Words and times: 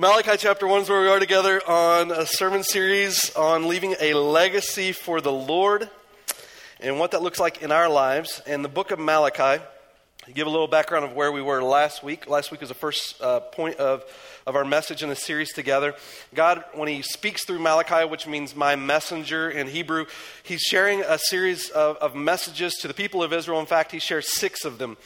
Malachi 0.00 0.38
chapter 0.38 0.66
1 0.66 0.80
is 0.80 0.88
where 0.88 1.02
we 1.02 1.08
are 1.08 1.20
together 1.20 1.60
on 1.68 2.10
a 2.10 2.24
sermon 2.24 2.62
series 2.62 3.36
on 3.36 3.68
leaving 3.68 3.94
a 4.00 4.14
legacy 4.14 4.92
for 4.92 5.20
the 5.20 5.30
Lord 5.30 5.90
and 6.80 6.98
what 6.98 7.10
that 7.10 7.20
looks 7.20 7.38
like 7.38 7.60
in 7.60 7.70
our 7.70 7.86
lives. 7.86 8.40
And 8.46 8.64
the 8.64 8.70
book 8.70 8.92
of 8.92 8.98
Malachi, 8.98 9.62
give 10.32 10.46
a 10.46 10.50
little 10.50 10.68
background 10.68 11.04
of 11.04 11.12
where 11.12 11.30
we 11.30 11.42
were 11.42 11.62
last 11.62 12.02
week. 12.02 12.26
Last 12.30 12.50
week 12.50 12.60
was 12.60 12.70
the 12.70 12.74
first 12.74 13.20
uh, 13.20 13.40
point 13.40 13.76
of, 13.76 14.02
of 14.46 14.56
our 14.56 14.64
message 14.64 15.02
in 15.02 15.10
the 15.10 15.14
series 15.14 15.52
together. 15.52 15.94
God, 16.34 16.64
when 16.72 16.88
He 16.88 17.02
speaks 17.02 17.44
through 17.44 17.58
Malachi, 17.58 18.08
which 18.08 18.26
means 18.26 18.56
my 18.56 18.76
messenger 18.76 19.50
in 19.50 19.66
Hebrew, 19.66 20.06
He's 20.42 20.62
sharing 20.62 21.02
a 21.02 21.18
series 21.18 21.68
of, 21.68 21.98
of 21.98 22.14
messages 22.14 22.72
to 22.76 22.88
the 22.88 22.94
people 22.94 23.22
of 23.22 23.34
Israel. 23.34 23.60
In 23.60 23.66
fact, 23.66 23.92
He 23.92 23.98
shares 23.98 24.32
six 24.32 24.64
of 24.64 24.78
them. 24.78 24.96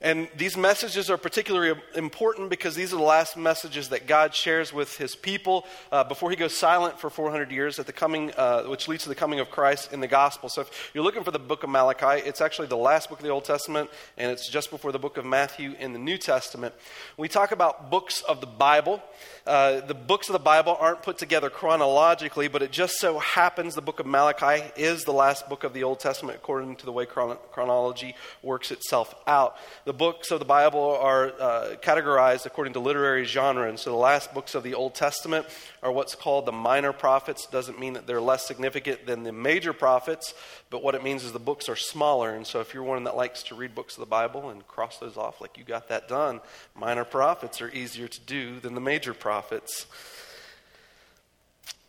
And 0.00 0.28
these 0.36 0.56
messages 0.56 1.10
are 1.10 1.16
particularly 1.16 1.80
important 1.94 2.50
because 2.50 2.76
these 2.76 2.92
are 2.92 2.96
the 2.96 3.02
last 3.02 3.36
messages 3.36 3.88
that 3.88 4.06
God 4.06 4.34
shares 4.34 4.72
with 4.72 4.96
his 4.96 5.16
people 5.16 5.66
uh, 5.90 6.04
before 6.04 6.30
he 6.30 6.36
goes 6.36 6.56
silent 6.56 7.00
for 7.00 7.10
400 7.10 7.50
years 7.50 7.78
at 7.78 7.86
the 7.86 7.92
coming, 7.92 8.32
uh, 8.36 8.62
which 8.64 8.86
leads 8.86 9.02
to 9.04 9.08
the 9.08 9.14
coming 9.14 9.40
of 9.40 9.50
Christ 9.50 9.92
in 9.92 10.00
the 10.00 10.06
gospel. 10.06 10.48
So 10.48 10.60
if 10.62 10.90
you're 10.94 11.02
looking 11.02 11.24
for 11.24 11.32
the 11.32 11.38
book 11.38 11.64
of 11.64 11.70
Malachi, 11.70 12.22
it's 12.26 12.40
actually 12.40 12.68
the 12.68 12.76
last 12.76 13.08
book 13.08 13.18
of 13.18 13.24
the 13.24 13.30
Old 13.30 13.44
Testament, 13.44 13.90
and 14.16 14.30
it's 14.30 14.48
just 14.48 14.70
before 14.70 14.92
the 14.92 14.98
book 15.00 15.16
of 15.16 15.24
Matthew 15.24 15.74
in 15.80 15.92
the 15.92 15.98
New 15.98 16.16
Testament. 16.18 16.74
We 17.16 17.28
talk 17.28 17.50
about 17.50 17.90
books 17.90 18.22
of 18.22 18.40
the 18.40 18.46
Bible, 18.46 19.02
uh, 19.48 19.80
the 19.80 19.94
books 19.94 20.28
of 20.28 20.34
the 20.34 20.38
Bible 20.38 20.76
aren't 20.78 21.02
put 21.02 21.16
together 21.16 21.48
chronologically, 21.48 22.48
but 22.48 22.60
it 22.60 22.70
just 22.70 22.98
so 22.98 23.18
happens 23.18 23.74
the 23.74 23.80
book 23.80 23.98
of 23.98 24.04
Malachi 24.04 24.62
is 24.76 25.04
the 25.04 25.12
last 25.12 25.48
book 25.48 25.64
of 25.64 25.72
the 25.72 25.84
Old 25.84 26.00
Testament 26.00 26.36
according 26.36 26.76
to 26.76 26.84
the 26.84 26.92
way 26.92 27.06
chron- 27.06 27.38
chronology 27.50 28.14
works 28.42 28.70
itself 28.70 29.14
out. 29.26 29.56
The 29.88 29.94
books 29.94 30.30
of 30.30 30.38
the 30.38 30.44
Bible 30.44 30.98
are 31.00 31.32
uh, 31.40 31.76
categorized 31.80 32.44
according 32.44 32.74
to 32.74 32.78
literary 32.78 33.24
genre, 33.24 33.66
and 33.66 33.78
so 33.78 33.88
the 33.88 33.96
last 33.96 34.34
books 34.34 34.54
of 34.54 34.62
the 34.62 34.74
Old 34.74 34.94
Testament 34.94 35.46
are 35.82 35.90
what's 35.90 36.14
called 36.14 36.44
the 36.44 36.52
minor 36.52 36.92
prophets. 36.92 37.46
Doesn't 37.46 37.80
mean 37.80 37.94
that 37.94 38.06
they're 38.06 38.20
less 38.20 38.46
significant 38.46 39.06
than 39.06 39.22
the 39.22 39.32
major 39.32 39.72
prophets, 39.72 40.34
but 40.68 40.82
what 40.82 40.94
it 40.94 41.02
means 41.02 41.24
is 41.24 41.32
the 41.32 41.38
books 41.38 41.70
are 41.70 41.74
smaller. 41.74 42.34
And 42.34 42.46
so 42.46 42.60
if 42.60 42.74
you're 42.74 42.82
one 42.82 43.02
that 43.04 43.16
likes 43.16 43.42
to 43.44 43.54
read 43.54 43.74
books 43.74 43.94
of 43.94 44.00
the 44.00 44.10
Bible 44.10 44.50
and 44.50 44.68
cross 44.68 44.98
those 44.98 45.16
off 45.16 45.40
like 45.40 45.56
you 45.56 45.64
got 45.64 45.88
that 45.88 46.06
done, 46.06 46.42
minor 46.74 47.04
prophets 47.06 47.62
are 47.62 47.70
easier 47.70 48.08
to 48.08 48.20
do 48.20 48.60
than 48.60 48.74
the 48.74 48.82
major 48.82 49.14
prophets. 49.14 49.86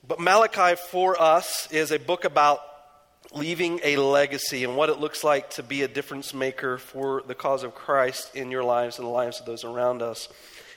But 0.07 0.21
Malachi 0.21 0.77
for 0.89 1.21
us 1.21 1.69
is 1.69 1.91
a 1.91 1.99
book 1.99 2.23
about 2.23 2.61
leaving 3.33 3.79
a 3.83 3.97
legacy 3.97 4.63
and 4.63 4.75
what 4.75 4.89
it 4.89 4.99
looks 4.99 5.23
like 5.23 5.51
to 5.51 5.63
be 5.63 5.83
a 5.83 5.87
difference 5.87 6.33
maker 6.33 6.77
for 6.77 7.23
the 7.27 7.35
cause 7.35 7.63
of 7.63 7.75
Christ 7.75 8.35
in 8.35 8.49
your 8.51 8.63
lives 8.63 8.97
and 8.97 9.07
the 9.07 9.11
lives 9.11 9.39
of 9.39 9.45
those 9.45 9.63
around 9.63 10.01
us. 10.01 10.29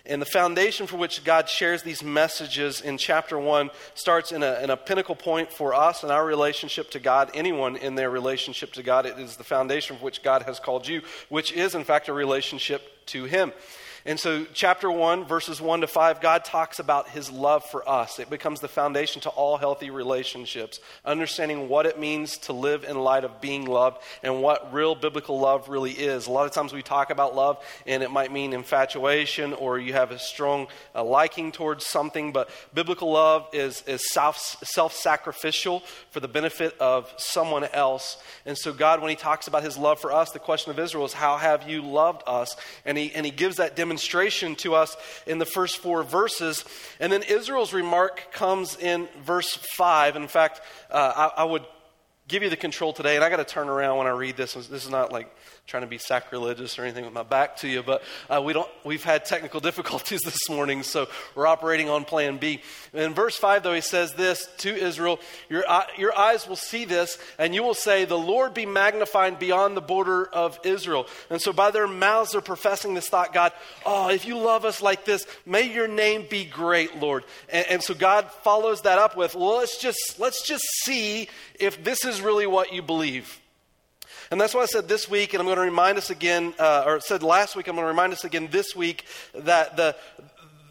And 0.04 0.20
the 0.20 0.26
foundation 0.26 0.88
for 0.88 0.96
which 0.96 1.22
God 1.22 1.48
shares 1.48 1.82
these 1.82 2.02
messages 2.02 2.80
in 2.80 2.98
chapter 2.98 3.38
1 3.38 3.70
starts 3.94 4.32
in 4.32 4.42
a, 4.42 4.60
in 4.60 4.70
a 4.70 4.76
pinnacle 4.76 5.14
point 5.14 5.52
for 5.52 5.74
us 5.74 6.02
and 6.02 6.10
our 6.10 6.26
relationship 6.26 6.90
to 6.90 6.98
God, 6.98 7.30
anyone 7.34 7.76
in 7.76 7.94
their 7.94 8.10
relationship 8.10 8.72
to 8.72 8.82
God. 8.82 9.06
It 9.06 9.18
is 9.18 9.36
the 9.36 9.44
foundation 9.44 9.96
for 9.96 10.04
which 10.04 10.24
God 10.24 10.42
has 10.42 10.58
called 10.58 10.88
you, 10.88 11.02
which 11.28 11.52
is, 11.52 11.76
in 11.76 11.84
fact, 11.84 12.08
a 12.08 12.12
relationship 12.12 13.06
to 13.06 13.24
Him. 13.24 13.52
And 14.04 14.18
so, 14.18 14.44
chapter 14.52 14.90
1, 14.90 15.26
verses 15.26 15.60
1 15.60 15.82
to 15.82 15.86
5, 15.86 16.20
God 16.20 16.44
talks 16.44 16.80
about 16.80 17.08
his 17.08 17.30
love 17.30 17.64
for 17.64 17.88
us. 17.88 18.18
It 18.18 18.28
becomes 18.28 18.58
the 18.58 18.66
foundation 18.66 19.22
to 19.22 19.28
all 19.28 19.56
healthy 19.56 19.90
relationships, 19.90 20.80
understanding 21.04 21.68
what 21.68 21.86
it 21.86 22.00
means 22.00 22.36
to 22.38 22.52
live 22.52 22.82
in 22.82 22.98
light 22.98 23.22
of 23.22 23.40
being 23.40 23.64
loved 23.64 23.98
and 24.24 24.42
what 24.42 24.72
real 24.72 24.96
biblical 24.96 25.38
love 25.38 25.68
really 25.68 25.92
is. 25.92 26.26
A 26.26 26.32
lot 26.32 26.46
of 26.46 26.52
times 26.52 26.72
we 26.72 26.82
talk 26.82 27.10
about 27.10 27.36
love, 27.36 27.64
and 27.86 28.02
it 28.02 28.10
might 28.10 28.32
mean 28.32 28.52
infatuation 28.52 29.52
or 29.52 29.78
you 29.78 29.92
have 29.92 30.10
a 30.10 30.18
strong 30.18 30.66
uh, 30.96 31.04
liking 31.04 31.52
towards 31.52 31.86
something, 31.86 32.32
but 32.32 32.50
biblical 32.74 33.12
love 33.12 33.46
is, 33.52 33.84
is 33.86 34.02
self 34.10 34.92
sacrificial 34.92 35.80
for 36.10 36.18
the 36.18 36.26
benefit 36.26 36.76
of 36.80 37.12
someone 37.18 37.64
else. 37.66 38.20
And 38.46 38.58
so, 38.58 38.72
God, 38.72 39.00
when 39.00 39.10
he 39.10 39.16
talks 39.16 39.46
about 39.46 39.62
his 39.62 39.78
love 39.78 40.00
for 40.00 40.10
us, 40.10 40.32
the 40.32 40.40
question 40.40 40.72
of 40.72 40.80
Israel 40.80 41.04
is, 41.04 41.12
How 41.12 41.36
have 41.36 41.70
you 41.70 41.82
loved 41.82 42.24
us? 42.26 42.56
And 42.84 42.98
he, 42.98 43.12
and 43.14 43.24
he 43.24 43.30
gives 43.30 43.58
that 43.58 43.76
demonstration 43.76 43.91
demonstration 43.92 44.54
to 44.56 44.74
us 44.74 44.96
in 45.26 45.36
the 45.36 45.44
first 45.44 45.76
four 45.76 46.02
verses. 46.02 46.64
And 46.98 47.12
then 47.12 47.22
Israel's 47.22 47.74
remark 47.74 48.32
comes 48.32 48.74
in 48.78 49.06
verse 49.22 49.54
5. 49.74 50.16
In 50.16 50.28
fact, 50.28 50.62
uh, 50.90 51.30
I, 51.36 51.42
I 51.42 51.44
would 51.44 51.66
give 52.26 52.42
you 52.42 52.48
the 52.48 52.56
control 52.56 52.94
today, 52.94 53.16
and 53.16 53.24
I 53.24 53.28
got 53.28 53.36
to 53.36 53.44
turn 53.44 53.68
around 53.68 53.98
when 53.98 54.06
I 54.06 54.10
read 54.10 54.38
this. 54.38 54.54
This 54.54 54.84
is 54.84 54.88
not 54.88 55.12
like 55.12 55.30
trying 55.66 55.82
to 55.82 55.88
be 55.88 55.98
sacrilegious 55.98 56.78
or 56.78 56.82
anything 56.82 57.04
with 57.04 57.14
my 57.14 57.22
back 57.22 57.56
to 57.56 57.68
you, 57.68 57.82
but 57.82 58.02
uh, 58.28 58.42
we 58.44 58.52
don't, 58.52 58.68
we've 58.84 59.04
had 59.04 59.24
technical 59.24 59.60
difficulties 59.68 60.20
this 60.22 60.48
morning, 60.50 60.82
so 60.82 61.08
we're 61.34 61.46
operating 61.46 61.88
on 61.88 62.04
plan 62.04 62.36
B. 62.36 62.60
In 62.92 63.14
verse 63.14 63.36
5, 63.36 63.62
though, 63.62 63.74
he 63.74 63.80
says 63.80 64.12
this 64.14 64.48
to 64.58 64.74
Israel 64.74 65.20
your, 65.48 65.64
your 65.96 66.16
eyes 66.16 66.48
will 66.48 66.56
see 66.56 66.84
this, 66.84 67.16
and 67.38 67.54
you 67.54 67.62
will 67.62 67.74
say, 67.74 68.04
The 68.04 68.18
Lord 68.18 68.54
be 68.54 68.66
magnified 68.66 69.38
beyond 69.38 69.76
the 69.76 69.80
border 69.80 70.26
of 70.26 70.58
Israel. 70.64 71.06
And 71.30 71.40
so 71.40 71.52
by 71.52 71.70
their 71.70 71.88
mouths, 71.88 72.32
they're 72.32 72.40
professing 72.40 72.94
this 72.94 73.08
thought 73.08 73.32
God, 73.32 73.52
oh, 73.86 74.10
if 74.10 74.26
you 74.26 74.38
love 74.38 74.64
us 74.64 74.82
like 74.82 75.04
this, 75.04 75.26
may 75.46 75.72
your 75.72 75.88
name 75.88 76.26
be 76.28 76.44
great, 76.44 76.98
Lord. 76.98 77.24
And, 77.48 77.66
and 77.68 77.82
so 77.82 77.94
God 77.94 78.30
follows 78.42 78.82
that 78.82 78.98
up 78.98 79.16
with, 79.16 79.34
Well, 79.34 79.58
let's 79.58 79.78
just, 79.78 80.18
let's 80.18 80.46
just 80.46 80.64
see 80.82 81.28
if 81.58 81.82
this 81.84 82.04
is 82.04 82.20
really 82.20 82.46
what 82.46 82.72
you 82.72 82.82
believe. 82.82 83.38
And 84.32 84.40
that's 84.40 84.54
why 84.54 84.62
I 84.62 84.64
said 84.64 84.88
this 84.88 85.10
week, 85.10 85.34
and 85.34 85.42
I'm 85.42 85.46
going 85.46 85.58
to 85.58 85.62
remind 85.62 85.98
us 85.98 86.08
again, 86.08 86.54
uh, 86.58 86.84
or 86.86 87.00
said 87.00 87.22
last 87.22 87.54
week, 87.54 87.68
I'm 87.68 87.74
going 87.74 87.84
to 87.84 87.88
remind 87.88 88.14
us 88.14 88.24
again 88.24 88.48
this 88.50 88.74
week 88.74 89.04
that 89.34 89.76
the, 89.76 89.94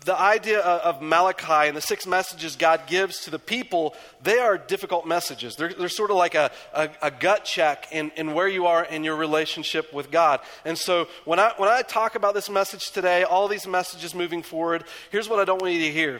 the 0.04 0.20
idea 0.20 0.62
of 0.62 1.04
Malachi 1.04 1.68
and 1.68 1.78
the 1.78 1.82
six 1.82 2.08
messages 2.08 2.56
God 2.56 2.88
gives 2.88 3.20
to 3.26 3.30
the 3.30 3.38
people, 3.38 3.94
they 4.24 4.40
are 4.40 4.58
difficult 4.58 5.06
messages. 5.06 5.56
They're, 5.58 5.72
they're 5.76 5.90
sort 5.90 6.10
of 6.10 6.18
like 6.18 6.34
a, 6.34 6.50
a, 6.74 6.90
a, 7.04 7.12
gut 7.12 7.46
check 7.46 7.88
in, 7.92 8.12
in 8.18 8.34
where 8.34 8.48
you 8.48 8.66
are 8.66 8.84
in 8.84 9.04
your 9.04 9.16
relationship 9.16 9.94
with 9.94 10.10
God. 10.10 10.40
And 10.66 10.76
so 10.76 11.08
when 11.26 11.38
I, 11.38 11.54
when 11.58 11.70
I 11.70 11.84
talk 11.84 12.16
about 12.16 12.34
this 12.34 12.50
message 12.50 12.90
today, 12.90 13.22
all 13.22 13.48
these 13.48 13.68
messages 13.68 14.16
moving 14.16 14.42
forward, 14.42 14.86
here's 15.12 15.30
what 15.30 15.40
I 15.40 15.46
don't 15.46 15.62
want 15.62 15.76
you 15.76 15.82
to 15.82 15.92
hear 15.92 16.20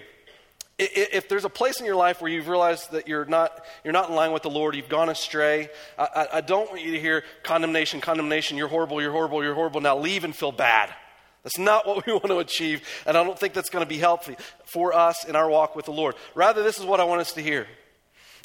if 0.82 1.30
there's 1.30 1.46
a 1.46 1.50
place 1.50 1.80
in 1.80 1.86
your 1.86 1.96
life 1.96 2.22
where 2.22 2.32
you've 2.32 2.48
realized 2.48 2.92
that 2.92 3.08
you're 3.08 3.26
not, 3.26 3.66
you're 3.84 3.94
not 3.94 4.10
in 4.10 4.16
line 4.16 4.32
with 4.32 4.42
the 4.44 4.50
Lord, 4.50 4.76
you've 4.76 4.90
gone 4.90 5.10
astray, 5.10 5.70
I, 5.98 6.28
I, 6.34 6.42
don't 6.42 6.70
want 6.70 6.82
you 6.82 6.92
to 6.92 7.00
hear 7.00 7.24
condemnation, 7.44 8.02
condemnation, 8.02 8.58
you're 8.58 8.68
horrible, 8.68 9.02
you're 9.02 9.12
horrible, 9.12 9.44
you're 9.44 9.54
horrible, 9.54 9.82
now 9.82 9.98
leave 9.98 10.24
and 10.24 10.36
feel 10.36 10.52
bad. 10.52 10.94
That's 11.44 11.58
not 11.58 11.88
what 11.88 12.06
we 12.08 12.14
want 12.14 12.28
to 12.28 12.40
achieve, 12.40 12.82
and 13.06 13.18
I 13.18 13.24
don't 13.24 13.38
think 13.38 13.54
that's 13.54 13.70
going 13.70 13.86
to 13.86 13.90
be 13.90 13.98
helpful 13.98 14.36
for 14.66 14.94
us 14.94 15.26
in 15.26 15.36
our 15.36 15.50
walk 15.50 15.76
with 15.76 15.86
the 15.86 15.92
Lord. 15.92 16.16
Rather, 16.36 16.64
this 16.64 16.80
is 16.80 16.86
what 16.86 17.00
I 17.00 17.04
want 17.04 17.22
us 17.22 17.34
to 17.34 17.42
hear 17.42 17.68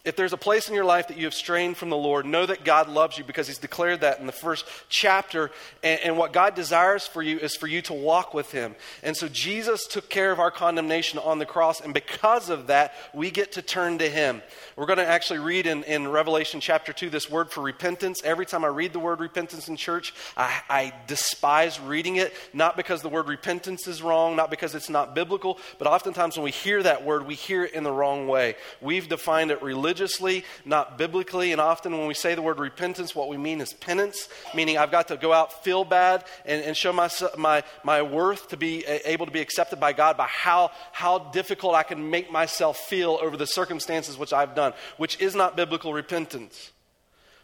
if 0.06 0.14
there's 0.14 0.32
a 0.32 0.36
place 0.36 0.68
in 0.68 0.74
your 0.74 0.84
life 0.84 1.08
that 1.08 1.16
you 1.16 1.24
have 1.24 1.34
strained 1.34 1.76
from 1.76 1.90
the 1.90 1.96
Lord, 1.96 2.26
know 2.26 2.46
that 2.46 2.64
God 2.64 2.88
loves 2.88 3.18
you 3.18 3.24
because 3.24 3.48
He's 3.48 3.58
declared 3.58 4.02
that 4.02 4.20
in 4.20 4.26
the 4.26 4.32
first 4.32 4.64
chapter. 4.88 5.50
And, 5.82 6.00
and, 6.00 6.16
what 6.16 6.32
God 6.32 6.54
desires 6.54 7.08
for 7.08 7.22
you 7.22 7.40
is 7.40 7.56
for 7.56 7.66
you 7.66 7.82
to 7.82 7.92
walk 7.92 8.32
with 8.32 8.52
Him. 8.52 8.76
And 9.02 9.16
so 9.16 9.26
Jesus 9.26 9.84
took 9.84 10.08
care 10.08 10.30
of 10.30 10.38
our 10.38 10.52
condemnation 10.52 11.18
on 11.18 11.40
the 11.40 11.44
cross. 11.44 11.80
And 11.80 11.92
because 11.92 12.50
of 12.50 12.68
that, 12.68 12.94
we 13.12 13.32
get 13.32 13.52
to 13.52 13.62
turn 13.62 13.98
to 13.98 14.08
Him. 14.08 14.42
We're 14.76 14.86
going 14.86 14.98
to 14.98 15.06
actually 15.06 15.40
read 15.40 15.66
in, 15.66 15.82
in 15.82 16.06
Revelation 16.06 16.60
chapter 16.60 16.92
2 16.92 17.10
this 17.10 17.28
word 17.28 17.50
for 17.50 17.60
repentance. 17.60 18.22
Every 18.22 18.46
time 18.46 18.64
I 18.64 18.68
read 18.68 18.92
the 18.92 19.00
word 19.00 19.18
repentance 19.18 19.66
in 19.66 19.74
church, 19.74 20.14
I, 20.36 20.60
I 20.70 20.92
despise 21.08 21.80
reading 21.80 22.14
it, 22.14 22.32
not 22.52 22.76
because 22.76 23.02
the 23.02 23.08
word 23.08 23.26
repentance 23.26 23.88
is 23.88 24.02
wrong, 24.02 24.36
not 24.36 24.50
because 24.50 24.76
it's 24.76 24.88
not 24.88 25.16
biblical, 25.16 25.58
but 25.78 25.88
oftentimes 25.88 26.36
when 26.36 26.44
we 26.44 26.52
hear 26.52 26.80
that 26.84 27.04
word, 27.04 27.26
we 27.26 27.34
hear 27.34 27.64
it 27.64 27.74
in 27.74 27.82
the 27.82 27.92
wrong 27.92 28.28
way. 28.28 28.54
We've 28.80 29.08
defined 29.08 29.50
it 29.50 29.60
religiously 29.64 29.95
religiously, 29.96 30.44
not 30.66 30.98
biblically. 30.98 31.52
And 31.52 31.60
often 31.60 31.96
when 31.96 32.06
we 32.06 32.12
say 32.12 32.34
the 32.34 32.42
word 32.42 32.58
repentance, 32.58 33.14
what 33.14 33.28
we 33.28 33.38
mean 33.38 33.62
is 33.62 33.72
penance, 33.72 34.28
meaning 34.54 34.76
I've 34.76 34.90
got 34.90 35.08
to 35.08 35.16
go 35.16 35.32
out, 35.32 35.64
feel 35.64 35.84
bad, 35.84 36.24
and, 36.44 36.62
and 36.62 36.76
show 36.76 36.92
my, 36.92 37.08
my, 37.38 37.62
my 37.82 38.02
worth 38.02 38.48
to 38.48 38.58
be 38.58 38.84
able 38.84 39.24
to 39.24 39.32
be 39.32 39.40
accepted 39.40 39.80
by 39.80 39.94
God 39.94 40.18
by 40.18 40.26
how, 40.26 40.70
how 40.92 41.18
difficult 41.18 41.74
I 41.74 41.82
can 41.82 42.10
make 42.10 42.30
myself 42.30 42.76
feel 42.76 43.18
over 43.22 43.38
the 43.38 43.46
circumstances 43.46 44.18
which 44.18 44.34
I've 44.34 44.54
done, 44.54 44.74
which 44.98 45.18
is 45.20 45.34
not 45.34 45.56
biblical 45.56 45.94
repentance. 45.94 46.72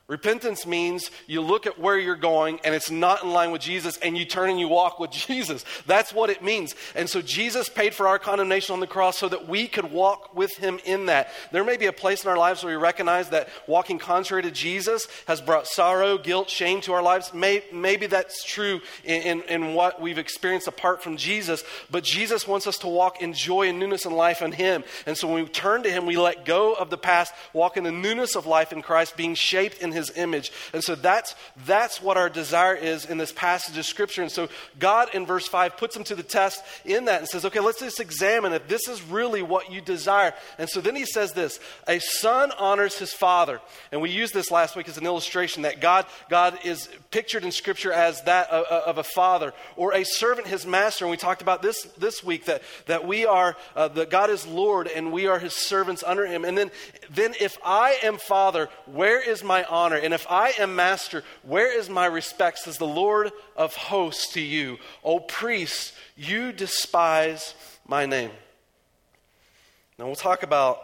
Repentance 0.08 0.66
means 0.66 1.10
you 1.26 1.40
look 1.40 1.66
at 1.66 1.78
where 1.78 1.98
you're 1.98 2.16
going 2.16 2.60
and 2.64 2.74
it's 2.74 2.90
not 2.90 3.22
in 3.22 3.30
line 3.30 3.50
with 3.50 3.62
Jesus 3.62 3.96
and 3.98 4.18
you 4.18 4.24
turn 4.24 4.50
and 4.50 4.58
you 4.58 4.68
walk 4.68 4.98
with 4.98 5.10
Jesus. 5.12 5.64
That's 5.86 6.12
what 6.12 6.28
it 6.28 6.42
means. 6.42 6.74
And 6.94 7.08
so 7.08 7.22
Jesus 7.22 7.68
paid 7.68 7.94
for 7.94 8.08
our 8.08 8.18
condemnation 8.18 8.74
on 8.74 8.80
the 8.80 8.86
cross 8.86 9.16
so 9.16 9.28
that 9.28 9.48
we 9.48 9.68
could 9.68 9.92
walk 9.92 10.34
with 10.34 10.54
him 10.56 10.80
in 10.84 11.06
that. 11.06 11.30
There 11.52 11.64
may 11.64 11.76
be 11.76 11.86
a 11.86 11.92
place 11.92 12.24
in 12.24 12.30
our 12.30 12.36
lives 12.36 12.62
where 12.62 12.76
we 12.76 12.82
recognize 12.82 13.30
that 13.30 13.48
walking 13.66 13.98
contrary 13.98 14.42
to 14.42 14.50
Jesus 14.50 15.06
has 15.26 15.40
brought 15.40 15.66
sorrow, 15.66 16.18
guilt, 16.18 16.50
shame 16.50 16.80
to 16.82 16.92
our 16.92 17.02
lives. 17.02 17.32
May, 17.32 17.62
maybe 17.72 18.06
that's 18.06 18.44
true 18.44 18.80
in, 19.04 19.22
in, 19.22 19.42
in 19.42 19.74
what 19.74 20.00
we've 20.00 20.18
experienced 20.18 20.66
apart 20.66 21.02
from 21.02 21.16
Jesus, 21.16 21.62
but 21.90 22.04
Jesus 22.04 22.46
wants 22.46 22.66
us 22.66 22.76
to 22.78 22.88
walk 22.88 23.22
in 23.22 23.32
joy 23.32 23.68
and 23.68 23.78
newness 23.78 24.04
in 24.04 24.12
life 24.12 24.42
in 24.42 24.52
him. 24.52 24.84
And 25.06 25.16
so 25.16 25.28
when 25.28 25.44
we 25.44 25.48
turn 25.48 25.84
to 25.84 25.90
him, 25.90 26.06
we 26.06 26.16
let 26.16 26.44
go 26.44 26.74
of 26.74 26.90
the 26.90 26.98
past, 26.98 27.32
walk 27.52 27.76
in 27.76 27.84
the 27.84 27.92
newness 27.92 28.34
of 28.34 28.46
life 28.46 28.72
in 28.72 28.82
Christ, 28.82 29.16
being 29.16 29.34
shaped 29.34 29.78
in 29.78 29.92
his 29.92 30.01
his 30.08 30.16
image. 30.16 30.52
And 30.72 30.82
so 30.82 30.94
that's, 30.94 31.34
that's 31.66 32.02
what 32.02 32.16
our 32.16 32.28
desire 32.28 32.74
is 32.74 33.04
in 33.04 33.18
this 33.18 33.32
passage 33.32 33.76
of 33.78 33.84
Scripture. 33.84 34.22
And 34.22 34.30
so 34.30 34.48
God 34.78 35.14
in 35.14 35.26
verse 35.26 35.46
5 35.46 35.76
puts 35.76 35.96
him 35.96 36.04
to 36.04 36.14
the 36.14 36.22
test 36.22 36.62
in 36.84 37.06
that 37.06 37.20
and 37.20 37.28
says, 37.28 37.44
okay, 37.44 37.60
let's 37.60 37.80
just 37.80 38.00
examine 38.00 38.52
if 38.52 38.68
this 38.68 38.88
is 38.88 39.02
really 39.02 39.42
what 39.42 39.70
you 39.70 39.80
desire. 39.80 40.34
And 40.58 40.68
so 40.68 40.80
then 40.80 40.96
he 40.96 41.04
says 41.04 41.32
this 41.32 41.60
a 41.88 41.98
son 41.98 42.52
honors 42.58 42.98
his 42.98 43.12
father. 43.12 43.60
And 43.90 44.00
we 44.00 44.10
used 44.10 44.34
this 44.34 44.50
last 44.50 44.76
week 44.76 44.88
as 44.88 44.98
an 44.98 45.06
illustration 45.06 45.62
that 45.62 45.80
God, 45.80 46.06
God 46.28 46.58
is 46.64 46.88
pictured 47.10 47.44
in 47.44 47.52
Scripture 47.52 47.92
as 47.92 48.22
that 48.22 48.50
of, 48.50 48.64
of 48.64 48.98
a 48.98 49.04
father 49.04 49.52
or 49.76 49.94
a 49.94 50.04
servant 50.04 50.46
his 50.46 50.66
master. 50.66 51.04
And 51.04 51.10
we 51.10 51.16
talked 51.16 51.42
about 51.42 51.62
this 51.62 51.82
this 51.98 52.24
week 52.24 52.46
that, 52.46 52.62
that 52.86 53.06
we 53.06 53.26
are, 53.26 53.56
uh, 53.76 53.88
that 53.88 54.10
God 54.10 54.30
is 54.30 54.46
Lord 54.46 54.88
and 54.88 55.12
we 55.12 55.26
are 55.26 55.38
his 55.38 55.54
servants 55.54 56.02
under 56.02 56.26
him. 56.26 56.44
And 56.44 56.56
then, 56.56 56.70
then 57.10 57.34
if 57.40 57.58
I 57.64 57.98
am 58.02 58.18
father, 58.18 58.68
where 58.86 59.20
is 59.20 59.44
my 59.44 59.64
honor? 59.64 59.81
And 59.90 60.14
if 60.14 60.26
I 60.30 60.50
am 60.58 60.76
master, 60.76 61.24
where 61.42 61.76
is 61.76 61.90
my 61.90 62.06
respect? 62.06 62.60
Says 62.60 62.78
the 62.78 62.86
Lord 62.86 63.32
of 63.56 63.74
hosts 63.74 64.32
to 64.34 64.40
you. 64.40 64.78
O 65.02 65.18
priests, 65.18 65.92
you 66.16 66.52
despise 66.52 67.54
my 67.86 68.06
name. 68.06 68.30
Now 69.98 70.06
we'll 70.06 70.14
talk 70.14 70.42
about 70.42 70.80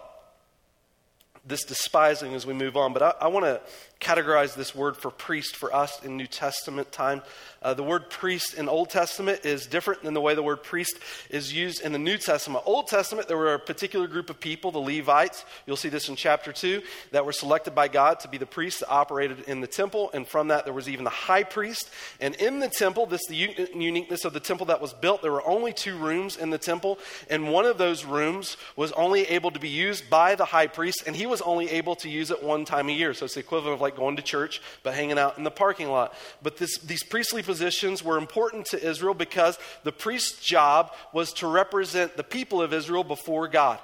this 1.47 1.65
despising 1.65 2.35
as 2.35 2.47
we 2.47 2.53
move 2.53 2.77
on, 2.77 2.93
but 2.93 3.03
I, 3.03 3.15
I 3.23 3.29
want 3.29 3.47
to 3.47 3.61
categorize 4.01 4.55
this 4.55 4.75
word 4.75 4.97
for 4.97 5.11
priest 5.11 5.57
for 5.57 5.75
us 5.75 6.03
in 6.05 6.17
New 6.17 6.27
Testament 6.27 6.93
time. 6.93 7.23
Uh, 7.61 7.75
the 7.75 7.83
word 7.83 8.09
priest 8.09 8.55
in 8.55 8.69
Old 8.69 8.89
Testament 8.91 9.45
is 9.45 9.67
different 9.67 10.03
than 10.05 10.15
the 10.15 10.21
way 10.21 10.37
the 10.37 10.43
word 10.43 10.63
priest 10.63 10.97
is 11.31 11.53
used 11.53 11.83
in 11.83 11.91
the 11.91 11.99
New 11.99 12.17
Testament. 12.17 12.63
Old 12.65 12.87
Testament, 12.87 13.27
there 13.27 13.37
were 13.37 13.55
a 13.55 13.59
particular 13.59 14.07
group 14.07 14.31
of 14.31 14.39
people, 14.39 14.71
the 14.71 14.79
Levites. 14.79 15.45
You'll 15.67 15.77
see 15.77 15.89
this 15.89 16.09
in 16.09 16.15
chapter 16.15 16.53
2, 16.53 16.81
that 17.11 17.27
were 17.27 17.33
selected 17.33 17.75
by 17.75 17.89
God 17.89 18.21
to 18.21 18.29
be 18.29 18.39
the 18.39 18.47
priests 18.47 18.81
that 18.81 18.89
operated 18.89 19.41
in 19.49 19.61
the 19.61 19.67
temple. 19.67 20.11
And 20.15 20.27
from 20.27 20.49
that, 20.49 20.65
there 20.65 20.73
was 20.73 20.89
even 20.89 21.03
the 21.03 21.11
high 21.11 21.43
priest. 21.43 21.91
And 22.21 22.37
in 22.37 22.61
the 22.61 22.69
temple, 22.69 23.07
this 23.07 23.27
the 23.27 23.69
uniqueness 23.75 24.25
of 24.25 24.33
the 24.33 24.41
temple 24.41 24.67
that 24.67 24.81
was 24.81 24.93
built, 24.93 25.23
there 25.23 25.33
were 25.33 25.47
only 25.47 25.73
two 25.73 25.97
rooms 25.97 26.37
in 26.37 26.51
the 26.51 26.59
temple. 26.59 27.01
And 27.29 27.51
one 27.53 27.65
of 27.65 27.79
those 27.79 28.05
rooms 28.05 28.57
was 28.77 28.93
only 28.93 29.23
able 29.23 29.51
to 29.51 29.59
be 29.59 29.69
used 29.69 30.09
by 30.09 30.37
the 30.37 30.45
high 30.45 30.69
priest, 30.69 31.03
and 31.07 31.17
he 31.17 31.27
was 31.27 31.41
only 31.43 31.69
able 31.71 31.97
to 31.97 32.09
use 32.09 32.31
it 32.31 32.41
one 32.41 32.65
time 32.65 32.89
a 32.89 32.93
year. 32.93 33.15
So 33.15 33.25
it's 33.25 33.35
the 33.35 33.41
equivalent 33.41 33.75
of 33.75 33.81
like 33.81 33.88
going 33.97 34.17
to 34.17 34.23
church, 34.23 34.61
but 34.83 34.95
hanging 34.95 35.19
out 35.19 35.39
in 35.39 35.45
the 35.45 35.51
parking 35.51 35.89
lot. 35.89 36.15
But 36.43 36.57
this, 36.57 36.79
these 36.79 37.03
priestly 37.03 37.43
positions 37.43 38.03
were 38.03 38.19
important 38.19 38.67
to 38.67 38.83
Israel 38.83 39.15
because 39.15 39.59
the 39.85 39.93
priest's 39.93 40.45
job 40.45 40.93
was 41.13 41.33
to 41.35 41.47
represent 41.47 42.17
the 42.17 42.25
people 42.25 42.63
of 42.63 42.73
Israel 42.73 43.05
before 43.05 43.49
God. 43.49 43.79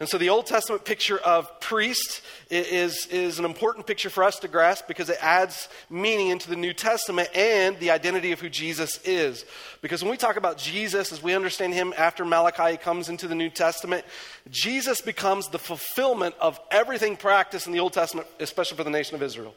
And 0.00 0.08
so 0.08 0.18
the 0.18 0.30
Old 0.30 0.46
Testament 0.46 0.84
picture 0.84 1.18
of 1.18 1.60
priest 1.60 2.22
is, 2.50 3.06
is 3.06 3.38
an 3.38 3.44
important 3.44 3.86
picture 3.86 4.10
for 4.10 4.24
us 4.24 4.38
to 4.40 4.48
grasp 4.48 4.88
because 4.88 5.08
it 5.08 5.18
adds 5.20 5.68
meaning 5.90 6.28
into 6.28 6.48
the 6.48 6.56
New 6.56 6.72
Testament 6.72 7.28
and 7.34 7.78
the 7.78 7.90
identity 7.90 8.32
of 8.32 8.40
who 8.40 8.48
Jesus 8.48 8.98
is. 9.04 9.44
Because 9.80 10.02
when 10.02 10.10
we 10.10 10.16
talk 10.16 10.36
about 10.36 10.58
Jesus, 10.58 11.12
as 11.12 11.22
we 11.22 11.34
understand 11.34 11.74
him 11.74 11.94
after 11.96 12.24
Malachi 12.24 12.76
comes 12.76 13.08
into 13.08 13.28
the 13.28 13.34
New 13.34 13.50
Testament, 13.50 14.04
Jesus 14.50 15.00
becomes 15.00 15.48
the 15.48 15.58
fulfillment 15.58 16.34
of 16.40 16.58
everything 16.70 17.16
practiced 17.16 17.66
in 17.66 17.72
the 17.72 17.80
Old 17.80 17.92
Testament, 17.92 18.26
especially 18.40 18.76
for 18.76 18.84
the 18.84 18.90
nation 18.90 19.14
of 19.14 19.22
Israel. 19.22 19.54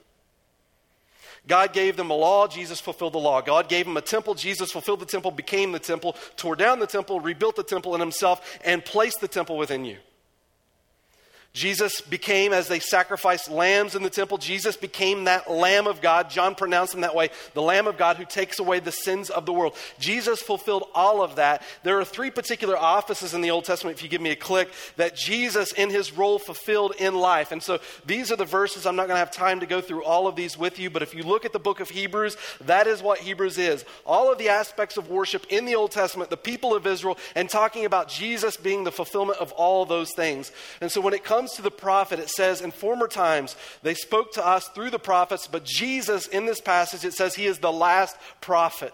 God 1.47 1.73
gave 1.73 1.95
them 1.95 2.09
a 2.09 2.15
law, 2.15 2.47
Jesus 2.47 2.79
fulfilled 2.79 3.13
the 3.13 3.19
law. 3.19 3.41
God 3.41 3.69
gave 3.69 3.85
them 3.85 3.97
a 3.97 4.01
temple, 4.01 4.33
Jesus 4.33 4.71
fulfilled 4.71 4.99
the 4.99 5.05
temple, 5.05 5.31
became 5.31 5.71
the 5.71 5.79
temple, 5.79 6.15
tore 6.37 6.55
down 6.55 6.79
the 6.79 6.87
temple, 6.87 7.19
rebuilt 7.19 7.55
the 7.55 7.63
temple 7.63 7.93
in 7.93 7.99
himself, 7.99 8.59
and 8.63 8.83
placed 8.83 9.21
the 9.21 9.27
temple 9.27 9.57
within 9.57 9.85
you. 9.85 9.97
Jesus 11.55 12.01
became, 12.01 12.51
as 12.51 12.67
they 12.67 12.79
sacrificed 12.79 13.49
lambs 13.49 13.95
in 13.95 14.03
the 14.03 14.09
temple, 14.09 14.37
Jesus 14.37 14.75
became 14.75 15.23
that 15.23 15.49
Lamb 15.49 15.87
of 15.87 16.01
God. 16.01 16.29
John 16.29 16.53
pronounced 16.53 16.93
him 16.93 17.01
that 17.01 17.15
way 17.15 17.29
the 17.53 17.61
Lamb 17.61 17.87
of 17.87 17.97
God 17.97 18.17
who 18.17 18.25
takes 18.25 18.59
away 18.59 18.81
the 18.81 18.91
sins 18.91 19.29
of 19.29 19.45
the 19.45 19.53
world. 19.53 19.73
Jesus 19.97 20.41
fulfilled 20.41 20.83
all 20.93 21.23
of 21.23 21.37
that. 21.37 21.63
There 21.83 21.97
are 21.97 22.03
three 22.03 22.29
particular 22.29 22.77
offices 22.77 23.33
in 23.33 23.39
the 23.39 23.51
Old 23.51 23.63
Testament, 23.63 23.95
if 23.97 24.03
you 24.03 24.09
give 24.09 24.19
me 24.19 24.31
a 24.31 24.35
click, 24.35 24.69
that 24.97 25.15
Jesus 25.15 25.71
in 25.71 25.89
his 25.89 26.11
role 26.11 26.39
fulfilled 26.39 26.93
in 26.99 27.15
life. 27.15 27.53
And 27.53 27.63
so 27.63 27.79
these 28.05 28.33
are 28.33 28.35
the 28.35 28.43
verses. 28.43 28.85
I'm 28.85 28.97
not 28.97 29.07
going 29.07 29.15
to 29.15 29.19
have 29.19 29.31
time 29.31 29.61
to 29.61 29.65
go 29.65 29.79
through 29.79 30.03
all 30.03 30.27
of 30.27 30.35
these 30.35 30.57
with 30.57 30.77
you, 30.77 30.89
but 30.89 31.03
if 31.03 31.15
you 31.15 31.23
look 31.23 31.45
at 31.45 31.53
the 31.53 31.59
book 31.59 31.79
of 31.79 31.89
Hebrews, 31.89 32.35
that 32.65 32.85
is 32.85 33.01
what 33.01 33.19
Hebrews 33.19 33.57
is. 33.57 33.85
All 34.05 34.29
of 34.29 34.37
the 34.37 34.49
aspects 34.49 34.97
of 34.97 35.09
worship 35.09 35.45
in 35.49 35.63
the 35.63 35.75
Old 35.75 35.91
Testament, 35.91 36.29
the 36.29 36.35
people 36.35 36.75
of 36.75 36.85
Israel, 36.85 37.17
and 37.33 37.49
talking 37.49 37.85
about 37.85 38.09
Jesus 38.09 38.57
being 38.57 38.83
the 38.83 38.91
fulfillment 38.91 39.39
of 39.39 39.53
all 39.53 39.85
those 39.85 40.11
things. 40.11 40.51
And 40.81 40.91
so 40.91 40.99
when 40.99 41.13
it 41.13 41.23
comes 41.23 41.44
comes 41.45 41.55
to 41.57 41.61
the 41.61 41.69
prophet, 41.69 42.17
it 42.17 42.29
says, 42.29 42.61
In 42.61 42.71
former 42.71 43.07
times 43.07 43.55
they 43.83 43.93
spoke 43.93 44.33
to 44.33 44.45
us 44.45 44.67
through 44.69 44.89
the 44.89 44.97
prophets, 44.97 45.47
but 45.47 45.63
Jesus, 45.63 46.25
in 46.25 46.47
this 46.47 46.59
passage, 46.59 47.05
it 47.05 47.13
says 47.13 47.35
he 47.35 47.45
is 47.45 47.59
the 47.59 47.71
last 47.71 48.17
prophet. 48.41 48.91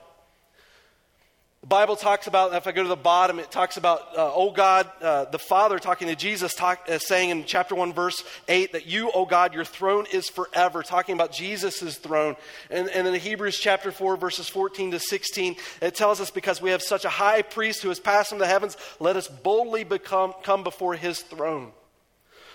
The 1.62 1.68
Bible 1.68 1.96
talks 1.96 2.28
about, 2.28 2.54
if 2.54 2.68
I 2.68 2.74
go 2.74 2.84
to 2.84 2.90
the 2.90 2.96
bottom, 2.98 3.40
it 3.40 3.52
talks 3.52 3.78
about, 3.78 4.18
uh, 4.18 4.34
oh 4.34 4.52
God, 4.52 4.90
uh, 5.00 5.26
the 5.26 5.40
Father 5.40 5.80
talking 5.80 6.10
to 6.10 6.16
Jesus, 6.16 6.54
talk, 6.54 6.80
uh, 6.90 6.98
saying 6.98 7.30
in 7.30 7.46
chapter 7.46 7.74
1, 7.74 7.94
verse 7.94 8.22
8, 8.50 8.74
that 8.74 8.86
you, 8.86 9.12
oh 9.14 9.26
God, 9.26 9.54
your 9.54 9.64
throne 9.64 10.06
is 10.12 10.28
forever, 10.28 10.84
talking 10.84 11.14
about 11.14 11.32
Jesus' 11.32 11.98
throne. 12.00 12.36
And, 12.70 12.90
and 12.90 13.08
in 13.08 13.14
Hebrews 13.14 13.58
chapter 13.58 13.94
4, 13.94 14.18
verses 14.18 14.50
14 14.50 14.92
to 14.92 15.00
16, 15.00 15.56
it 15.84 15.96
tells 15.96 16.20
us, 16.20 16.32
because 16.32 16.62
we 16.62 16.72
have 16.72 16.82
such 16.82 17.06
a 17.06 17.10
high 17.10 17.44
priest 17.44 17.82
who 17.82 17.90
has 17.90 18.00
passed 18.00 18.30
from 18.30 18.40
the 18.40 18.48
heavens, 18.48 18.76
let 19.00 19.16
us 19.16 19.30
boldly 19.30 19.86
become, 19.86 20.34
come 20.44 20.64
before 20.64 20.96
his 20.96 21.22
throne. 21.22 21.72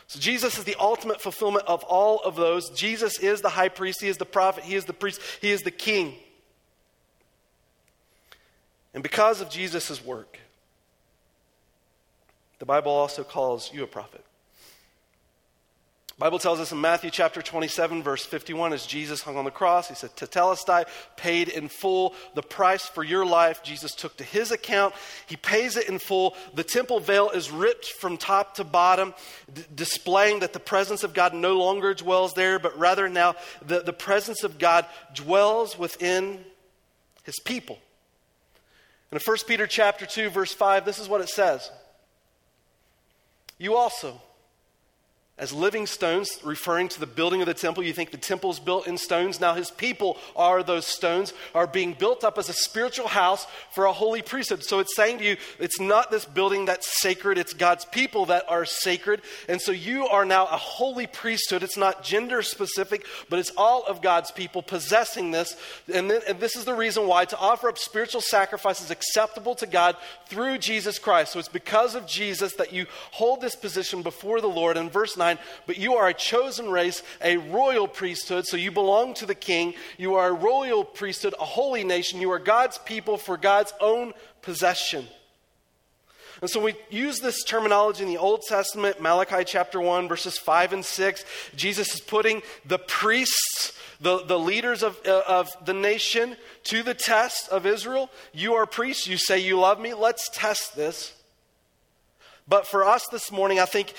So 0.08 0.20
Jesus 0.20 0.56
is 0.58 0.64
the 0.64 0.76
ultimate 0.78 1.20
fulfillment 1.20 1.66
of 1.66 1.82
all 1.84 2.20
of 2.20 2.36
those. 2.36 2.70
Jesus 2.70 3.18
is 3.18 3.40
the 3.40 3.48
high 3.48 3.68
priest, 3.68 4.00
he 4.00 4.08
is 4.08 4.18
the 4.18 4.24
prophet, 4.24 4.64
he 4.64 4.76
is 4.76 4.84
the 4.84 4.92
priest, 4.92 5.20
he 5.40 5.50
is 5.50 5.62
the 5.62 5.70
king. 5.70 6.14
And 8.94 9.02
because 9.02 9.40
of 9.40 9.50
Jesus' 9.50 10.04
work, 10.04 10.38
the 12.58 12.64
Bible 12.64 12.92
also 12.92 13.24
calls 13.24 13.72
you 13.72 13.82
a 13.82 13.86
prophet. 13.86 14.24
Bible 16.18 16.38
tells 16.38 16.60
us 16.60 16.72
in 16.72 16.80
Matthew 16.80 17.10
chapter 17.10 17.42
27, 17.42 18.02
verse 18.02 18.24
51, 18.24 18.72
as 18.72 18.86
Jesus 18.86 19.20
hung 19.20 19.36
on 19.36 19.44
the 19.44 19.50
cross, 19.50 19.88
he 19.88 19.94
said, 19.94 20.16
Tetelestai 20.16 20.86
paid 21.18 21.48
in 21.50 21.68
full 21.68 22.14
the 22.34 22.42
price 22.42 22.86
for 22.86 23.04
your 23.04 23.26
life. 23.26 23.62
Jesus 23.62 23.94
took 23.94 24.16
to 24.16 24.24
his 24.24 24.50
account. 24.50 24.94
He 25.26 25.36
pays 25.36 25.76
it 25.76 25.90
in 25.90 25.98
full. 25.98 26.34
The 26.54 26.64
temple 26.64 27.00
veil 27.00 27.28
is 27.28 27.50
ripped 27.50 27.84
from 28.00 28.16
top 28.16 28.54
to 28.54 28.64
bottom, 28.64 29.12
d- 29.52 29.64
displaying 29.74 30.40
that 30.40 30.54
the 30.54 30.58
presence 30.58 31.04
of 31.04 31.12
God 31.12 31.34
no 31.34 31.58
longer 31.58 31.92
dwells 31.92 32.32
there, 32.32 32.58
but 32.58 32.78
rather 32.78 33.10
now 33.10 33.34
the, 33.60 33.80
the 33.80 33.92
presence 33.92 34.42
of 34.42 34.58
God 34.58 34.86
dwells 35.14 35.78
within 35.78 36.42
his 37.24 37.38
people. 37.40 37.78
In 39.12 39.18
1 39.22 39.36
Peter 39.46 39.66
chapter 39.66 40.06
2, 40.06 40.30
verse 40.30 40.54
5, 40.54 40.86
this 40.86 40.98
is 40.98 41.10
what 41.10 41.20
it 41.20 41.28
says. 41.28 41.70
You 43.58 43.76
also 43.76 44.18
as 45.38 45.52
living 45.52 45.86
stones, 45.86 46.30
referring 46.42 46.88
to 46.88 46.98
the 46.98 47.06
building 47.06 47.42
of 47.42 47.46
the 47.46 47.52
temple. 47.52 47.82
You 47.82 47.92
think 47.92 48.10
the 48.10 48.16
temple 48.16 48.50
is 48.50 48.58
built 48.58 48.86
in 48.86 48.96
stones. 48.96 49.38
Now, 49.38 49.52
his 49.52 49.70
people 49.70 50.16
are 50.34 50.62
those 50.62 50.86
stones, 50.86 51.34
are 51.54 51.66
being 51.66 51.92
built 51.92 52.24
up 52.24 52.38
as 52.38 52.48
a 52.48 52.54
spiritual 52.54 53.08
house 53.08 53.46
for 53.70 53.84
a 53.84 53.92
holy 53.92 54.22
priesthood. 54.22 54.64
So 54.64 54.78
it's 54.78 54.96
saying 54.96 55.18
to 55.18 55.24
you, 55.24 55.36
it's 55.58 55.78
not 55.78 56.10
this 56.10 56.24
building 56.24 56.64
that's 56.64 57.02
sacred, 57.02 57.36
it's 57.36 57.52
God's 57.52 57.84
people 57.84 58.24
that 58.26 58.44
are 58.48 58.64
sacred. 58.64 59.20
And 59.46 59.60
so 59.60 59.72
you 59.72 60.06
are 60.06 60.24
now 60.24 60.44
a 60.44 60.56
holy 60.56 61.06
priesthood. 61.06 61.62
It's 61.62 61.76
not 61.76 62.02
gender 62.02 62.40
specific, 62.40 63.04
but 63.28 63.38
it's 63.38 63.52
all 63.58 63.84
of 63.84 64.00
God's 64.00 64.30
people 64.30 64.62
possessing 64.62 65.32
this. 65.32 65.54
And, 65.92 66.10
then, 66.10 66.22
and 66.26 66.40
this 66.40 66.56
is 66.56 66.64
the 66.64 66.74
reason 66.74 67.06
why 67.06 67.26
to 67.26 67.38
offer 67.38 67.68
up 67.68 67.76
spiritual 67.76 68.22
sacrifices 68.22 68.90
acceptable 68.90 69.54
to 69.56 69.66
God 69.66 69.96
through 70.28 70.56
Jesus 70.58 70.98
Christ. 70.98 71.32
So 71.32 71.38
it's 71.38 71.48
because 71.48 71.94
of 71.94 72.06
Jesus 72.06 72.54
that 72.54 72.72
you 72.72 72.86
hold 73.10 73.42
this 73.42 73.54
position 73.54 74.00
before 74.00 74.40
the 74.40 74.46
Lord. 74.46 74.78
In 74.78 74.88
verse 74.88 75.14
9, 75.14 75.25
9 75.26 75.38
But 75.66 75.78
you 75.78 75.94
are 75.94 76.08
a 76.08 76.14
chosen 76.14 76.70
race, 76.70 77.02
a 77.22 77.36
royal 77.36 77.88
priesthood, 77.88 78.46
so 78.46 78.56
you 78.56 78.70
belong 78.70 79.14
to 79.14 79.26
the 79.26 79.34
king. 79.34 79.74
You 79.98 80.14
are 80.14 80.28
a 80.28 80.32
royal 80.32 80.84
priesthood, 80.84 81.34
a 81.40 81.44
holy 81.44 81.84
nation. 81.84 82.20
You 82.20 82.30
are 82.32 82.38
God's 82.38 82.78
people 82.78 83.16
for 83.16 83.36
God's 83.36 83.72
own 83.80 84.12
possession. 84.42 85.06
And 86.42 86.50
so 86.50 86.60
we 86.60 86.74
use 86.90 87.20
this 87.20 87.42
terminology 87.42 88.02
in 88.02 88.10
the 88.10 88.18
Old 88.18 88.42
Testament, 88.42 89.00
Malachi 89.00 89.42
chapter 89.44 89.80
1, 89.80 90.06
verses 90.06 90.36
5 90.36 90.74
and 90.74 90.84
6. 90.84 91.24
Jesus 91.56 91.94
is 91.94 92.00
putting 92.00 92.42
the 92.66 92.78
priests, 92.78 93.72
the, 94.00 94.22
the 94.22 94.38
leaders 94.38 94.82
of, 94.82 95.00
uh, 95.06 95.22
of 95.26 95.48
the 95.64 95.72
nation, 95.72 96.36
to 96.64 96.82
the 96.82 96.92
test 96.92 97.48
of 97.48 97.64
Israel. 97.64 98.10
You 98.34 98.54
are 98.54 98.66
priests. 98.66 99.06
You 99.06 99.16
say 99.16 99.38
you 99.38 99.58
love 99.58 99.80
me. 99.80 99.94
Let's 99.94 100.28
test 100.28 100.76
this. 100.76 101.15
But 102.48 102.66
for 102.66 102.84
us 102.84 103.08
this 103.08 103.32
morning, 103.32 103.58
I 103.58 103.64
think 103.64 103.92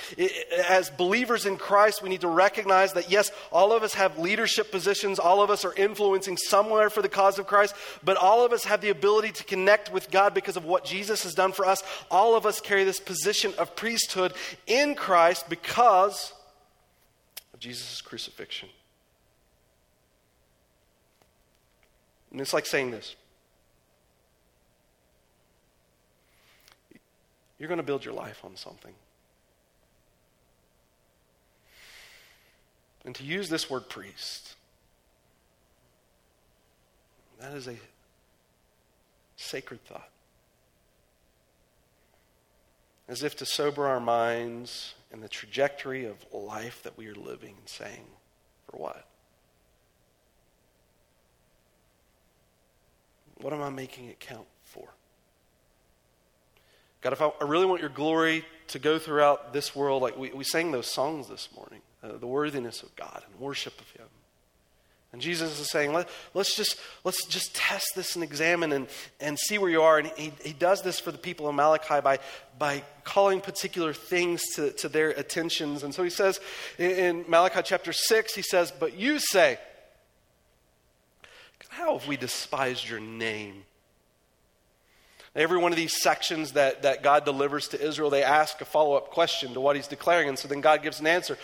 as 0.70 0.90
believers 0.90 1.46
in 1.46 1.58
Christ, 1.58 2.02
we 2.02 2.08
need 2.08 2.22
to 2.22 2.30
recognize 2.30 2.94
that 2.94 3.12
yes, 3.12 3.30
all 3.52 3.74
of 3.74 3.84
us 3.84 3.94
have 3.96 4.18
leadership 4.18 4.72
positions, 4.72 5.20
all 5.20 5.42
of 5.42 5.50
us 5.50 5.66
are 5.66 5.74
influencing 5.74 6.38
somewhere 6.38 6.90
for 6.90 7.02
the 7.02 7.10
cause 7.10 7.40
of 7.40 7.46
Christ, 7.46 7.76
but 8.06 8.16
all 8.16 8.46
of 8.46 8.54
us 8.54 8.64
have 8.64 8.80
the 8.80 8.90
ability 8.90 9.34
to 9.34 9.44
connect 9.44 9.92
with 9.92 10.10
God 10.12 10.34
because 10.34 10.56
of 10.56 10.64
what 10.64 10.86
Jesus 10.86 11.24
has 11.24 11.36
done 11.36 11.52
for 11.52 11.66
us. 11.66 11.84
All 12.10 12.36
of 12.36 12.46
us 12.46 12.62
carry 12.62 12.86
this 12.86 13.02
position 13.02 13.54
of 13.58 13.76
priesthood 13.76 14.34
in 14.66 14.96
Christ 14.96 15.50
because 15.50 16.32
of 17.54 17.60
Jesus' 17.60 18.02
crucifixion. 18.02 18.70
And 22.32 22.40
it's 22.40 22.54
like 22.54 22.66
saying 22.66 22.92
this 22.92 23.18
You're 27.60 27.70
going 27.70 27.78
to 27.78 27.84
build 27.84 28.06
your 28.06 28.14
life 28.14 28.44
on 28.44 28.56
something. 28.56 28.94
And 33.06 33.16
to 33.16 33.24
use 33.24 33.50
this 33.50 33.70
word 33.70 33.90
priest, 33.90 34.56
that 37.40 37.54
is 37.54 37.68
a 37.68 37.78
sacred 39.38 39.84
thought. 39.86 40.10
As 43.08 43.24
if 43.24 43.38
to 43.38 43.46
sober 43.46 43.88
our 43.88 44.02
minds 44.02 44.94
in 45.12 45.22
the 45.22 45.30
trajectory 45.30 46.06
of 46.06 46.18
life 46.34 46.84
that 46.84 46.98
we 46.98 47.08
are 47.08 47.16
living 47.16 47.56
and 47.58 47.70
saying, 47.70 48.04
for 48.70 48.78
what? 48.78 49.08
What 53.40 53.54
am 53.54 53.62
I 53.62 53.70
making 53.70 54.08
it 54.08 54.20
count 54.20 54.48
for? 54.64 54.90
God, 57.02 57.14
if 57.14 57.22
I, 57.22 57.32
I 57.42 57.44
really 57.44 57.66
want 57.66 57.82
your 57.82 57.90
glory 57.90 58.46
to 58.70 58.80
go 58.80 59.00
throughout 59.00 59.54
this 59.54 59.76
world, 59.76 60.02
like 60.02 60.18
we, 60.18 60.32
we 60.32 60.44
sang 60.44 60.72
those 60.72 60.92
songs 60.92 61.28
this 61.28 61.50
morning, 61.56 61.82
uh, 62.04 62.18
the 62.18 62.28
worthiness 62.28 62.84
of 62.84 62.96
God 62.96 63.24
and 63.26 63.40
worship 63.40 63.80
of 63.80 63.90
Him. 63.92 64.08
And 65.14 65.22
Jesus 65.22 65.60
is 65.60 65.70
saying, 65.70 65.94
Let, 65.94 66.10
us 66.36 66.56
just, 66.56 66.78
let's 67.04 67.26
just 67.26 67.56
test 67.56 67.94
this 67.96 68.16
and 68.16 68.24
examine 68.24 68.74
and, 68.74 68.88
and 69.20 69.40
see 69.40 69.58
where 69.58 69.70
you 69.70 69.82
are. 69.82 70.00
And 70.00 70.12
he, 70.18 70.34
he 70.44 70.54
does 70.54 70.82
this 70.82 71.00
for 71.00 71.12
the 71.12 71.18
people 71.18 71.48
of 71.48 71.56
Malachi 71.56 72.02
by, 72.02 72.20
by 72.60 72.84
calling 73.04 73.40
particular 73.40 73.94
things 73.94 74.44
to, 74.56 74.72
to 74.74 74.90
their 74.90 75.10
attentions. 75.12 75.84
And 75.84 75.94
so 75.94 76.04
he 76.04 76.10
says 76.10 76.40
in, 76.78 76.92
in 76.92 77.26
Malachi 77.28 77.62
chapter 77.64 77.94
6, 77.94 78.36
he 78.36 78.42
says, 78.42 78.72
But 78.78 78.98
you 78.98 79.20
say, 79.20 79.58
How 81.70 81.98
have 81.98 82.08
we 82.08 82.18
despised 82.18 82.88
your 82.88 83.00
name? 83.00 83.64
Every 85.38 85.60
one 85.60 85.72
of 85.72 85.78
these 85.78 86.02
sections 86.02 86.54
that, 86.54 86.82
that 86.82 87.04
God 87.04 87.24
delivers 87.24 87.68
to 87.70 87.82
Israel, 87.82 88.10
they 88.10 88.24
ask 88.24 88.60
a 88.60 88.66
follow 88.66 88.96
up 88.96 89.12
question 89.12 89.54
to 89.54 89.62
what 89.62 89.76
he's 89.76 89.88
declaring. 89.88 90.30
And 90.30 90.38
so 90.38 90.48
then 90.48 90.62
God 90.62 90.82
gives 90.82 91.00
an 91.00 91.06
answer. 91.06 91.38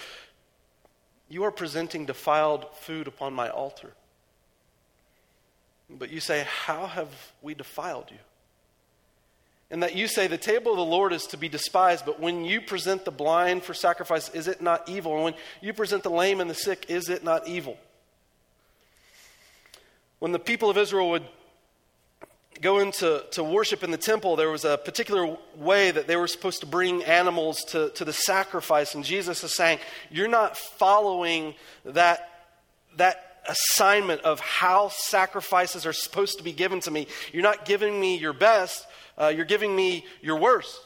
You 1.29 1.43
are 1.43 1.51
presenting 1.51 2.07
defiled 2.07 2.65
food 2.73 3.07
upon 3.07 3.35
my 3.35 3.49
altar. 3.49 3.93
But 5.91 6.09
you 6.09 6.19
say, 6.19 6.43
How 6.65 6.87
have 6.87 7.09
we 7.43 7.53
defiled 7.53 8.09
you? 8.09 8.17
And 9.69 9.83
that 9.83 9.95
you 9.95 10.07
say, 10.07 10.25
The 10.25 10.39
table 10.39 10.71
of 10.71 10.77
the 10.77 10.83
Lord 10.83 11.13
is 11.13 11.27
to 11.27 11.37
be 11.37 11.47
despised, 11.47 12.03
but 12.03 12.19
when 12.19 12.45
you 12.45 12.61
present 12.61 13.05
the 13.05 13.11
blind 13.11 13.61
for 13.61 13.75
sacrifice, 13.75 14.27
is 14.29 14.47
it 14.47 14.59
not 14.59 14.89
evil? 14.89 15.13
And 15.13 15.23
when 15.23 15.33
you 15.61 15.71
present 15.71 16.01
the 16.01 16.09
lame 16.09 16.41
and 16.41 16.49
the 16.49 16.55
sick, 16.55 16.87
is 16.89 17.09
it 17.09 17.23
not 17.23 17.47
evil? 17.47 17.77
When 20.17 20.31
the 20.31 20.39
people 20.39 20.71
of 20.71 20.79
Israel 20.79 21.11
would 21.11 21.27
go 22.61 22.79
into 22.79 23.23
to 23.31 23.43
worship 23.43 23.83
in 23.83 23.91
the 23.91 23.97
temple, 23.97 24.35
there 24.35 24.49
was 24.49 24.65
a 24.65 24.77
particular 24.77 25.37
way 25.55 25.91
that 25.91 26.07
they 26.07 26.15
were 26.15 26.27
supposed 26.27 26.61
to 26.61 26.65
bring 26.65 27.03
animals 27.03 27.63
to, 27.65 27.89
to 27.91 28.05
the 28.05 28.13
sacrifice. 28.13 28.95
And 28.95 29.03
Jesus 29.03 29.43
is 29.43 29.55
saying, 29.55 29.79
You're 30.09 30.27
not 30.27 30.57
following 30.57 31.55
that, 31.85 32.29
that 32.97 33.41
assignment 33.47 34.21
of 34.21 34.39
how 34.39 34.89
sacrifices 34.89 35.85
are 35.85 35.93
supposed 35.93 36.37
to 36.37 36.43
be 36.43 36.53
given 36.53 36.79
to 36.81 36.91
me. 36.91 37.07
You're 37.31 37.43
not 37.43 37.65
giving 37.65 37.99
me 37.99 38.17
your 38.17 38.33
best, 38.33 38.85
uh, 39.17 39.27
you're 39.27 39.45
giving 39.45 39.75
me 39.75 40.05
your 40.21 40.37
worst. 40.37 40.79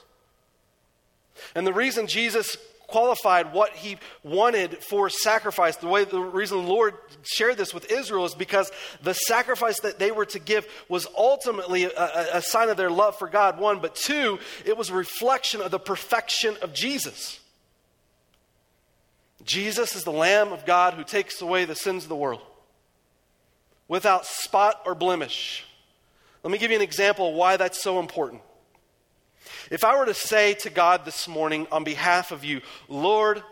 And 1.54 1.68
the 1.68 1.74
reason 1.74 2.08
Jesus 2.08 2.58
qualified 2.88 3.54
what 3.54 3.74
he 3.74 3.98
wanted 4.24 4.82
for 4.84 5.10
sacrifice. 5.10 5.76
The 5.76 5.88
way 5.88 6.06
the 6.06 6.20
reason 6.20 6.66
the 6.66 6.72
Lord 6.72 6.96
shared 7.24 7.58
this 7.58 7.74
with 7.74 7.92
Israel 7.92 8.26
is 8.26 8.34
because 8.34 8.72
the 9.04 9.14
sacrifice 9.14 9.82
that 9.82 10.00
they 10.00 10.12
were 10.12 10.26
to 10.28 10.40
give 10.40 10.66
was 10.88 11.06
ultimately 11.18 11.84
a, 11.84 12.38
a, 12.38 12.42
sign 12.42 12.70
of 12.70 12.78
their 12.78 12.90
love 12.90 13.18
for 13.20 13.28
God, 13.28 13.60
one, 13.60 13.80
but 13.80 13.94
two, 13.94 14.40
it 14.66 14.78
was 14.78 14.90
a 14.90 14.94
reflection 14.94 15.62
of 15.62 15.70
the 15.70 15.80
perfection 15.80 16.56
of 16.62 16.74
Jesus. 16.74 17.40
Jesus 19.44 19.96
is 19.96 20.04
the 20.04 20.12
Lamb 20.12 20.52
of 20.52 20.66
God 20.66 20.94
who 20.94 21.04
takes 21.04 21.42
away 21.42 21.66
the 21.66 21.76
sins 21.76 22.04
of 22.04 22.10
the 22.10 22.16
world 22.16 22.42
without 23.88 24.26
spot 24.26 24.82
or 24.86 24.96
blemish. 24.96 25.66
Let 26.44 26.52
me 26.52 26.58
give 26.58 26.72
you 26.72 26.78
an 26.78 26.84
example 26.84 27.30
of 27.30 27.36
why 27.36 27.58
that's 27.58 27.82
so 27.82 28.00
important. 28.00 28.42
If 29.70 29.84
I 29.84 29.98
were 29.98 30.06
to 30.06 30.14
say 30.14 30.54
to 30.56 30.70
God 30.70 31.06
this 31.06 31.28
morning 31.28 31.68
on 31.72 31.84
behalf 31.84 32.32
of 32.32 32.44
you, 32.44 32.62
Lord, 32.88 33.44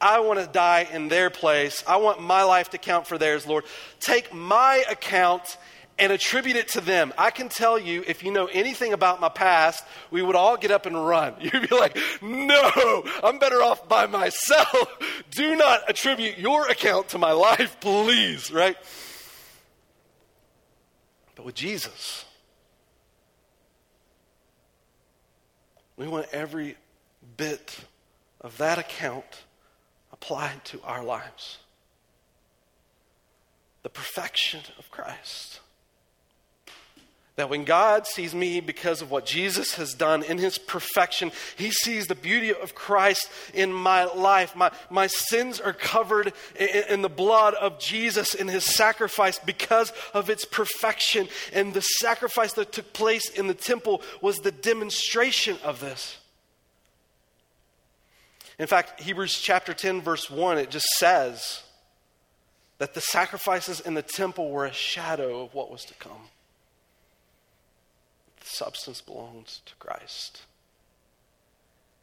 I 0.00 0.20
want 0.20 0.40
to 0.40 0.46
die 0.46 0.88
in 0.92 1.08
their 1.08 1.30
place. 1.30 1.84
I 1.86 1.96
want 1.96 2.20
my 2.20 2.42
life 2.42 2.70
to 2.70 2.78
count 2.78 3.06
for 3.06 3.18
theirs, 3.18 3.46
Lord. 3.46 3.64
Take 4.00 4.34
my 4.34 4.84
account 4.90 5.56
and 5.98 6.12
attribute 6.12 6.56
it 6.56 6.68
to 6.68 6.80
them. 6.80 7.12
I 7.16 7.30
can 7.30 7.48
tell 7.48 7.78
you, 7.78 8.02
if 8.06 8.24
you 8.24 8.32
know 8.32 8.46
anything 8.46 8.92
about 8.92 9.20
my 9.20 9.28
past, 9.28 9.84
we 10.10 10.20
would 10.20 10.34
all 10.34 10.56
get 10.56 10.72
up 10.72 10.86
and 10.86 11.06
run. 11.06 11.34
You'd 11.40 11.68
be 11.68 11.76
like, 11.76 11.96
no, 12.20 13.04
I'm 13.22 13.38
better 13.38 13.62
off 13.62 13.88
by 13.88 14.06
myself. 14.06 14.88
Do 15.30 15.54
not 15.54 15.88
attribute 15.88 16.38
your 16.38 16.68
account 16.68 17.10
to 17.10 17.18
my 17.18 17.32
life, 17.32 17.78
please, 17.80 18.50
right? 18.50 18.76
But 21.36 21.46
with 21.46 21.54
Jesus, 21.54 22.24
We 25.96 26.08
want 26.08 26.26
every 26.32 26.76
bit 27.36 27.80
of 28.40 28.58
that 28.58 28.78
account 28.78 29.44
applied 30.12 30.64
to 30.66 30.80
our 30.82 31.02
lives. 31.02 31.58
The 33.82 33.88
perfection 33.88 34.60
of 34.78 34.90
Christ. 34.90 35.60
That 37.36 37.48
when 37.48 37.64
God 37.64 38.06
sees 38.06 38.34
me 38.34 38.60
because 38.60 39.00
of 39.00 39.10
what 39.10 39.24
Jesus 39.24 39.76
has 39.76 39.94
done 39.94 40.22
in 40.22 40.36
his 40.36 40.58
perfection, 40.58 41.32
he 41.56 41.70
sees 41.70 42.06
the 42.06 42.14
beauty 42.14 42.52
of 42.52 42.74
Christ 42.74 43.30
in 43.54 43.72
my 43.72 44.04
life. 44.04 44.54
My, 44.54 44.70
my 44.90 45.06
sins 45.06 45.58
are 45.58 45.72
covered 45.72 46.34
in, 46.58 46.68
in 46.90 47.02
the 47.02 47.08
blood 47.08 47.54
of 47.54 47.78
Jesus 47.78 48.34
in 48.34 48.48
his 48.48 48.64
sacrifice 48.64 49.38
because 49.38 49.94
of 50.12 50.28
its 50.28 50.44
perfection. 50.44 51.26
And 51.54 51.72
the 51.72 51.80
sacrifice 51.80 52.52
that 52.54 52.72
took 52.72 52.92
place 52.92 53.30
in 53.30 53.46
the 53.46 53.54
temple 53.54 54.02
was 54.20 54.40
the 54.40 54.52
demonstration 54.52 55.56
of 55.64 55.80
this. 55.80 56.18
In 58.58 58.66
fact, 58.66 59.00
Hebrews 59.00 59.38
chapter 59.40 59.72
10, 59.72 60.02
verse 60.02 60.30
1, 60.30 60.58
it 60.58 60.68
just 60.68 60.86
says 60.98 61.62
that 62.76 62.92
the 62.92 63.00
sacrifices 63.00 63.80
in 63.80 63.94
the 63.94 64.02
temple 64.02 64.50
were 64.50 64.66
a 64.66 64.72
shadow 64.72 65.42
of 65.42 65.54
what 65.54 65.70
was 65.70 65.86
to 65.86 65.94
come 65.94 66.28
substance 68.52 69.00
belongs 69.00 69.60
to 69.66 69.74
Christ. 69.76 70.42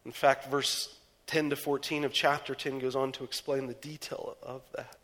In 0.06 0.12
fact, 0.12 0.50
verse 0.50 0.96
10 1.27 1.51
to 1.51 1.56
14 1.56 2.06
of 2.06 2.13
chapter 2.13 2.56
10 2.56 2.79
goes 2.79 2.96
on 2.96 3.12
to 3.13 3.24
explain 3.24 3.68
the 3.68 3.75
detail 3.75 4.36
of 4.41 4.62
that. 4.75 4.96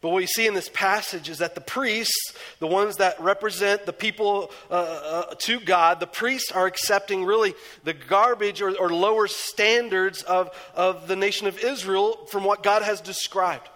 But 0.00 0.08
what 0.08 0.20
you 0.20 0.26
see 0.26 0.46
in 0.46 0.54
this 0.54 0.70
passage 0.70 1.28
is 1.28 1.38
that 1.38 1.54
the 1.54 1.60
priests, 1.60 2.32
the 2.60 2.66
ones 2.66 2.96
that 2.96 3.20
represent 3.20 3.84
the 3.84 3.92
people 3.92 4.50
uh, 4.70 4.74
uh, 4.74 5.34
to 5.40 5.60
God, 5.60 6.00
the 6.00 6.06
priests 6.06 6.50
are 6.50 6.66
accepting 6.66 7.24
really 7.24 7.54
the 7.84 7.92
garbage 7.92 8.62
or, 8.62 8.74
or 8.78 8.90
lower 8.90 9.28
standards 9.28 10.22
of, 10.22 10.50
of 10.74 11.08
the 11.08 11.16
nation 11.16 11.46
of 11.46 11.58
Israel 11.58 12.26
from 12.30 12.42
what 12.42 12.62
God 12.62 12.82
has 12.82 13.00
described. 13.00 13.68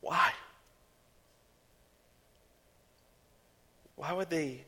Why? 0.00 0.32
Why 3.96 4.12
would 4.12 4.30
they 4.30 4.64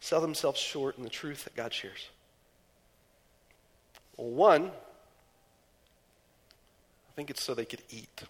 sell 0.00 0.20
themselves 0.20 0.58
short 0.58 0.96
in 0.98 1.04
the 1.04 1.10
truth 1.10 1.44
that 1.44 1.54
God 1.54 1.72
shares? 1.72 2.08
Well, 4.16 4.30
one, 4.30 4.66
I 4.66 4.70
think 7.14 7.30
it's 7.30 7.42
so 7.42 7.54
they 7.54 7.64
could 7.64 7.82
eat. 7.90 8.22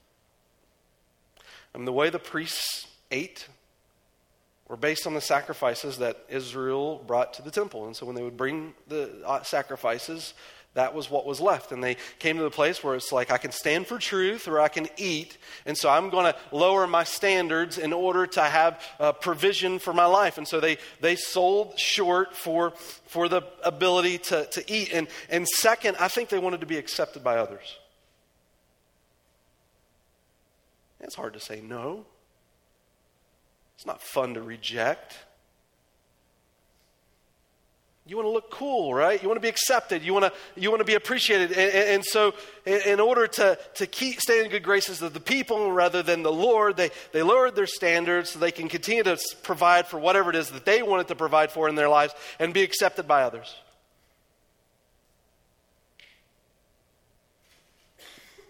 I 1.75 1.79
mean, 1.79 1.85
the 1.85 1.93
way 1.93 2.11
the 2.11 2.19
priests 2.19 2.89
ate 3.11 3.49
were 4.69 4.77
based 4.77 5.07
on 5.07 5.15
the 5.15 5.21
sacrifices 5.21 5.99
that 5.99 6.25
Israel 6.29 7.03
brought 7.07 7.35
to 7.35 7.43
the 7.43 7.51
temple. 7.51 7.87
And 7.87 7.97
so 7.97 8.07
when 8.07 8.15
they 8.15 8.23
would 8.23 8.37
bring 8.37 8.75
the 8.87 9.11
uh, 9.27 9.43
sacrifices, 9.43 10.35
that 10.75 10.95
was 10.95 11.11
what 11.11 11.27
was 11.27 11.41
left. 11.41 11.73
And 11.73 11.83
they 11.83 11.97
came 12.19 12.37
to 12.37 12.43
the 12.43 12.51
place 12.51 12.85
where 12.85 12.95
it's 12.95 13.11
like, 13.11 13.31
I 13.31 13.39
can 13.39 13.51
stand 13.51 13.87
for 13.87 13.99
truth 13.99 14.47
or 14.47 14.61
I 14.61 14.69
can 14.69 14.89
eat. 14.97 15.37
And 15.67 15.77
so 15.77 15.91
I'm 15.91 16.11
going 16.11 16.33
to 16.33 16.39
lower 16.53 16.87
my 16.87 17.03
standards 17.03 17.77
in 17.77 17.93
order 17.93 18.27
to 18.29 18.43
have 18.43 18.81
uh, 19.01 19.13
provision 19.13 19.81
for 19.81 19.93
my 19.93 20.07
life. 20.07 20.39
And 20.39 20.47
so 20.47 20.61
they, 20.61 20.79
they 21.01 21.17
sold 21.17 21.79
short 21.79 22.37
for, 22.37 22.73
for 23.07 23.29
the 23.29 23.43
ability 23.65 24.19
to, 24.19 24.47
to 24.47 24.73
eat. 24.73 24.93
And, 24.93 25.09
and 25.29 25.49
second, 25.49 25.97
I 25.99 26.07
think 26.07 26.29
they 26.29 26.39
wanted 26.39 26.61
to 26.61 26.67
be 26.67 26.77
accepted 26.77 27.25
by 27.25 27.39
others. 27.39 27.79
It's 31.01 31.17
hard 31.17 31.33
to 31.33 31.41
say 31.41 31.61
no. 31.61 32.05
It's 33.75 33.87
not 33.87 34.03
fun 34.03 34.35
to 34.35 34.43
reject. 34.43 35.17
You 38.11 38.17
want 38.17 38.27
to 38.27 38.33
look 38.33 38.51
cool, 38.51 38.93
right? 38.93 39.23
You 39.23 39.29
want 39.29 39.37
to 39.37 39.41
be 39.41 39.49
accepted. 39.49 40.03
You 40.03 40.13
want 40.13 40.25
to, 40.25 40.33
you 40.61 40.69
want 40.69 40.81
to 40.81 40.85
be 40.85 40.95
appreciated. 40.95 41.53
And, 41.53 41.73
and, 41.73 42.05
so, 42.05 42.35
in, 42.67 42.81
in, 42.85 43.01
order 43.01 43.29
to, 43.29 43.57
to 43.77 43.87
keep 43.87 44.21
staying 44.21 44.47
in 44.47 44.51
good 44.51 44.65
graces 44.65 45.01
of 45.01 45.15
the 45.15 45.21
people 45.21 45.71
rather 45.71 46.03
than 46.03 46.25
the 46.25 46.33
Lord, 46.33 46.77
they, 46.77 46.91
they 47.13 47.23
lowered 47.23 47.55
their 47.55 47.69
standards 47.69 48.31
so 48.31 48.41
they 48.41 48.51
can 48.51 48.69
continue 48.69 49.05
to 49.05 49.17
provide 49.45 49.87
for 49.87 50.01
whatever 50.01 50.29
it 50.29 50.35
is 50.35 50.51
that 50.51 50.65
they 50.65 50.83
wanted 50.83 51.07
to 51.07 51.15
provide 51.15 51.53
for 51.53 51.69
in 51.69 51.77
their 51.77 51.89
lives 51.89 52.13
and 52.41 52.53
be 52.53 52.63
accepted 52.63 53.07
by 53.07 53.23
others. 53.23 53.55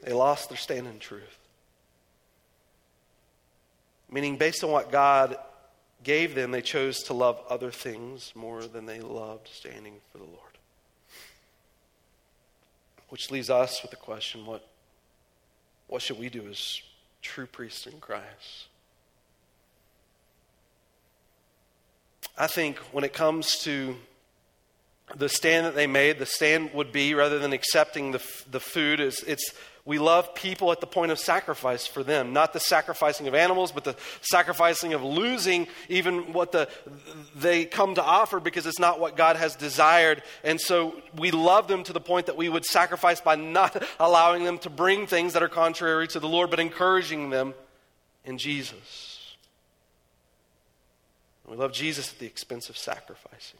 They 0.02 0.14
lost 0.14 0.48
their 0.48 0.56
stand 0.56 0.86
in 0.86 0.98
truth. 1.00 1.38
Meaning, 4.10 4.38
based 4.38 4.64
on 4.64 4.70
what 4.70 4.90
God 4.90 5.36
gave 6.02 6.34
them, 6.34 6.50
they 6.50 6.62
chose 6.62 7.02
to 7.04 7.14
love 7.14 7.40
other 7.48 7.70
things 7.70 8.32
more 8.34 8.64
than 8.64 8.86
they 8.86 9.00
loved 9.00 9.48
standing 9.48 9.94
for 10.10 10.18
the 10.18 10.24
Lord. 10.24 10.36
Which 13.08 13.30
leaves 13.30 13.50
us 13.50 13.82
with 13.82 13.90
the 13.90 13.96
question 13.96 14.46
what, 14.46 14.66
what 15.88 16.02
should 16.02 16.18
we 16.18 16.28
do 16.28 16.46
as 16.48 16.80
true 17.22 17.46
priests 17.46 17.86
in 17.86 17.98
Christ? 18.00 18.68
I 22.38 22.46
think 22.46 22.78
when 22.92 23.04
it 23.04 23.12
comes 23.12 23.58
to 23.64 23.96
the 25.14 25.28
stand 25.28 25.66
that 25.66 25.74
they 25.74 25.86
made, 25.86 26.18
the 26.18 26.26
stand 26.26 26.72
would 26.72 26.92
be 26.92 27.14
rather 27.14 27.38
than 27.38 27.52
accepting 27.52 28.12
the, 28.12 28.22
the 28.50 28.60
food, 28.60 29.00
is 29.00 29.22
it's 29.24 29.52
we 29.84 29.98
love 29.98 30.34
people 30.34 30.72
at 30.72 30.80
the 30.80 30.86
point 30.86 31.10
of 31.10 31.18
sacrifice 31.18 31.86
for 31.86 32.02
them, 32.02 32.32
not 32.32 32.52
the 32.52 32.60
sacrificing 32.60 33.28
of 33.28 33.34
animals, 33.34 33.72
but 33.72 33.84
the 33.84 33.96
sacrificing 34.20 34.92
of 34.92 35.02
losing 35.02 35.68
even 35.88 36.32
what 36.32 36.52
the, 36.52 36.68
they 37.34 37.64
come 37.64 37.94
to 37.94 38.02
offer 38.02 38.40
because 38.40 38.66
it's 38.66 38.78
not 38.78 39.00
what 39.00 39.16
God 39.16 39.36
has 39.36 39.56
desired. 39.56 40.22
And 40.44 40.60
so 40.60 41.00
we 41.16 41.30
love 41.30 41.66
them 41.66 41.82
to 41.84 41.92
the 41.92 42.00
point 42.00 42.26
that 42.26 42.36
we 42.36 42.48
would 42.48 42.66
sacrifice 42.66 43.20
by 43.20 43.36
not 43.36 43.82
allowing 44.00 44.44
them 44.44 44.58
to 44.58 44.70
bring 44.70 45.06
things 45.06 45.32
that 45.32 45.42
are 45.42 45.48
contrary 45.48 46.08
to 46.08 46.20
the 46.20 46.28
Lord, 46.28 46.50
but 46.50 46.60
encouraging 46.60 47.30
them 47.30 47.54
in 48.24 48.36
Jesus. 48.36 49.36
We 51.48 51.56
love 51.56 51.72
Jesus 51.72 52.12
at 52.12 52.18
the 52.18 52.26
expense 52.26 52.68
of 52.68 52.76
sacrificing. 52.76 53.59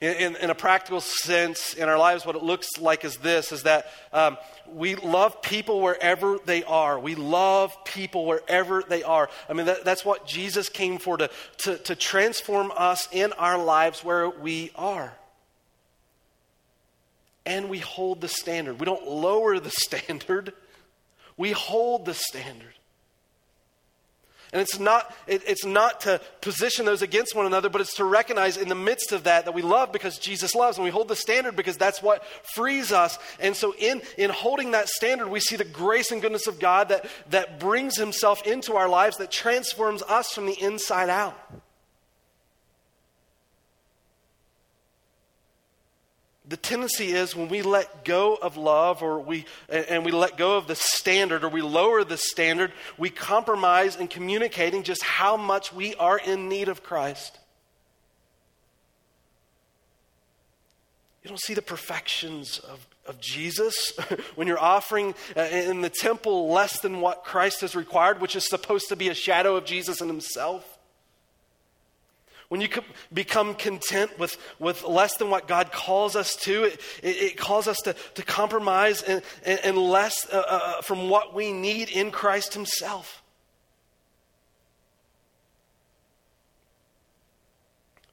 In, 0.00 0.14
in, 0.14 0.36
in, 0.36 0.50
a 0.50 0.54
practical 0.54 1.00
sense, 1.00 1.74
in 1.74 1.88
our 1.88 1.98
lives, 1.98 2.24
what 2.24 2.36
it 2.36 2.42
looks 2.42 2.78
like 2.78 3.04
is 3.04 3.16
this 3.16 3.52
is 3.52 3.64
that 3.64 3.86
um, 4.12 4.36
we 4.68 4.94
love 4.94 5.42
people 5.42 5.80
wherever 5.80 6.38
they 6.44 6.64
are. 6.64 6.98
We 6.98 7.14
love 7.14 7.84
people 7.84 8.26
wherever 8.26 8.82
they 8.82 9.02
are. 9.02 9.28
I 9.48 9.52
mean, 9.52 9.66
that, 9.66 9.84
that's 9.84 10.04
what 10.04 10.26
Jesus 10.26 10.68
came 10.68 10.98
for 10.98 11.16
to, 11.16 11.30
to, 11.58 11.78
to 11.78 11.94
transform 11.94 12.72
us 12.76 13.08
in 13.12 13.32
our 13.34 13.62
lives 13.62 14.04
where 14.04 14.28
we 14.28 14.70
are. 14.76 15.12
And 17.44 17.68
we 17.68 17.78
hold 17.78 18.20
the 18.20 18.28
standard. 18.28 18.80
We 18.80 18.86
don't 18.86 19.06
lower 19.06 19.58
the 19.60 19.70
standard, 19.76 20.52
we 21.36 21.52
hold 21.52 22.04
the 22.04 22.14
standard. 22.14 22.75
And 24.56 24.62
it's 24.62 24.78
not, 24.78 25.14
it, 25.26 25.42
it's 25.46 25.66
not 25.66 26.00
to 26.00 26.18
position 26.40 26.86
those 26.86 27.02
against 27.02 27.34
one 27.34 27.44
another, 27.44 27.68
but 27.68 27.82
it's 27.82 27.96
to 27.96 28.06
recognize 28.06 28.56
in 28.56 28.70
the 28.70 28.74
midst 28.74 29.12
of 29.12 29.24
that 29.24 29.44
that 29.44 29.52
we 29.52 29.60
love 29.60 29.92
because 29.92 30.16
Jesus 30.16 30.54
loves 30.54 30.78
and 30.78 30.84
we 30.86 30.90
hold 30.90 31.08
the 31.08 31.14
standard 31.14 31.56
because 31.56 31.76
that's 31.76 32.02
what 32.02 32.24
frees 32.54 32.90
us. 32.90 33.18
And 33.38 33.54
so 33.54 33.74
in, 33.78 34.00
in 34.16 34.30
holding 34.30 34.70
that 34.70 34.88
standard, 34.88 35.28
we 35.28 35.40
see 35.40 35.56
the 35.56 35.64
grace 35.66 36.10
and 36.10 36.22
goodness 36.22 36.46
of 36.46 36.58
God 36.58 36.88
that, 36.88 37.04
that 37.28 37.60
brings 37.60 37.98
himself 37.98 38.46
into 38.46 38.76
our 38.76 38.88
lives, 38.88 39.18
that 39.18 39.30
transforms 39.30 40.00
us 40.00 40.32
from 40.32 40.46
the 40.46 40.58
inside 40.58 41.10
out. 41.10 41.36
The 46.48 46.56
tendency 46.56 47.12
is 47.12 47.34
when 47.34 47.48
we 47.48 47.62
let 47.62 48.04
go 48.04 48.36
of 48.36 48.56
love 48.56 49.02
or 49.02 49.18
we 49.18 49.46
and 49.68 50.04
we 50.04 50.12
let 50.12 50.36
go 50.36 50.56
of 50.56 50.68
the 50.68 50.76
standard 50.76 51.42
or 51.42 51.48
we 51.48 51.60
lower 51.60 52.04
the 52.04 52.16
standard 52.16 52.72
we 52.96 53.10
compromise 53.10 53.96
in 53.96 54.06
communicating 54.06 54.82
just 54.82 55.02
how 55.02 55.36
much 55.36 55.72
we 55.72 55.94
are 55.96 56.18
in 56.18 56.48
need 56.48 56.68
of 56.68 56.82
christ. 56.82 57.38
You 61.22 61.30
don't 61.30 61.40
see 61.40 61.54
the 61.54 61.62
perfections 61.62 62.60
of, 62.60 62.86
of 63.06 63.20
jesus 63.20 63.92
when 64.36 64.46
you're 64.46 64.60
offering 64.60 65.14
uh, 65.36 65.40
in 65.40 65.80
the 65.80 65.90
temple 65.90 66.52
less 66.52 66.78
than 66.80 67.00
what 67.00 67.24
christ 67.24 67.62
has 67.62 67.74
required 67.74 68.20
which 68.20 68.36
is 68.36 68.48
supposed 68.48 68.88
to 68.90 68.96
be 68.96 69.08
a 69.08 69.14
shadow 69.14 69.56
of 69.56 69.64
jesus 69.64 70.00
and 70.00 70.08
himself 70.08 70.75
when 72.48 72.60
you 72.60 72.68
become 73.12 73.54
content 73.54 74.18
with, 74.18 74.36
with 74.58 74.84
less 74.84 75.16
than 75.16 75.30
what 75.30 75.48
God 75.48 75.72
calls 75.72 76.14
us 76.14 76.36
to, 76.36 76.64
it, 76.64 76.80
it, 77.02 77.36
calls 77.36 77.66
us 77.66 77.78
to, 77.84 77.94
to 78.14 78.22
compromise 78.22 79.02
and, 79.02 79.22
and, 79.44 79.60
and 79.64 79.78
less 79.78 80.26
uh, 80.32 80.36
uh, 80.36 80.40
uh, 80.50 80.82
from 80.82 81.08
what 81.08 81.34
we 81.34 81.52
need 81.52 81.90
in 81.90 82.10
Christ 82.10 82.54
Himself. 82.54 83.22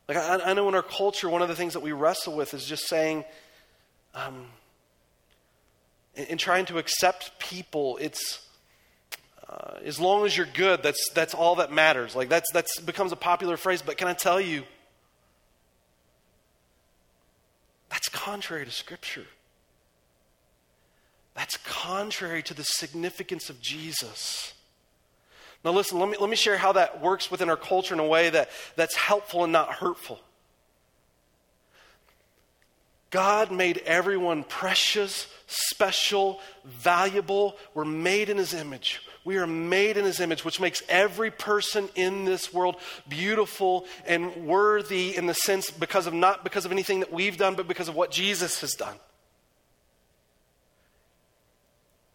Like, 0.08 0.17
I, 0.17 0.39
I, 0.50 0.54
know 0.54 0.67
in 0.67 0.76
our 0.76 0.84
culture, 0.84 1.30
one 1.30 1.41
of 1.41 1.48
the 1.48 1.56
things 1.56 1.74
that 1.74 1.80
we 1.80 1.91
wrestle 1.91 2.36
with 2.36 2.54
is 2.54 2.65
just 2.65 2.88
saying, 2.88 3.24
um, 4.13 4.48
in, 6.15 6.26
in 6.26 6.38
trying 6.38 6.65
to 6.65 6.78
accept 6.78 7.39
people, 7.39 7.98
it's 7.98 8.48
uh, 9.47 9.79
as 9.84 9.99
long 9.99 10.25
as 10.25 10.36
you're 10.36 10.47
good, 10.53 10.84
that's, 10.84 11.10
that's 11.13 11.34
all 11.34 11.56
that 11.56 11.71
matters. 11.71 12.15
Like 12.15 12.29
that's, 12.29 12.51
that's 12.53 12.79
becomes 12.79 13.12
a 13.12 13.15
popular 13.15 13.58
phrase, 13.58 13.82
but 13.82 13.97
can 13.97 14.08
I 14.08 14.13
tell 14.13 14.39
you, 14.39 14.63
that's 17.89 18.10
contrary 18.10 18.65
to 18.65 18.71
Scripture. 18.71 19.25
That's 21.36 21.58
contrary 21.58 22.43
to 22.43 22.53
the 22.53 22.63
significance 22.63 23.49
of 23.49 23.60
Jesus. 23.60 24.53
Now, 25.63 25.71
listen, 25.71 25.99
let 25.99 26.10
me, 26.10 26.17
let 26.19 26.29
me 26.29 26.36
share 26.36 26.58
how 26.58 26.73
that 26.73 27.01
works 27.01 27.32
within 27.32 27.49
our 27.49 27.58
culture 27.58 27.93
in 27.93 27.99
a 27.99 28.06
way 28.06 28.29
that, 28.29 28.49
that's 28.75 28.95
helpful 28.95 29.43
and 29.43 29.53
not 29.53 29.71
hurtful. 29.71 30.19
God 33.13 33.52
made 33.52 33.78
everyone 33.86 34.43
precious, 34.43 35.28
special, 35.45 36.41
valuable. 36.65 37.56
We're 37.76 37.86
made 37.86 38.30
in 38.30 38.38
His 38.38 38.56
image. 38.56 39.02
We 39.23 39.38
are 39.38 39.47
made 39.47 39.97
in 39.97 40.04
his 40.04 40.19
image, 40.19 40.43
which 40.43 40.60
makes 40.60 40.84
every 40.89 41.32
person 41.32 41.88
in 41.95 42.26
this 42.26 42.54
world 42.54 42.76
beautiful 43.08 43.86
and 44.06 44.47
worthy 44.47 45.15
in 45.15 45.28
the 45.28 45.34
sense 45.34 45.71
because 45.71 46.08
of 46.08 46.13
not 46.13 46.43
because 46.43 46.65
of 46.65 46.73
anything 46.73 46.99
that 46.99 47.13
we've 47.13 47.38
done, 47.38 47.56
but 47.56 47.67
because 47.67 47.88
of 47.88 47.95
what 47.95 48.12
Jesus 48.12 48.60
has 48.62 48.73
done. 48.73 48.95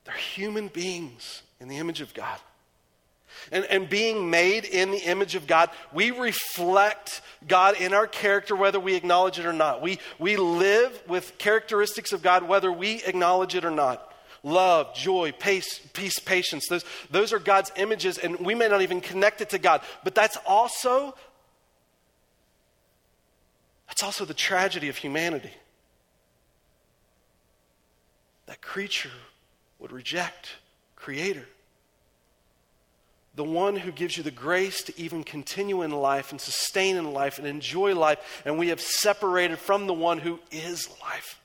They're 0.05 0.15
human 0.15 0.69
beings 0.69 1.43
in 1.61 1.69
the 1.69 1.79
image 1.79 2.03
of 2.03 2.13
God. 2.13 2.39
And, 3.53 3.65
and 3.67 3.89
being 3.89 4.31
made 4.31 4.65
in 4.65 4.91
the 4.91 4.99
image 4.99 5.35
of 5.35 5.47
God, 5.47 5.71
we 5.93 6.11
reflect 6.11 7.21
God 7.47 7.81
in 7.81 7.95
our 7.95 8.07
character 8.07 8.57
whether 8.57 8.81
we 8.81 8.95
acknowledge 8.95 9.39
it 9.39 9.47
or 9.47 9.53
not. 9.53 9.83
We, 9.83 9.99
we 10.19 10.37
live 10.37 11.03
with 11.09 11.39
characteristics 11.39 12.13
of 12.13 12.23
God 12.23 12.43
whether 12.49 12.73
we 12.73 13.03
acknowledge 13.05 13.55
it 13.55 13.65
or 13.65 13.71
not 13.71 14.05
love, 14.45 14.95
joy, 14.95 15.33
peace, 15.33 15.81
peace, 15.93 16.19
patience. 16.21 16.69
Those, 16.69 16.85
those 17.11 17.33
are 17.33 17.41
God's 17.41 17.73
images, 17.77 18.19
and 18.19 18.39
we 18.39 18.55
may 18.55 18.69
not 18.69 18.83
even 18.83 19.01
connect 19.01 19.41
it 19.41 19.51
to 19.51 19.59
God. 19.59 19.83
But 20.05 20.15
that's 20.15 20.39
also 20.47 21.15
that's 23.89 24.03
also 24.03 24.25
the 24.25 24.35
tragedy 24.35 24.89
of 24.89 24.97
humanity. 24.97 25.51
That 28.47 28.61
creature 28.61 29.11
would 29.79 29.93
reject 29.93 30.51
Creator. 30.95 31.47
The 33.39 33.45
one 33.45 33.77
who 33.77 33.93
gives 33.93 34.17
you 34.17 34.25
the 34.25 34.33
grace 34.33 34.83
to 34.83 35.01
even 35.01 35.23
continue 35.23 35.83
in 35.83 35.93
life 35.93 36.33
and 36.33 36.41
sustain 36.41 36.97
in 36.97 37.13
life 37.13 37.39
and 37.39 37.47
enjoy 37.47 37.95
life, 37.95 38.43
and 38.45 38.59
we 38.59 38.71
have 38.71 38.81
separated 38.81 39.61
from 39.61 39.87
the 39.87 39.95
one 39.95 40.19
who 40.19 40.41
is 40.51 40.89
life. 41.01 41.37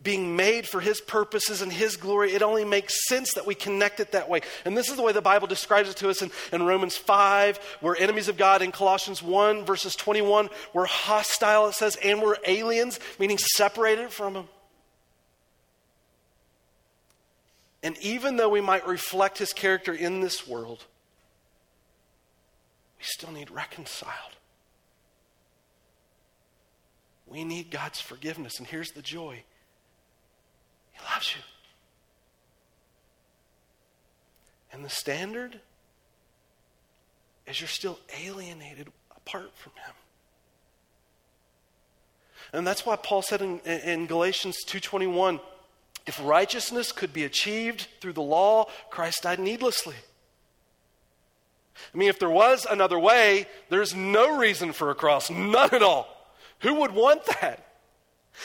being 0.00 0.36
made 0.36 0.66
for 0.66 0.80
his 0.80 1.00
purposes 1.00 1.60
and 1.60 1.72
his 1.72 1.96
glory, 1.96 2.32
it 2.32 2.40
only 2.40 2.64
makes 2.64 3.08
sense 3.08 3.34
that 3.34 3.46
we 3.46 3.54
connect 3.54 3.98
it 3.98 4.12
that 4.12 4.28
way. 4.28 4.40
And 4.64 4.76
this 4.76 4.88
is 4.88 4.96
the 4.96 5.02
way 5.02 5.12
the 5.12 5.20
Bible 5.20 5.48
describes 5.48 5.90
it 5.90 5.96
to 5.96 6.08
us 6.08 6.22
in, 6.22 6.30
in 6.52 6.62
Romans 6.62 6.96
5. 6.96 7.78
We're 7.82 7.96
enemies 7.96 8.28
of 8.28 8.36
God. 8.36 8.62
In 8.62 8.70
Colossians 8.70 9.22
1, 9.22 9.64
verses 9.64 9.96
21, 9.96 10.50
we're 10.72 10.86
hostile, 10.86 11.66
it 11.66 11.74
says, 11.74 11.96
and 11.96 12.22
we're 12.22 12.36
aliens, 12.46 13.00
meaning 13.18 13.38
separated 13.38 14.10
from 14.10 14.36
him. 14.36 14.48
And 17.82 17.96
even 17.98 18.36
though 18.36 18.48
we 18.48 18.60
might 18.60 18.86
reflect 18.86 19.38
his 19.38 19.52
character 19.52 19.92
in 19.92 20.20
this 20.20 20.46
world, 20.46 20.84
we 22.98 23.04
still 23.04 23.30
need 23.30 23.50
reconciled. 23.50 24.36
We 27.26 27.44
need 27.44 27.70
God's 27.70 28.00
forgiveness. 28.00 28.58
And 28.58 28.66
here's 28.66 28.90
the 28.90 29.02
joy 29.02 29.44
he 30.92 31.14
loves 31.14 31.34
you. 31.36 31.42
And 34.72 34.84
the 34.84 34.90
standard 34.90 35.60
is 37.46 37.60
you're 37.60 37.68
still 37.68 37.98
alienated 38.22 38.88
apart 39.16 39.50
from 39.56 39.72
Him. 39.72 39.94
And 42.52 42.66
that's 42.66 42.84
why 42.86 42.96
Paul 42.96 43.22
said 43.22 43.42
in, 43.42 43.60
in 43.60 44.06
Galatians 44.06 44.56
2.21, 44.66 45.40
if 46.08 46.18
righteousness 46.24 46.90
could 46.90 47.12
be 47.12 47.24
achieved 47.24 47.86
through 48.00 48.14
the 48.14 48.22
law, 48.22 48.66
Christ 48.88 49.24
died 49.24 49.38
needlessly. 49.38 49.94
I 51.94 51.96
mean, 51.96 52.08
if 52.08 52.18
there 52.18 52.30
was 52.30 52.66
another 52.68 52.98
way, 52.98 53.46
there's 53.68 53.94
no 53.94 54.38
reason 54.38 54.72
for 54.72 54.90
a 54.90 54.94
cross, 54.94 55.30
none 55.30 55.74
at 55.74 55.82
all. 55.82 56.08
Who 56.60 56.76
would 56.76 56.92
want 56.92 57.24
that? 57.26 57.64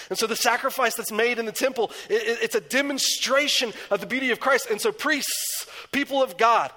And 0.10 0.20
so 0.20 0.28
the 0.28 0.36
sacrifice 0.36 0.96
that's 0.96 1.12
made 1.12 1.40
in 1.40 1.46
the 1.46 1.52
temple, 1.52 1.92
it, 2.10 2.40
it's 2.42 2.56
a 2.56 2.62
demonstration 2.62 3.74
of 3.90 4.02
the 4.02 4.08
beauty 4.08 4.32
of 4.32 4.40
Christ. 4.40 4.70
And 4.70 4.82
so 4.82 4.92
priests, 4.92 5.68
people 5.92 6.22
of 6.22 6.38
God, 6.38 6.72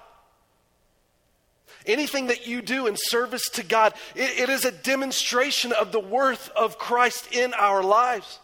anything 1.85 2.27
that 2.27 2.47
you 2.47 2.61
do 2.61 2.87
in 2.87 2.95
service 2.97 3.49
to 3.53 3.63
God, 3.63 3.93
it, 4.15 4.39
it 4.41 4.49
is 4.49 4.65
a 4.65 4.71
demonstration 4.71 5.73
of 5.73 5.91
the 5.91 5.99
worth 5.99 6.49
of 6.55 6.77
Christ 6.77 7.33
in 7.33 7.53
our 7.53 7.83
lives. 7.83 8.39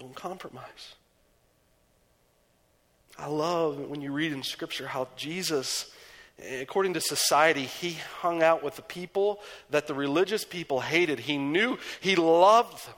Don't 0.00 0.14
compromise. 0.14 0.94
I 3.18 3.26
love 3.26 3.78
when 3.78 4.00
you 4.00 4.12
read 4.12 4.32
in 4.32 4.42
Scripture 4.42 4.86
how 4.86 5.08
Jesus, 5.14 5.92
according 6.62 6.94
to 6.94 7.02
society, 7.02 7.64
he 7.64 7.98
hung 8.20 8.42
out 8.42 8.64
with 8.64 8.76
the 8.76 8.82
people 8.82 9.40
that 9.68 9.86
the 9.86 9.92
religious 9.92 10.42
people 10.42 10.80
hated. 10.80 11.18
He 11.18 11.36
knew, 11.36 11.76
he 12.00 12.16
loved 12.16 12.86
them. 12.86 12.94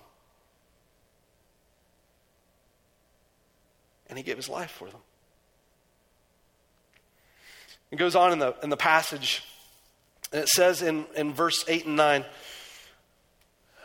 And 4.08 4.16
he 4.16 4.22
gave 4.22 4.36
his 4.36 4.48
life 4.48 4.70
for 4.70 4.86
them. 4.86 5.00
It 7.90 7.96
goes 7.96 8.14
on 8.14 8.30
in 8.30 8.38
the, 8.38 8.54
in 8.62 8.70
the 8.70 8.76
passage, 8.76 9.42
and 10.30 10.42
it 10.42 10.48
says 10.48 10.82
in, 10.82 11.04
in 11.16 11.34
verse 11.34 11.64
8 11.66 11.86
and 11.86 11.96
9, 11.96 12.24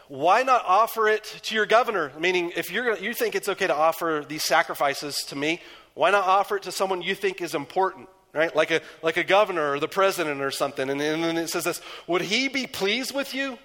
why 0.07 0.43
not 0.43 0.63
offer 0.65 1.07
it 1.07 1.23
to 1.43 1.55
your 1.55 1.65
governor? 1.65 2.11
Meaning, 2.19 2.53
if 2.55 2.71
you're 2.71 2.97
you 2.97 3.13
think 3.13 3.35
it's 3.35 3.49
okay 3.49 3.67
to 3.67 3.75
offer 3.75 4.23
these 4.27 4.43
sacrifices 4.43 5.17
to 5.27 5.35
me, 5.35 5.61
why 5.93 6.11
not 6.11 6.25
offer 6.25 6.57
it 6.57 6.63
to 6.63 6.71
someone 6.71 7.01
you 7.01 7.15
think 7.15 7.41
is 7.41 7.55
important? 7.55 8.07
Right? 8.33 8.55
Like 8.55 8.71
a, 8.71 8.81
like 9.01 9.17
a 9.17 9.23
governor 9.23 9.71
or 9.71 9.79
the 9.79 9.87
president 9.87 10.41
or 10.41 10.51
something. 10.51 10.89
And, 10.89 11.01
and 11.01 11.23
then 11.23 11.37
it 11.37 11.49
says 11.49 11.63
this 11.63 11.81
Would 12.05 12.21
he 12.21 12.47
be 12.47 12.67
pleased 12.67 13.13
with 13.13 13.33
you? 13.33 13.57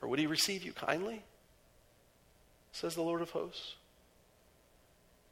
Or 0.00 0.08
would 0.08 0.18
he 0.18 0.26
receive 0.26 0.64
you 0.64 0.72
kindly? 0.72 1.22
Says 2.72 2.94
the 2.94 3.02
Lord 3.02 3.20
of 3.20 3.30
hosts. 3.30 3.74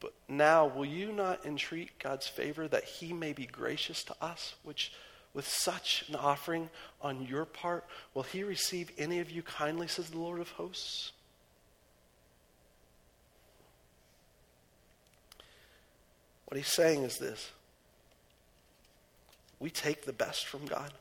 But 0.00 0.12
now, 0.28 0.66
will 0.66 0.84
you 0.84 1.12
not 1.12 1.46
entreat 1.46 1.96
God's 2.00 2.26
favor 2.26 2.66
that 2.66 2.84
he 2.84 3.12
may 3.12 3.32
be 3.32 3.46
gracious 3.46 4.02
to 4.04 4.16
us, 4.20 4.54
which 4.64 4.92
with 5.34 5.48
such 5.48 6.04
an 6.08 6.14
offering 6.14 6.68
on 7.00 7.26
your 7.26 7.44
part, 7.44 7.84
will 8.14 8.22
he 8.22 8.42
receive 8.42 8.90
any 8.98 9.18
of 9.18 9.30
you 9.30 9.42
kindly, 9.42 9.88
says 9.88 10.10
the 10.10 10.18
Lord 10.18 10.40
of 10.40 10.50
hosts? 10.50 11.12
What 16.46 16.58
he's 16.58 16.66
saying 16.66 17.02
is 17.04 17.16
this 17.16 17.50
we 19.58 19.70
take 19.70 20.04
the 20.04 20.12
best 20.12 20.46
from 20.46 20.66
God 20.66 20.92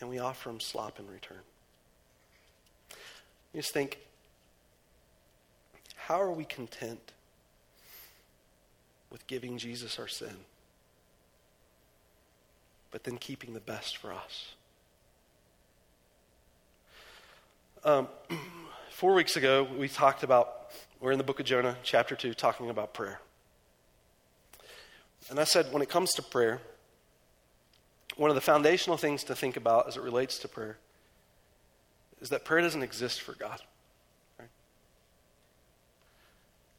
and 0.00 0.10
we 0.10 0.18
offer 0.18 0.50
him 0.50 0.60
slop 0.60 0.98
in 0.98 1.06
return. 1.06 1.38
You 3.54 3.62
just 3.62 3.72
think, 3.72 3.98
how 5.94 6.20
are 6.20 6.32
we 6.32 6.44
content 6.44 7.12
with 9.10 9.26
giving 9.26 9.56
Jesus 9.56 9.98
our 9.98 10.08
sin? 10.08 10.36
But 12.96 13.04
then 13.04 13.18
keeping 13.18 13.52
the 13.52 13.60
best 13.60 13.98
for 13.98 14.10
us. 14.10 14.54
Um, 17.84 18.08
four 18.90 19.12
weeks 19.12 19.36
ago, 19.36 19.68
we 19.76 19.86
talked 19.86 20.22
about, 20.22 20.70
we're 20.98 21.12
in 21.12 21.18
the 21.18 21.24
book 21.24 21.38
of 21.38 21.44
Jonah, 21.44 21.76
chapter 21.82 22.16
2, 22.16 22.32
talking 22.32 22.70
about 22.70 22.94
prayer. 22.94 23.20
And 25.28 25.38
I 25.38 25.44
said, 25.44 25.74
when 25.74 25.82
it 25.82 25.90
comes 25.90 26.14
to 26.14 26.22
prayer, 26.22 26.62
one 28.16 28.30
of 28.30 28.34
the 28.34 28.40
foundational 28.40 28.96
things 28.96 29.24
to 29.24 29.34
think 29.34 29.58
about 29.58 29.88
as 29.88 29.98
it 29.98 30.02
relates 30.02 30.38
to 30.38 30.48
prayer 30.48 30.78
is 32.22 32.30
that 32.30 32.46
prayer 32.46 32.62
doesn't 32.62 32.82
exist 32.82 33.20
for 33.20 33.34
God. 33.34 33.60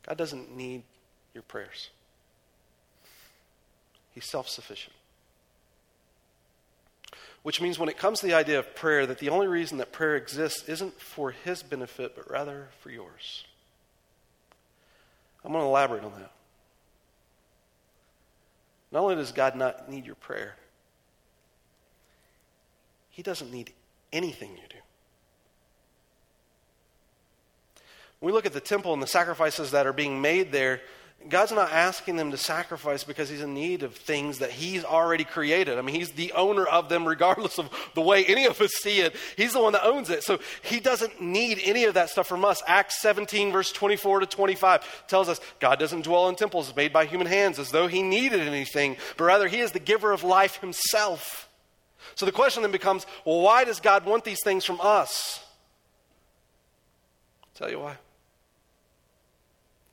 God 0.08 0.18
doesn't 0.18 0.58
need 0.58 0.82
your 1.36 1.44
prayers, 1.44 1.92
He's 4.16 4.26
self 4.26 4.50
sufficient. 4.50 4.96
Which 7.48 7.62
means 7.62 7.80
when 7.80 7.88
it 7.88 7.98
comes 7.98 8.20
to 8.20 8.26
the 8.26 8.34
idea 8.34 8.60
of 8.60 8.76
prayer, 8.76 9.06
that 9.06 9.20
the 9.20 9.30
only 9.30 9.48
reason 9.48 9.78
that 9.78 9.94
prayer 9.94 10.18
exists 10.18 10.68
isn't 10.68 11.00
for 11.00 11.32
his 11.32 11.64
benefit, 11.64 12.14
but 12.14 12.30
rather 12.30 12.68
for 12.82 12.90
yours. 12.90 13.46
I'm 15.46 15.54
going 15.54 15.64
to 15.64 15.68
elaborate 15.70 16.04
on 16.04 16.12
that. 16.20 16.34
Not 18.92 19.02
only 19.02 19.16
does 19.16 19.32
God 19.32 19.56
not 19.56 19.90
need 19.90 20.06
your 20.06 20.16
prayer, 20.16 20.58
he 23.12 23.24
doesn't 23.24 23.50
need 23.50 23.72
anything 24.12 24.50
you 24.52 24.68
do. 24.70 24.80
When 28.20 28.34
we 28.34 28.36
look 28.36 28.46
at 28.46 28.52
the 28.52 28.60
temple 28.60 28.92
and 28.92 29.02
the 29.02 29.08
sacrifices 29.08 29.72
that 29.72 29.88
are 29.88 29.94
being 29.94 30.20
made 30.20 30.52
there, 30.52 30.82
God's 31.30 31.52
not 31.52 31.72
asking 31.72 32.16
them 32.16 32.32
to 32.32 32.38
sacrifice 32.38 33.04
because 33.04 33.30
He's 33.30 33.42
in 33.42 33.54
need 33.54 33.84
of 33.84 33.96
things 33.96 34.40
that 34.40 34.52
He's 34.52 34.84
already 34.84 35.24
created. 35.24 35.78
I 35.78 35.82
mean, 35.82 35.96
He's 35.96 36.12
the 36.12 36.32
owner 36.34 36.66
of 36.66 36.90
them, 36.90 37.08
regardless 37.08 37.58
of 37.58 37.70
the 37.96 38.02
way 38.02 38.26
any 38.26 38.46
of 38.46 38.60
us 38.62 38.72
see 38.72 39.00
it. 39.00 39.16
He's 39.36 39.54
the 39.54 39.62
one 39.62 39.74
that 39.74 39.86
owns 39.86 40.10
it. 40.10 40.24
So 40.24 40.40
He 40.62 40.80
doesn't 40.80 41.22
need 41.22 41.60
any 41.64 41.86
of 41.86 41.96
that 41.96 42.10
stuff 42.10 42.28
from 42.28 42.46
us. 42.46 42.62
Acts 42.68 43.02
17, 43.02 43.52
verse 43.52 43.72
24 43.72 44.22
to 44.22 44.26
25 44.26 45.08
tells 45.08 45.30
us 45.30 45.42
God 45.60 45.80
doesn't 45.80 46.04
dwell 46.04 46.30
in 46.30 46.36
temples 46.36 46.76
made 46.76 46.94
by 46.94 47.06
human 47.06 47.28
hands 47.28 47.60
as 47.60 47.72
though 47.72 47.88
He 47.88 48.04
needed 48.04 48.42
anything, 48.42 48.98
but 49.18 49.26
rather 49.26 49.48
He 49.48 49.60
is 49.60 49.72
the 49.72 49.80
giver 49.80 50.12
of 50.12 50.24
life 50.24 50.58
Himself. 50.58 51.50
So 52.16 52.26
the 52.26 52.32
question 52.32 52.64
then 52.64 52.72
becomes 52.72 53.06
well, 53.26 53.42
why 53.42 53.64
does 53.64 53.80
God 53.80 54.06
want 54.06 54.24
these 54.24 54.44
things 54.44 54.66
from 54.66 54.80
us? 54.82 55.44
I'll 57.44 57.50
tell 57.56 57.72
you 57.72 57.80
why. 57.80 57.98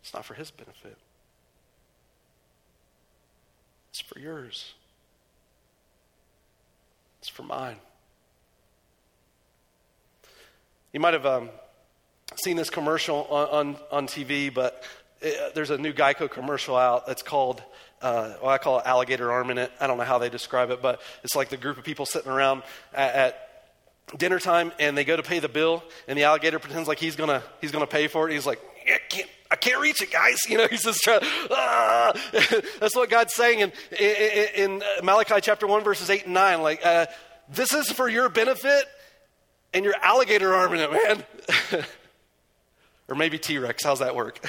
It's 0.03 0.13
not 0.13 0.25
for 0.25 0.35
His 0.35 0.51
benefit. 0.51 0.99
It's 3.95 4.01
for 4.01 4.19
yours. 4.19 4.75
It's 7.21 7.29
for 7.29 7.45
mine. 7.45 7.77
You 10.93 10.99
might 10.99 11.15
have 11.15 11.25
um, 11.25 11.49
seen 12.35 12.57
this 12.57 12.71
commercial 12.71 13.25
on, 13.31 13.47
on, 13.47 13.77
on 13.93 14.07
TV, 14.09 14.53
but 14.53 14.83
it, 15.21 15.39
uh, 15.39 15.51
there's 15.55 15.71
a 15.71 15.79
new 15.79 15.93
Geico 15.93 16.29
commercial 16.29 16.77
out 16.77 17.07
that's 17.07 17.23
called, 17.23 17.63
uh, 18.03 18.33
well, 18.43 18.51
I 18.51 18.59
call 18.59 18.81
it 18.81 18.87
alligator 18.87 19.31
arm 19.31 19.51
in 19.51 19.59
it. 19.59 19.71
I 19.79 19.87
don't 19.87 19.97
know 19.97 20.03
how 20.03 20.19
they 20.19 20.29
describe 20.29 20.71
it, 20.71 20.83
but 20.83 21.01
it's 21.23 21.37
like 21.37 21.51
the 21.51 21.57
group 21.57 21.79
of 21.79 21.85
people 21.85 22.05
sitting 22.05 22.33
around 22.33 22.65
at, 22.93 23.15
at 23.15 23.55
dinner 24.19 24.41
time 24.41 24.73
and 24.81 24.99
they 24.99 25.05
go 25.05 25.15
to 25.15 25.23
pay 25.23 25.39
the 25.39 25.49
bill 25.49 25.85
and 26.09 26.19
the 26.19 26.25
alligator 26.25 26.59
pretends 26.59 26.89
like 26.89 26.99
he's 26.99 27.15
gonna 27.15 27.45
he's 27.61 27.71
gonna 27.71 27.87
pay 27.87 28.09
for 28.09 28.29
it. 28.29 28.33
He's 28.33 28.45
like, 28.45 28.61
I 28.87 28.99
can't 29.09 29.29
I 29.51 29.57
can't 29.57 29.81
reach 29.81 30.03
it, 30.03 30.11
guys. 30.11 30.37
You 30.49 30.59
know, 30.59 30.67
he's 30.69 30.83
just 30.83 31.01
trying. 31.03 31.21
Ah. 31.51 32.13
That's 32.81 32.97
what 32.97 33.09
God's 33.09 33.35
saying 33.35 33.61
in, 33.61 33.73
in, 33.99 34.49
in, 34.57 34.83
Malachi 35.03 35.41
chapter 35.41 35.67
one, 35.67 35.85
verses 35.85 36.11
eight 36.11 36.25
and 36.25 36.35
nine. 36.35 36.61
Like, 36.61 36.85
uh, 36.85 37.07
this 37.49 37.73
is 37.73 37.91
for 37.91 38.09
your 38.09 38.29
benefit, 38.29 38.85
and 39.73 39.85
your 39.85 39.95
alligator 40.03 40.55
arm 40.55 40.75
in 40.75 40.81
it, 40.81 40.93
man. 40.93 41.25
or 43.09 43.15
maybe 43.15 43.39
T 43.39 43.59
Rex. 43.59 43.85
How's 43.85 44.01
that 44.01 44.17
work? 44.17 44.45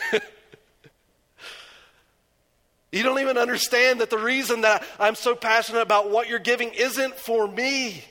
you 2.91 3.03
don't 3.03 3.19
even 3.19 3.37
understand 3.37 4.01
that 4.01 4.09
the 4.09 4.17
reason 4.17 4.61
that 4.61 4.83
I'm 4.99 5.15
so 5.15 5.35
passionate 5.35 5.81
about 5.81 6.09
what 6.09 6.29
you're 6.29 6.39
giving 6.39 6.71
isn't 6.73 7.15
for 7.15 7.47
me. 7.47 8.03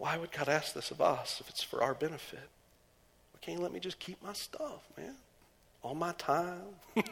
Why 0.00 0.16
would 0.16 0.32
God 0.32 0.48
ask 0.48 0.72
this 0.72 0.90
of 0.90 1.02
us 1.02 1.42
if 1.42 1.50
it's 1.50 1.62
for 1.62 1.82
our 1.82 1.92
benefit? 1.92 2.40
Why 2.40 3.38
can't 3.42 3.58
you 3.58 3.62
let 3.62 3.70
me 3.70 3.80
just 3.80 3.98
keep 3.98 4.16
my 4.22 4.32
stuff, 4.32 4.88
man? 4.96 5.14
All 5.82 5.94
my 5.94 6.12
time, 6.12 6.62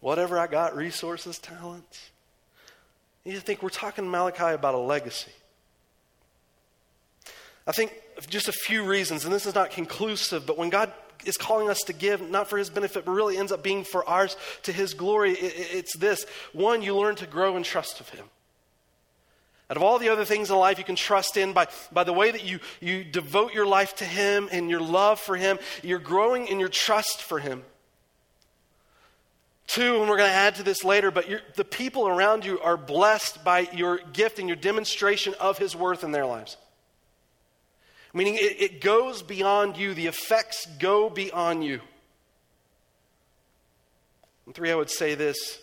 whatever 0.00 0.38
I 0.38 0.48
got, 0.48 0.76
resources, 0.76 1.38
talents. 1.38 2.10
You 3.24 3.40
think 3.40 3.62
we're 3.62 3.70
talking 3.70 4.10
Malachi 4.10 4.52
about 4.52 4.74
a 4.74 4.78
legacy. 4.78 5.32
I 7.66 7.72
think 7.72 7.94
just 8.28 8.48
a 8.48 8.52
few 8.52 8.84
reasons, 8.84 9.24
and 9.24 9.32
this 9.32 9.46
is 9.46 9.54
not 9.54 9.70
conclusive, 9.70 10.44
but 10.44 10.58
when 10.58 10.68
God 10.68 10.92
is 11.24 11.38
calling 11.38 11.70
us 11.70 11.80
to 11.86 11.94
give, 11.94 12.20
not 12.20 12.50
for 12.50 12.58
his 12.58 12.68
benefit, 12.68 13.06
but 13.06 13.12
really 13.12 13.38
ends 13.38 13.50
up 13.50 13.62
being 13.62 13.82
for 13.82 14.06
ours 14.06 14.36
to 14.64 14.72
his 14.72 14.92
glory, 14.92 15.32
it's 15.32 15.96
this. 15.96 16.26
One, 16.52 16.82
you 16.82 16.94
learn 16.94 17.14
to 17.16 17.26
grow 17.26 17.56
in 17.56 17.62
trust 17.62 17.98
of 18.00 18.10
him. 18.10 18.26
Out 19.68 19.76
of 19.76 19.82
all 19.82 19.98
the 19.98 20.10
other 20.10 20.24
things 20.24 20.50
in 20.50 20.56
life 20.56 20.78
you 20.78 20.84
can 20.84 20.94
trust 20.94 21.36
in 21.36 21.52
by, 21.52 21.66
by 21.90 22.04
the 22.04 22.12
way 22.12 22.30
that 22.30 22.44
you, 22.44 22.60
you 22.80 23.02
devote 23.02 23.52
your 23.52 23.66
life 23.66 23.96
to 23.96 24.04
Him 24.04 24.48
and 24.52 24.70
your 24.70 24.80
love 24.80 25.18
for 25.18 25.36
Him, 25.36 25.58
you're 25.82 25.98
growing 25.98 26.46
in 26.46 26.60
your 26.60 26.68
trust 26.68 27.20
for 27.20 27.40
Him. 27.40 27.64
Two, 29.66 30.00
and 30.00 30.08
we're 30.08 30.16
going 30.16 30.30
to 30.30 30.36
add 30.36 30.54
to 30.56 30.62
this 30.62 30.84
later, 30.84 31.10
but 31.10 31.26
the 31.56 31.64
people 31.64 32.06
around 32.06 32.44
you 32.44 32.60
are 32.60 32.76
blessed 32.76 33.42
by 33.42 33.68
your 33.72 33.98
gift 33.98 34.38
and 34.38 34.48
your 34.48 34.56
demonstration 34.56 35.34
of 35.40 35.58
His 35.58 35.74
worth 35.74 36.04
in 36.04 36.12
their 36.12 36.26
lives. 36.26 36.56
Meaning 38.14 38.36
it, 38.36 38.62
it 38.62 38.80
goes 38.80 39.22
beyond 39.22 39.76
you, 39.76 39.94
the 39.94 40.06
effects 40.06 40.66
go 40.78 41.10
beyond 41.10 41.64
you. 41.64 41.80
And 44.46 44.54
three, 44.54 44.70
I 44.70 44.76
would 44.76 44.90
say 44.90 45.16
this 45.16 45.58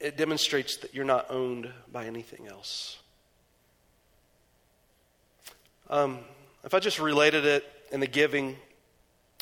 it 0.00 0.16
demonstrates 0.16 0.76
that 0.78 0.94
you're 0.94 1.04
not 1.04 1.30
owned 1.30 1.70
by 1.90 2.06
anything 2.06 2.46
else. 2.48 2.98
Um, 5.90 6.18
if 6.64 6.74
I 6.74 6.80
just 6.80 6.98
related 6.98 7.44
it 7.44 7.64
in 7.92 8.00
the 8.00 8.06
giving, 8.06 8.56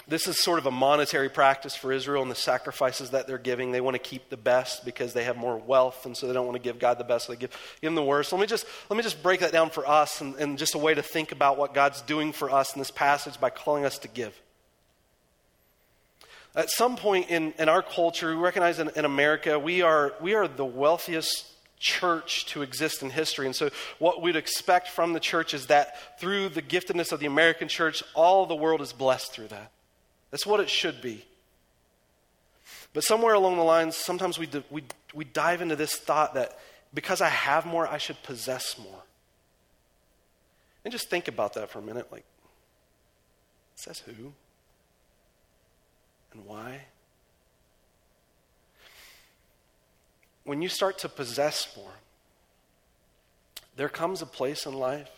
this 0.09 0.27
is 0.27 0.43
sort 0.43 0.59
of 0.59 0.67
a 0.67 0.71
monetary 0.71 1.29
practice 1.29 1.77
for 1.77 1.93
Israel 1.93 2.23
and 2.23 2.31
the 2.31 2.37
sacrifices 2.37 3.11
that 3.11 3.27
they're 3.27 3.39
giving. 3.39 3.71
They 3.71 3.81
want 3.81 3.95
to 3.95 4.01
keep 4.01 4.29
the 4.29 4.37
best 4.37 4.85
because 4.85 5.13
they 5.13 5.25
have 5.25 5.37
more 5.37 5.57
wealth, 5.57 6.05
and 6.05 6.17
so 6.17 6.27
they 6.27 6.33
don't 6.33 6.47
want 6.47 6.57
to 6.57 6.63
give 6.63 6.79
God 6.79 6.99
the 6.99 7.05
best. 7.05 7.27
So 7.27 7.33
they 7.33 7.39
give, 7.39 7.57
him 7.81 7.95
the 7.95 8.03
worst. 8.03 8.33
let 8.33 8.41
me 8.41 8.47
just 8.47 8.67
let 8.91 8.97
me 8.97 9.03
just 9.03 9.23
break 9.23 9.41
that 9.41 9.53
down 9.53 9.71
for 9.71 9.89
us, 9.89 10.21
and, 10.21 10.35
and 10.37 10.59
just 10.59 10.75
a 10.75 10.79
way 10.79 10.95
to 10.95 11.03
think 11.03 11.31
about 11.31 11.57
what 11.57 11.75
God's 11.75 12.03
doing 12.03 12.33
for 12.33 12.51
us 12.51 12.75
in 12.75 12.81
this 12.81 12.91
passage 12.91 13.41
by 13.41 13.51
calling 13.51 13.85
us 13.85 13.99
to 13.99 14.09
give. 14.09 14.39
At 16.55 16.71
some 16.71 16.97
point 16.97 17.31
in, 17.31 17.55
in 17.59 17.69
our 17.69 17.83
culture, 17.83 18.29
we 18.29 18.43
recognize 18.43 18.79
in, 18.79 18.91
in 18.95 19.05
America, 19.05 19.59
we 19.59 19.83
are, 19.83 20.13
we 20.21 20.35
are 20.35 20.47
the 20.47 20.65
wealthiest 20.65 21.47
church 21.79 22.47
to 22.47 22.63
exist 22.63 23.03
in 23.03 23.11
history. 23.11 23.47
And 23.47 23.57
so, 23.57 23.71
what 23.99 24.21
we'd 24.23 24.37
expect 24.37 24.89
from 24.89 25.15
the 25.15 25.21
church 25.21 25.55
is 25.55 25.67
that 25.67 26.21
through 26.21 26.51
the 26.51 26.63
giftedness 26.63 27.11
of 27.11 27.21
the 27.21 27.27
American 27.27 27.69
church, 27.69 28.05
all 28.15 28.47
the 28.47 28.55
world 28.55 28.83
is 28.83 28.93
blessed 28.93 29.33
through 29.33 29.49
that. 29.49 29.71
That's 30.31 30.47
what 30.47 30.61
it 30.61 30.69
should 30.69 31.01
be. 31.01 31.25
But 32.93 33.05
somewhere 33.05 33.35
along 33.35 33.57
the 33.57 33.65
lines, 33.65 33.97
sometimes 33.97 34.39
we, 34.39 34.49
we, 34.71 34.85
we 35.15 35.25
dive 35.25 35.63
into 35.63 35.77
this 35.77 35.97
thought 35.97 36.35
that 36.35 36.59
because 36.93 37.21
I 37.21 37.29
have 37.29 37.65
more, 37.65 37.89
I 37.89 37.99
should 37.99 38.23
possess 38.23 38.79
more. 38.79 39.03
And 40.85 40.93
just 40.93 41.09
think 41.09 41.29
about 41.29 41.55
that 41.55 41.71
for 41.71 41.79
a 41.79 41.83
minute. 41.83 42.13
Like, 42.13 42.25
says 43.77 44.01
who? 44.01 44.33
And 46.33 46.45
why? 46.47 46.83
When 50.45 50.63
you 50.63 50.69
start 50.69 50.99
to 50.99 51.09
possess 51.09 51.77
more, 51.77 51.93
there 53.77 53.89
comes 53.89 54.23
a 54.23 54.27
place 54.27 54.67
in 54.67 54.75
life 54.75 55.11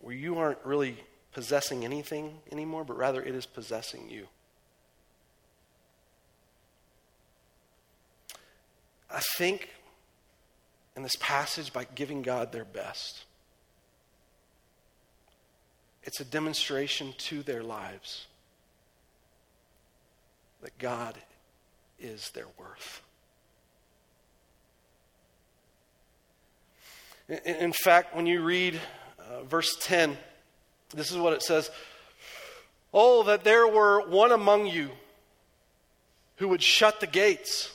where 0.00 0.14
you 0.14 0.38
aren't 0.38 0.58
really 0.64 0.98
possessing 1.32 1.84
anything 1.84 2.38
anymore, 2.50 2.84
but 2.84 2.96
rather 2.96 3.22
it 3.22 3.34
is 3.34 3.46
possessing 3.46 4.08
you. 4.08 4.26
I 9.10 9.20
think 9.36 9.68
in 10.96 11.02
this 11.02 11.16
passage 11.20 11.72
by 11.72 11.86
giving 11.94 12.22
God 12.22 12.52
their 12.52 12.64
best, 12.64 13.24
it's 16.02 16.20
a 16.20 16.24
demonstration 16.24 17.14
to 17.18 17.42
their 17.42 17.62
lives 17.62 18.26
that 20.64 20.78
God 20.78 21.14
is 22.00 22.30
their 22.30 22.46
worth. 22.58 23.02
In, 27.44 27.72
fact, 27.72 28.16
when 28.16 28.26
you 28.26 28.42
read 28.42 28.80
uh, 29.18 29.42
verse 29.44 29.76
10, 29.82 30.16
this 30.94 31.10
is 31.10 31.18
what 31.18 31.34
it 31.34 31.42
says 31.42 31.70
Oh, 32.94 33.24
that 33.24 33.44
there 33.44 33.68
were 33.68 34.08
one 34.08 34.32
among 34.32 34.66
you 34.66 34.90
who 36.36 36.48
would 36.48 36.62
shut 36.62 36.98
the 36.98 37.06
gates, 37.06 37.70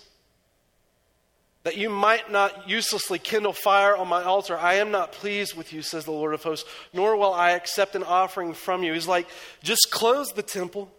that 1.62 1.78
you 1.78 1.91
might 1.91 2.32
not 2.32 2.67
uselessly 2.67 3.19
kindle 3.19 3.54
fire 3.54 3.95
on 3.95 4.08
my 4.08 4.23
altar. 4.23 4.58
I 4.58 4.75
am 4.75 4.89
not 4.89 5.12
pleased 5.12 5.56
with 5.56 5.73
you, 5.73 5.84
says 5.84 6.06
the 6.06 6.12
Lord 6.12 6.34
of 6.34 6.41
hosts, 6.41 6.67
nor 6.91 7.15
will 7.17 7.34
I 7.34 7.52
accept 7.52 7.95
an 7.95 8.04
offering 8.04 8.54
from 8.54 8.82
you. 8.82 8.93
He's 8.93 9.08
like, 9.08 9.28
just 9.62 9.89
close 9.91 10.30
the 10.30 10.41
temple 10.41 10.91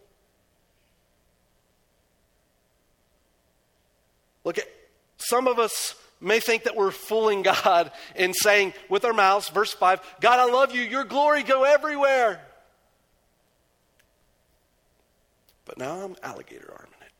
Look 4.44 4.58
at 4.58 4.66
some 5.18 5.46
of 5.46 5.58
us 5.58 5.94
may 6.20 6.40
think 6.40 6.64
that 6.64 6.76
we're 6.76 6.90
fooling 6.90 7.42
God 7.42 7.92
in 8.16 8.34
saying 8.34 8.74
with 8.88 9.04
our 9.04 9.12
mouths, 9.12 9.48
verse 9.48 9.72
5, 9.72 10.00
God, 10.20 10.38
I 10.38 10.52
love 10.52 10.74
you, 10.74 10.82
your 10.82 11.04
glory 11.04 11.42
go 11.42 11.64
everywhere. 11.64 12.40
But 15.64 15.78
now 15.78 16.00
I'm 16.00 16.16
alligator 16.22 16.72
arming 16.76 17.00
it. 17.00 17.12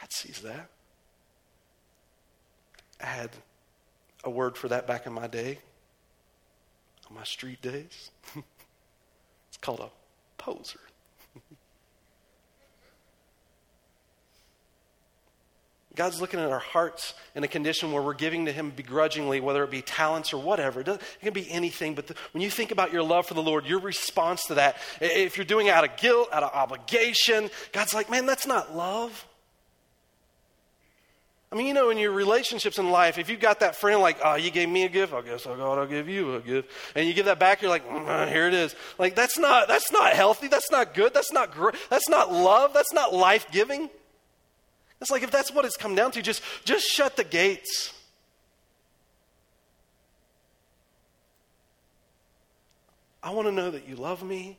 God 0.00 0.12
sees 0.12 0.40
that. 0.42 0.70
I 3.00 3.06
had 3.06 3.30
a 4.24 4.30
word 4.30 4.56
for 4.56 4.68
that 4.68 4.86
back 4.86 5.06
in 5.06 5.12
my 5.12 5.28
day, 5.28 5.58
on 7.08 7.14
my 7.14 7.22
street 7.22 7.62
days. 7.62 8.10
it's 8.34 9.56
called 9.60 9.80
a 9.80 9.90
poser. 10.36 10.80
God's 15.98 16.20
looking 16.20 16.38
at 16.38 16.48
our 16.48 16.60
hearts 16.60 17.12
in 17.34 17.42
a 17.42 17.48
condition 17.48 17.90
where 17.90 18.00
we're 18.00 18.14
giving 18.14 18.46
to 18.46 18.52
Him 18.52 18.70
begrudgingly, 18.70 19.40
whether 19.40 19.64
it 19.64 19.70
be 19.72 19.82
talents 19.82 20.32
or 20.32 20.40
whatever. 20.40 20.80
It, 20.80 21.02
can 21.20 21.32
be 21.32 21.50
anything. 21.50 21.96
But 21.96 22.06
the, 22.06 22.14
when 22.32 22.40
you 22.40 22.50
think 22.50 22.70
about 22.70 22.92
your 22.92 23.02
love 23.02 23.26
for 23.26 23.34
the 23.34 23.42
Lord, 23.42 23.66
your 23.66 23.80
response 23.80 24.44
to 24.44 24.54
that, 24.54 24.76
if 25.00 25.36
you're 25.36 25.44
doing 25.44 25.66
it 25.66 25.70
out 25.70 25.82
of 25.82 25.96
guilt, 25.96 26.28
out 26.32 26.44
of 26.44 26.52
obligation, 26.54 27.50
God's 27.72 27.94
like, 27.94 28.08
man, 28.08 28.26
that's 28.26 28.46
not 28.46 28.76
love. 28.76 29.26
I 31.50 31.56
mean, 31.56 31.66
you 31.66 31.74
know, 31.74 31.90
in 31.90 31.98
your 31.98 32.12
relationships 32.12 32.78
in 32.78 32.92
life, 32.92 33.18
if 33.18 33.28
you've 33.28 33.40
got 33.40 33.58
that 33.60 33.74
friend 33.74 34.00
like, 34.00 34.18
oh, 34.22 34.36
you 34.36 34.52
gave 34.52 34.68
me 34.68 34.84
a 34.84 34.88
gift, 34.88 35.12
I 35.12 35.22
guess 35.22 35.48
oh, 35.48 35.56
God, 35.56 35.80
I'll 35.80 35.86
give 35.88 36.08
you 36.08 36.36
a 36.36 36.40
gift, 36.40 36.70
and 36.94 37.08
you 37.08 37.12
give 37.12 37.24
that 37.24 37.40
back, 37.40 37.60
you're 37.60 37.72
like, 37.72 37.88
mm, 37.88 38.28
here 38.28 38.46
it 38.46 38.54
is. 38.54 38.76
Like 38.98 39.16
that's 39.16 39.36
not 39.36 39.66
that's 39.66 39.90
not 39.90 40.12
healthy. 40.12 40.46
That's 40.46 40.70
not 40.70 40.94
good. 40.94 41.12
That's 41.12 41.32
not 41.32 41.50
gr- 41.50 41.70
that's 41.90 42.08
not 42.08 42.32
love. 42.32 42.72
That's 42.72 42.92
not 42.92 43.12
life 43.12 43.50
giving. 43.50 43.90
It's 45.00 45.10
like 45.10 45.22
if 45.22 45.30
that's 45.30 45.52
what 45.52 45.64
it's 45.64 45.76
come 45.76 45.94
down 45.94 46.10
to, 46.12 46.22
just, 46.22 46.42
just 46.64 46.86
shut 46.86 47.16
the 47.16 47.24
gates. 47.24 47.92
I 53.22 53.30
want 53.30 53.46
to 53.46 53.52
know 53.52 53.70
that 53.70 53.88
you 53.88 53.96
love 53.96 54.22
me 54.22 54.58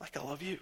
like 0.00 0.16
I 0.16 0.22
love 0.22 0.42
you. 0.42 0.58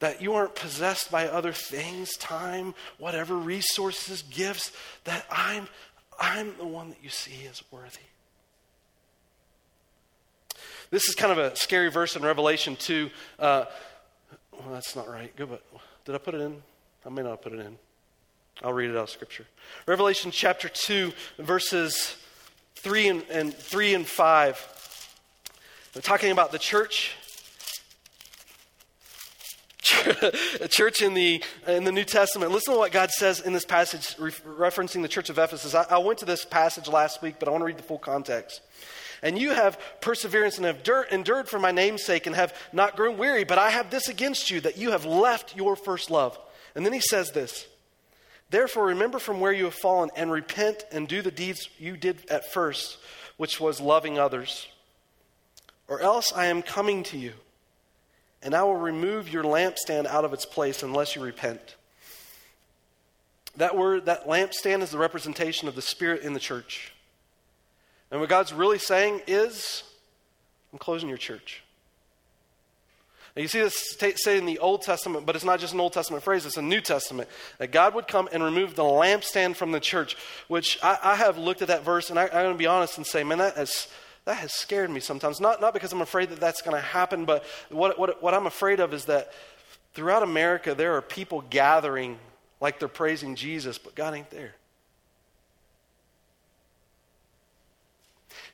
That 0.00 0.22
you 0.22 0.34
aren't 0.34 0.54
possessed 0.54 1.10
by 1.10 1.26
other 1.26 1.52
things, 1.52 2.16
time, 2.16 2.74
whatever, 2.98 3.36
resources, 3.36 4.22
gifts, 4.22 4.72
that 5.04 5.26
I'm, 5.30 5.68
I'm 6.20 6.56
the 6.56 6.66
one 6.66 6.90
that 6.90 6.98
you 7.02 7.10
see 7.10 7.46
as 7.50 7.62
worthy. 7.72 7.98
This 10.90 11.08
is 11.08 11.14
kind 11.14 11.32
of 11.32 11.38
a 11.38 11.54
scary 11.56 11.90
verse 11.90 12.16
in 12.16 12.22
Revelation 12.22 12.76
2. 12.76 13.10
Uh, 13.38 13.64
well, 14.52 14.72
that's 14.72 14.96
not 14.96 15.08
right. 15.08 15.34
Go, 15.36 15.46
but 15.46 15.62
did 16.08 16.14
I 16.14 16.18
put 16.18 16.34
it 16.34 16.40
in? 16.40 16.62
I 17.04 17.10
may 17.10 17.20
not 17.20 17.32
have 17.32 17.42
put 17.42 17.52
it 17.52 17.60
in. 17.60 17.76
I'll 18.62 18.72
read 18.72 18.88
it 18.88 18.96
out 18.96 19.02
of 19.02 19.10
Scripture. 19.10 19.44
Revelation 19.84 20.30
chapter 20.30 20.66
2, 20.66 21.12
verses 21.38 22.16
3 22.76 23.08
and, 23.08 23.22
and 23.30 23.54
3 23.54 23.94
and 23.94 24.06
5. 24.06 25.10
We're 25.94 26.00
talking 26.00 26.30
about 26.30 26.50
the 26.50 26.58
church. 26.58 27.14
church 30.70 31.02
in 31.02 31.12
the, 31.12 31.44
in 31.66 31.84
the 31.84 31.92
New 31.92 32.04
Testament. 32.04 32.52
Listen 32.52 32.72
to 32.72 32.78
what 32.78 32.90
God 32.90 33.10
says 33.10 33.40
in 33.40 33.52
this 33.52 33.66
passage, 33.66 34.16
referencing 34.16 35.02
the 35.02 35.08
church 35.08 35.28
of 35.28 35.36
Ephesus. 35.36 35.74
I, 35.74 35.84
I 35.90 35.98
went 35.98 36.20
to 36.20 36.24
this 36.24 36.46
passage 36.46 36.88
last 36.88 37.20
week, 37.20 37.34
but 37.38 37.48
I 37.48 37.50
want 37.50 37.60
to 37.60 37.66
read 37.66 37.76
the 37.76 37.82
full 37.82 37.98
context. 37.98 38.62
And 39.22 39.38
you 39.38 39.50
have 39.50 39.80
perseverance 40.00 40.58
and 40.58 40.66
have 40.66 40.86
endured 41.10 41.48
for 41.48 41.58
my 41.58 41.72
name's 41.72 42.04
sake 42.04 42.26
and 42.26 42.36
have 42.36 42.54
not 42.72 42.96
grown 42.96 43.18
weary. 43.18 43.44
But 43.44 43.58
I 43.58 43.70
have 43.70 43.90
this 43.90 44.08
against 44.08 44.50
you, 44.50 44.60
that 44.60 44.78
you 44.78 44.92
have 44.92 45.04
left 45.04 45.56
your 45.56 45.76
first 45.76 46.10
love. 46.10 46.38
And 46.74 46.84
then 46.86 46.92
he 46.92 47.00
says 47.00 47.32
this 47.32 47.66
Therefore, 48.50 48.86
remember 48.86 49.18
from 49.18 49.40
where 49.40 49.52
you 49.52 49.64
have 49.64 49.74
fallen 49.74 50.10
and 50.16 50.30
repent 50.30 50.84
and 50.90 51.06
do 51.06 51.22
the 51.22 51.30
deeds 51.30 51.68
you 51.78 51.96
did 51.96 52.28
at 52.30 52.50
first, 52.50 52.98
which 53.36 53.60
was 53.60 53.80
loving 53.80 54.18
others. 54.18 54.66
Or 55.86 56.00
else 56.00 56.32
I 56.32 56.46
am 56.46 56.62
coming 56.62 57.02
to 57.04 57.18
you, 57.18 57.32
and 58.42 58.54
I 58.54 58.62
will 58.62 58.76
remove 58.76 59.32
your 59.32 59.42
lampstand 59.42 60.06
out 60.06 60.24
of 60.24 60.32
its 60.32 60.44
place 60.44 60.82
unless 60.82 61.16
you 61.16 61.22
repent. 61.22 61.76
That 63.56 63.76
word, 63.76 64.06
that 64.06 64.26
lampstand, 64.26 64.82
is 64.82 64.90
the 64.90 64.98
representation 64.98 65.66
of 65.66 65.74
the 65.74 65.82
Spirit 65.82 66.22
in 66.22 66.34
the 66.34 66.40
church. 66.40 66.92
And 68.10 68.20
what 68.20 68.28
God's 68.28 68.52
really 68.52 68.78
saying 68.78 69.22
is, 69.26 69.82
I'm 70.72 70.78
closing 70.78 71.08
your 71.08 71.18
church. 71.18 71.62
Now, 73.36 73.42
you 73.42 73.48
see 73.48 73.60
this 73.60 73.96
say 74.16 74.38
in 74.38 74.46
the 74.46 74.58
Old 74.58 74.82
Testament, 74.82 75.24
but 75.24 75.36
it's 75.36 75.44
not 75.44 75.60
just 75.60 75.74
an 75.74 75.80
Old 75.80 75.92
Testament 75.92 76.24
phrase, 76.24 76.44
it's 76.44 76.56
a 76.56 76.62
New 76.62 76.80
Testament. 76.80 77.28
That 77.58 77.70
God 77.70 77.94
would 77.94 78.08
come 78.08 78.28
and 78.32 78.42
remove 78.42 78.74
the 78.74 78.82
lampstand 78.82 79.56
from 79.56 79.70
the 79.70 79.78
church, 79.78 80.16
which 80.48 80.78
I, 80.82 80.98
I 81.02 81.14
have 81.14 81.38
looked 81.38 81.62
at 81.62 81.68
that 81.68 81.84
verse, 81.84 82.10
and 82.10 82.18
I, 82.18 82.24
I'm 82.24 82.30
going 82.30 82.54
to 82.54 82.58
be 82.58 82.66
honest 82.66 82.96
and 82.96 83.06
say, 83.06 83.22
man, 83.22 83.38
that 83.38 83.56
has, 83.56 83.88
that 84.24 84.38
has 84.38 84.52
scared 84.52 84.90
me 84.90 85.00
sometimes. 85.00 85.40
Not, 85.40 85.60
not 85.60 85.72
because 85.72 85.92
I'm 85.92 86.00
afraid 86.00 86.30
that 86.30 86.40
that's 86.40 86.62
going 86.62 86.74
to 86.74 86.82
happen, 86.82 87.26
but 87.26 87.44
what, 87.68 87.98
what, 87.98 88.22
what 88.22 88.34
I'm 88.34 88.46
afraid 88.46 88.80
of 88.80 88.92
is 88.92 89.04
that 89.04 89.32
throughout 89.94 90.22
America, 90.22 90.74
there 90.74 90.96
are 90.96 91.02
people 91.02 91.44
gathering 91.48 92.18
like 92.60 92.80
they're 92.80 92.88
praising 92.88 93.36
Jesus, 93.36 93.78
but 93.78 93.94
God 93.94 94.14
ain't 94.14 94.30
there. 94.30 94.54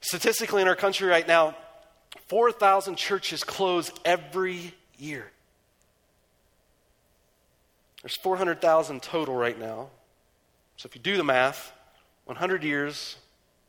Statistically, 0.04 0.60
in 0.60 0.68
our 0.68 0.76
country 0.76 1.08
right 1.08 1.26
now, 1.26 1.56
4,000 2.28 2.96
churches 2.96 3.42
close 3.42 3.90
every 4.04 4.74
year. 4.98 5.30
There's 8.02 8.16
400,000 8.18 9.02
total 9.02 9.34
right 9.34 9.58
now. 9.58 9.88
So 10.76 10.88
if 10.88 10.94
you 10.94 11.00
do 11.00 11.16
the 11.16 11.24
math, 11.24 11.72
100 12.26 12.62
years, 12.62 13.16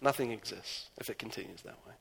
nothing 0.02 0.32
exists 0.32 0.90
if 0.98 1.10
it 1.10 1.18
continues 1.18 1.62
that 1.62 1.78
way. 1.88 1.94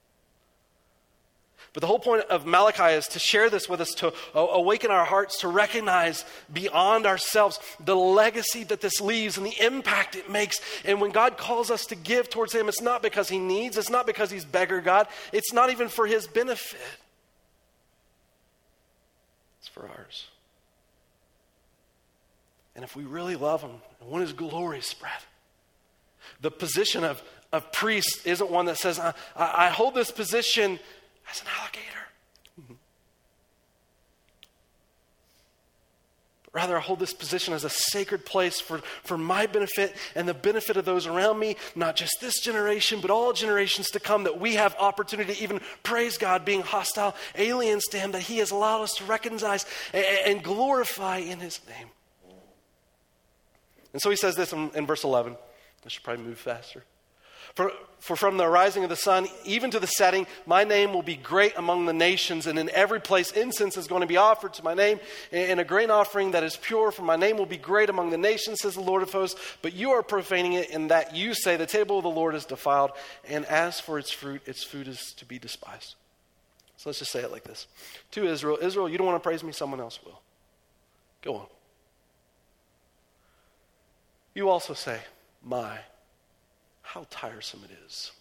But 1.75 1.81
the 1.81 1.89
whole 1.89 1.99
point 1.99 2.23
of 2.31 2.47
Malachi 2.47 2.95
is 2.95 3.09
to 3.09 3.19
share 3.19 3.51
this 3.51 3.69
with 3.69 3.81
us, 3.81 3.91
to 3.97 4.15
uh, 4.33 4.39
awaken 4.39 4.93
our 4.93 5.05
hearts, 5.05 5.41
to 5.41 5.49
recognize 5.49 6.25
beyond 6.53 7.05
ourselves 7.05 7.59
the 7.85 7.97
legacy 7.97 8.63
that 8.65 8.81
this 8.81 9.01
leaves 9.01 9.37
and 9.37 9.45
the 9.45 9.61
impact 9.61 10.15
it 10.15 10.31
makes. 10.31 10.61
And 10.85 11.01
when 11.01 11.11
God 11.11 11.37
calls 11.37 11.73
us 11.73 11.85
to 11.87 11.97
give 11.97 12.31
towards 12.31 12.55
Him, 12.55 12.69
it's 12.69 12.81
not 12.81 13.03
because 13.03 13.29
He 13.29 13.41
needs, 13.41 13.77
it's 13.77 13.91
not 13.91 14.07
because 14.07 14.31
He's 14.31 14.45
beggar 14.45 14.81
God, 14.81 15.09
it's 15.33 15.53
not 15.53 15.71
even 15.71 15.89
for 15.89 16.07
His 16.07 16.29
benefit, 16.29 16.79
it's 19.59 19.69
for 19.69 19.89
ours. 19.89 20.29
And 22.77 22.85
if 22.85 22.95
we 22.95 23.03
really 23.03 23.35
love 23.35 23.63
Him 23.63 23.73
and 24.01 24.11
want 24.11 24.23
His 24.23 24.33
glory 24.33 24.81
spread, 24.81 25.11
the 26.41 26.53
position 26.53 27.03
of, 27.03 27.21
of 27.53 27.73
priest 27.73 28.29
isn't 28.29 28.49
one 28.49 28.67
that 28.67 28.79
says, 28.79 29.01
I, 29.01 29.13
I 29.35 29.69
hold 29.71 29.97
this 29.97 30.13
position 30.13 30.79
as 31.31 31.41
an 31.41 31.47
alligator. 31.59 32.05
But 36.45 36.55
rather, 36.55 36.77
I 36.77 36.81
hold 36.81 37.01
this 37.01 37.13
position 37.13 37.53
as 37.55 37.65
a 37.65 37.71
sacred 37.71 38.25
place 38.25 38.61
for, 38.61 38.79
for 39.03 39.19
my 39.19 39.47
benefit 39.47 39.95
and 40.15 40.29
the 40.29 40.35
benefit 40.35 40.77
of 40.77 40.85
those 40.85 41.07
around 41.07 41.39
me, 41.39 41.57
not 41.75 41.97
just 41.97 42.19
this 42.21 42.41
generation, 42.41 43.01
but 43.01 43.11
all 43.11 43.33
generations 43.33 43.89
to 43.91 44.01
come, 44.01 44.25
that 44.25 44.41
we 44.41 44.55
have 44.55 44.75
opportunity 44.79 45.35
to 45.35 45.43
even 45.43 45.61
praise 45.83 46.17
God, 46.17 46.45
being 46.45 46.63
hostile 46.63 47.15
aliens 47.35 47.85
to 47.89 47.99
Him, 47.99 48.13
that 48.13 48.23
He 48.23 48.39
has 48.39 48.51
allowed 48.51 48.83
us 48.83 48.95
to 48.95 49.05
recognize 49.05 49.67
and, 49.93 50.05
and 50.27 50.43
glorify 50.45 51.19
in 51.19 51.41
His 51.41 51.61
name. 51.69 51.89
And 53.93 54.01
so 54.01 54.11
He 54.11 54.17
says 54.17 54.37
this 54.37 54.53
in, 54.53 54.71
in 54.75 54.87
verse 54.87 55.05
11. 55.05 55.37
I 55.85 55.89
should 55.89 56.03
probably 56.03 56.25
move 56.25 56.39
faster. 56.39 56.85
For, 57.55 57.71
for 58.01 58.17
from 58.17 58.37
the 58.37 58.49
rising 58.49 58.83
of 58.83 58.91
the 58.91 58.97
sun 58.97 59.29
even 59.45 59.71
to 59.71 59.81
the 59.81 59.87
setting, 59.87 60.27
my 60.45 60.65
name 60.65 60.93
will 60.93 61.03
be 61.03 61.17
great 61.17 61.57
among 61.57 61.87
the 61.87 61.93
nations, 61.93 62.47
and 62.47 62.59
in 62.59 62.69
every 62.71 63.01
place 63.01 63.31
incense 63.31 63.77
is 63.77 63.87
going 63.87 64.01
to 64.01 64.07
be 64.07 64.17
offered 64.17 64.55
to 64.55 64.65
my 64.65 64.75
name, 64.75 64.99
and 65.31 65.61
a 65.61 65.65
grain 65.65 65.91
offering 65.91 66.33
that 66.33 66.43
is 66.43 66.57
pure, 66.57 66.91
for 66.91 67.03
my 67.03 67.17
name 67.17 67.37
will 67.37 67.47
be 67.47 67.57
great 67.57 67.89
among 67.89 68.11
the 68.11 68.19
nations, 68.19 68.61
says 68.61 68.75
the 68.75 68.81
Lord 68.81 69.03
of 69.03 69.13
hosts. 69.13 69.41
But 69.63 69.73
you 69.73 69.93
are 69.93 70.03
profaning 70.03 70.55
it 70.55 70.71
in 70.71 70.89
that 70.89 71.15
you 71.15 71.33
say, 71.33 71.57
The 71.57 71.67
table 71.67 71.99
of 71.99 72.03
the 72.03 72.11
Lord 72.11 72.35
is 72.35 72.45
defiled, 72.45 72.91
and 73.29 73.45
as 73.47 73.79
for 73.79 73.99
its 73.99 74.11
fruit, 74.11 74.43
its 74.47 74.65
food 74.65 74.89
is 74.89 75.13
to 75.15 75.25
be 75.25 75.39
despised. 75.39 75.95
So 76.77 76.91
let's 76.91 76.99
just 76.99 77.13
say 77.13 77.21
it 77.21 77.31
like 77.31 77.45
this 77.45 77.69
To 78.11 78.27
Israel, 78.27 78.59
Israel, 78.61 78.89
you 78.89 78.99
don't 78.99 79.07
want 79.07 79.23
to 79.23 79.27
praise 79.27 79.45
me, 79.45 79.53
someone 79.53 79.81
else 79.81 80.01
will. 80.05 80.21
Go 81.23 81.37
on. 81.37 81.47
You 84.35 84.51
also 84.51 84.75
say, 84.75 85.01
My 85.43 85.79
how 86.85 87.07
tiresome 87.11 87.63
it 87.65 87.71
is. 87.87 88.13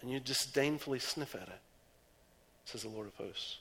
And 0.00 0.10
you 0.10 0.20
disdainfully 0.20 0.98
sniff 0.98 1.34
at 1.34 1.48
it, 1.48 1.60
says 2.66 2.82
the 2.82 2.88
Lord 2.88 3.08
of 3.08 3.14
hosts. 3.16 3.56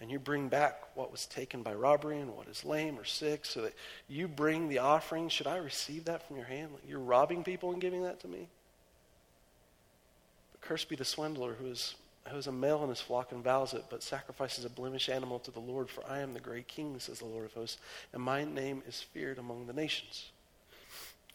And 0.00 0.10
you 0.10 0.18
bring 0.18 0.48
back 0.48 0.96
what 0.96 1.12
was 1.12 1.26
taken 1.26 1.62
by 1.62 1.74
robbery 1.74 2.20
and 2.20 2.34
what 2.34 2.48
is 2.48 2.64
lame 2.64 2.98
or 2.98 3.04
sick, 3.04 3.44
so 3.44 3.62
that 3.62 3.74
you 4.08 4.28
bring 4.28 4.68
the 4.68 4.78
offering. 4.78 5.28
Should 5.28 5.46
I 5.46 5.56
receive 5.56 6.04
that 6.06 6.26
from 6.26 6.36
your 6.36 6.46
hand? 6.46 6.70
You're 6.88 7.00
robbing 7.00 7.44
people 7.44 7.72
and 7.72 7.80
giving 7.80 8.02
that 8.04 8.20
to 8.20 8.28
me? 8.28 8.48
But 10.52 10.60
cursed 10.60 10.88
be 10.88 10.96
the 10.96 11.04
swindler 11.04 11.54
who 11.54 11.66
is, 11.66 11.96
who 12.28 12.36
is 12.36 12.46
a 12.46 12.52
male 12.52 12.82
in 12.84 12.88
his 12.88 13.00
flock 13.00 13.32
and 13.32 13.42
vows 13.42 13.74
it, 13.74 13.84
but 13.90 14.02
sacrifices 14.02 14.64
a 14.64 14.70
blemished 14.70 15.08
animal 15.08 15.40
to 15.40 15.50
the 15.50 15.60
Lord. 15.60 15.90
For 15.90 16.04
I 16.08 16.20
am 16.20 16.34
the 16.34 16.40
great 16.40 16.68
king, 16.68 16.98
says 17.00 17.18
the 17.18 17.26
Lord 17.26 17.46
of 17.46 17.54
hosts, 17.54 17.78
and 18.12 18.22
my 18.22 18.44
name 18.44 18.82
is 18.86 19.00
feared 19.00 19.38
among 19.38 19.66
the 19.66 19.72
nations. 19.72 20.30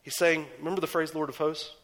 He's 0.03 0.15
saying, 0.15 0.47
remember 0.57 0.81
the 0.81 0.87
phrase 0.87 1.13
Lord 1.13 1.29
of 1.29 1.37
hosts? 1.37 1.75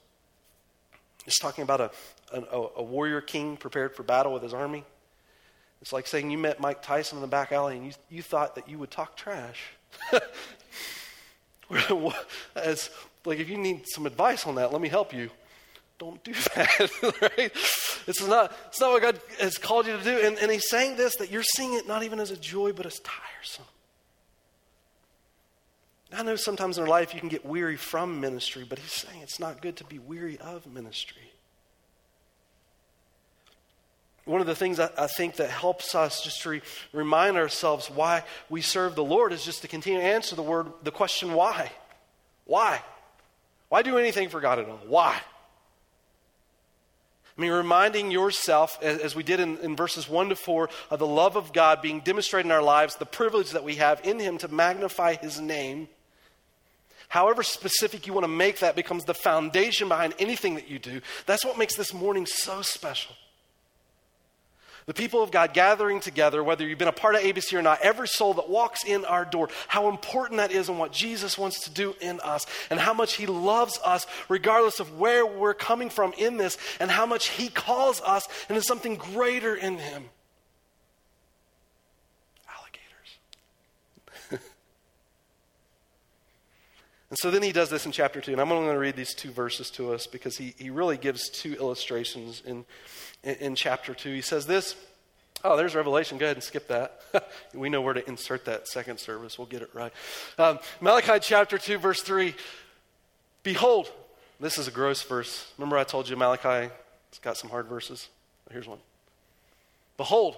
He's 1.26 1.38
talking 1.40 1.64
about 1.64 1.82
a, 1.82 1.92
a, 2.32 2.68
a, 2.78 2.84
warrior 2.84 3.20
king 3.20 3.58
prepared 3.58 3.96
for 3.96 4.04
battle 4.04 4.32
with 4.32 4.44
his 4.44 4.54
army. 4.54 4.84
It's 5.82 5.92
like 5.92 6.06
saying 6.08 6.30
you 6.30 6.38
met 6.38 6.60
Mike 6.60 6.84
Tyson 6.84 7.18
in 7.18 7.22
the 7.22 7.28
back 7.28 7.52
alley 7.52 7.78
and 7.78 7.86
you, 7.86 7.92
you 8.10 8.22
thought 8.22 8.56
that 8.56 8.70
you 8.70 8.78
would 8.78 8.92
talk 8.92 9.18
trash. 9.18 9.64
As, 12.56 12.90
like, 13.26 13.40
if 13.40 13.50
you 13.50 13.58
need 13.58 13.86
some 13.88 14.06
advice 14.06 14.46
on 14.46 14.56
that, 14.56 14.72
let 14.72 14.82
me 14.82 14.88
help 14.88 15.14
you. 15.14 15.32
Don't 15.98 16.24
do 16.24 16.34
that, 16.56 16.92
right? 17.22 17.52
It's 18.08 18.28
not, 18.28 18.56
it's 18.68 18.80
not 18.80 18.92
what 18.92 19.02
God 19.02 19.20
has 19.40 19.58
called 19.58 19.88
you 19.88 19.98
to 19.98 20.04
do. 20.04 20.20
And, 20.20 20.38
and 20.38 20.52
he's 20.52 20.70
saying 20.70 20.98
this 20.98 21.16
that 21.18 21.32
you're 21.32 21.44
seeing 21.44 21.74
it 21.74 21.88
not 21.88 22.04
even 22.04 22.20
as 22.20 22.32
a 22.32 22.38
joy, 22.38 22.72
but 22.72 22.86
as 22.86 23.00
tiresome. 23.00 23.66
I 26.14 26.24
know 26.24 26.36
sometimes 26.36 26.78
in 26.78 26.84
our 26.84 26.90
life 26.90 27.14
you 27.14 27.20
can 27.20 27.30
get 27.30 27.46
weary 27.46 27.76
from 27.76 28.22
ministry, 28.22 28.66
but 28.68 28.80
he's 28.80 28.92
saying 28.92 29.22
it's 29.22 29.40
not 29.40 29.62
good 29.62 29.76
to 29.78 29.84
be 29.84 30.00
weary 30.00 30.38
of 30.40 30.66
ministry. 30.68 31.32
One 34.26 34.42
of 34.42 34.48
the 34.48 34.56
things 34.56 34.80
I, 34.80 35.08
think 35.08 35.36
that 35.36 35.52
helps 35.52 35.94
us 35.94 36.24
just 36.24 36.42
to 36.42 36.50
re- 36.50 36.62
remind 36.94 37.38
ourselves 37.38 37.92
why 37.92 38.24
we 38.50 38.62
serve 38.62 38.96
the 38.96 39.04
Lord 39.04 39.32
is 39.32 39.46
just 39.46 39.62
to 39.62 39.68
continue 39.68 40.00
to 40.00 40.06
answer 40.06 40.36
the 40.36 40.42
word, 40.42 40.68
the 40.84 40.92
question 40.92 41.34
why. 41.34 41.72
Why? 42.46 42.82
Why 43.70 43.84
do 43.84 44.00
anything 44.00 44.30
for 44.30 44.42
God 44.42 44.58
at 44.58 44.68
all? 44.68 44.80
Why? 44.88 45.22
I 47.38 47.42
mean, 47.42 47.52
reminding 47.52 48.12
yourself, 48.12 48.82
as 48.82 49.16
we 49.16 49.22
did 49.22 49.40
in, 49.40 49.58
in, 49.58 49.76
verses 49.76 50.10
1 50.10 50.30
to 50.30 50.36
4, 50.36 50.70
of 50.90 51.00
the 51.00 51.06
love 51.06 51.36
of 51.36 51.52
God 51.52 51.82
being 51.82 52.00
demonstrated 52.00 52.46
in 52.46 52.52
our 52.52 52.64
lives, 52.64 52.96
the 52.96 53.06
privilege 53.06 53.52
that 53.52 53.64
we 53.64 53.76
have 53.76 54.00
in 54.06 54.20
Him 54.20 54.38
to 54.40 54.48
magnify 54.48 55.16
His 55.16 55.40
name, 55.40 55.90
However 57.08 57.44
specific 57.44 58.08
you 58.08 58.14
want 58.14 58.24
to 58.24 58.30
make 58.30 58.60
that 58.60 58.76
becomes 58.76 59.06
the 59.06 59.14
foundation 59.14 59.88
behind 59.88 60.14
anything 60.20 60.56
that 60.56 60.70
you 60.70 60.80
do. 60.80 61.02
That's 61.26 61.46
what 61.46 61.58
makes 61.58 61.76
this 61.76 61.94
morning 61.94 62.26
so 62.26 62.62
special. 62.62 63.16
The 64.86 64.94
people 64.94 65.24
of 65.24 65.32
God 65.32 65.54
gathering 65.54 66.00
together, 66.00 66.44
whether 66.44 66.68
you've 66.68 66.78
been 66.78 66.88
a 66.88 66.92
part 66.92 67.16
of 67.16 67.22
ABC 67.22 67.54
or 67.54 67.64
not, 67.64 67.82
every 67.82 68.08
soul 68.08 68.36
that 68.36 68.50
walks 68.50 68.84
in 68.84 69.04
our 69.06 69.26
door, 69.26 69.50
how 69.68 69.90
important 69.90 70.38
that 70.38 70.52
is 70.52 70.70
and 70.70 70.78
what 70.78 70.92
Jesus 70.92 71.40
wants 71.40 71.64
to 71.64 71.72
do 71.72 71.96
in 72.02 72.20
us, 72.20 72.46
and 72.70 72.80
how 72.80 72.94
much 72.94 73.14
He 73.14 73.26
loves 73.26 73.80
us, 73.84 74.06
regardless 74.30 74.80
of 74.80 75.00
where 75.00 75.26
we're 75.26 75.56
coming 75.56 75.90
from 75.90 76.14
in 76.20 76.38
this, 76.38 76.60
and 76.80 76.92
how 76.92 77.08
much 77.08 77.30
He 77.30 77.50
calls 77.50 78.00
us 78.02 78.28
into 78.48 78.62
something 78.62 78.96
greater 78.96 79.56
in 79.56 79.80
Him. 79.80 80.06
And 87.10 87.18
so 87.20 87.30
then 87.30 87.44
he 87.44 87.52
does 87.52 87.70
this 87.70 87.86
in 87.86 87.92
chapter 87.92 88.20
2. 88.20 88.32
And 88.32 88.42
I'm 88.42 88.52
only 88.52 88.66
going 88.66 88.76
to 88.76 88.80
read 88.80 88.96
these 88.96 89.14
two 89.14 89.32
verses 89.32 89.70
to 89.72 89.94
us 89.94 90.08
because 90.08 90.38
he, 90.38 90.56
he 90.58 90.70
really 90.70 90.98
gives 90.98 91.30
two 91.30 91.54
illustrations 91.54 92.42
in, 92.46 92.66
in, 93.24 93.36
in 93.36 93.56
chapter 93.56 93.94
2. 93.94 94.14
He 94.14 94.22
says 94.22 94.48
this. 94.48 94.76
Oh, 95.44 95.56
there's 95.56 95.76
Revelation. 95.76 96.18
Go 96.18 96.26
ahead 96.26 96.38
and 96.38 96.44
skip 96.44 96.68
that. 96.70 97.02
we 97.54 97.70
know 97.70 97.82
where 97.82 97.94
to 97.94 98.08
insert 98.08 98.46
that 98.46 98.68
second 98.68 99.00
service. 99.00 99.38
We'll 99.38 99.48
get 99.48 99.62
it 99.62 99.70
right. 99.74 99.94
Um, 100.40 100.60
Malachi 100.82 101.20
chapter 101.22 101.58
2, 101.58 101.78
verse 101.78 102.02
3. 102.02 102.34
Behold, 103.44 103.92
this 104.40 104.58
is 104.58 104.68
a 104.68 104.72
gross 104.72 105.04
verse. 105.04 105.52
Remember, 105.58 105.78
I 105.78 105.84
told 105.84 106.10
you 106.10 106.16
Malachi, 106.16 106.72
it's 107.10 107.20
got 107.20 107.38
some 107.38 107.52
hard 107.52 107.68
verses. 107.68 108.10
Here's 108.52 108.68
one. 108.68 108.80
Behold, 109.98 110.36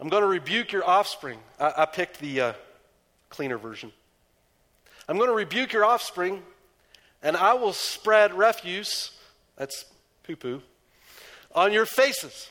I'm 0.00 0.08
going 0.08 0.22
to 0.22 0.28
rebuke 0.28 0.72
your 0.72 0.88
offspring. 0.88 1.38
I, 1.60 1.72
I 1.78 1.86
picked 1.86 2.18
the 2.18 2.40
uh, 2.40 2.52
cleaner 3.30 3.58
version. 3.58 3.92
I'm 5.08 5.16
going 5.16 5.30
to 5.30 5.34
rebuke 5.34 5.72
your 5.72 5.84
offspring, 5.84 6.42
and 7.22 7.36
I 7.36 7.54
will 7.54 7.72
spread 7.72 8.34
refuse, 8.34 9.12
that's 9.56 9.86
poo 10.22 10.36
poo, 10.36 10.62
on 11.54 11.72
your 11.72 11.86
faces. 11.86 12.50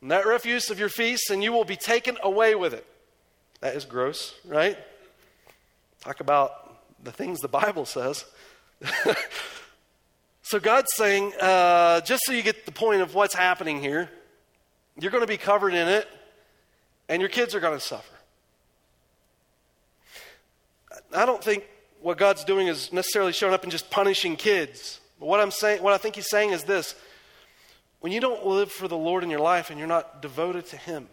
And 0.00 0.10
that 0.10 0.26
refuse 0.26 0.70
of 0.70 0.78
your 0.78 0.88
feasts, 0.88 1.30
and 1.30 1.42
you 1.42 1.52
will 1.52 1.64
be 1.64 1.76
taken 1.76 2.16
away 2.22 2.54
with 2.54 2.72
it. 2.72 2.86
That 3.60 3.74
is 3.74 3.84
gross, 3.84 4.34
right? 4.46 4.78
Talk 6.00 6.20
about 6.20 6.78
the 7.04 7.12
things 7.12 7.40
the 7.40 7.48
Bible 7.48 7.84
says. 7.84 8.24
so 10.42 10.58
God's 10.58 10.92
saying, 10.94 11.32
uh, 11.40 12.00
just 12.02 12.24
so 12.26 12.32
you 12.32 12.42
get 12.42 12.66
the 12.66 12.72
point 12.72 13.02
of 13.02 13.14
what's 13.14 13.34
happening 13.34 13.80
here, 13.80 14.10
you're 14.98 15.10
going 15.10 15.22
to 15.22 15.28
be 15.28 15.36
covered 15.36 15.74
in 15.74 15.88
it, 15.88 16.08
And 17.08 17.20
your 17.20 17.28
kids 17.28 17.54
are 17.54 17.60
going 17.60 17.78
to 17.78 17.84
suffer. 17.84 18.15
I 21.16 21.26
don't 21.26 21.42
think 21.42 21.64
what 22.00 22.18
God's 22.18 22.44
doing 22.44 22.68
is 22.68 22.92
necessarily 22.92 23.32
showing 23.32 23.54
up 23.54 23.62
and 23.62 23.72
just 23.72 23.90
punishing 23.90 24.36
kids. 24.36 25.00
But 25.18 25.26
what 25.26 25.40
I'm 25.40 25.50
saying, 25.50 25.82
what 25.82 25.92
I 25.92 25.98
think 25.98 26.14
he's 26.14 26.28
saying 26.28 26.50
is 26.50 26.64
this. 26.64 26.94
When 28.00 28.12
you 28.12 28.20
don't 28.20 28.46
live 28.46 28.70
for 28.70 28.86
the 28.86 28.96
Lord 28.96 29.24
in 29.24 29.30
your 29.30 29.40
life 29.40 29.70
and 29.70 29.78
you're 29.78 29.88
not 29.88 30.20
devoted 30.22 30.66
to 30.66 30.76
him, 30.76 31.08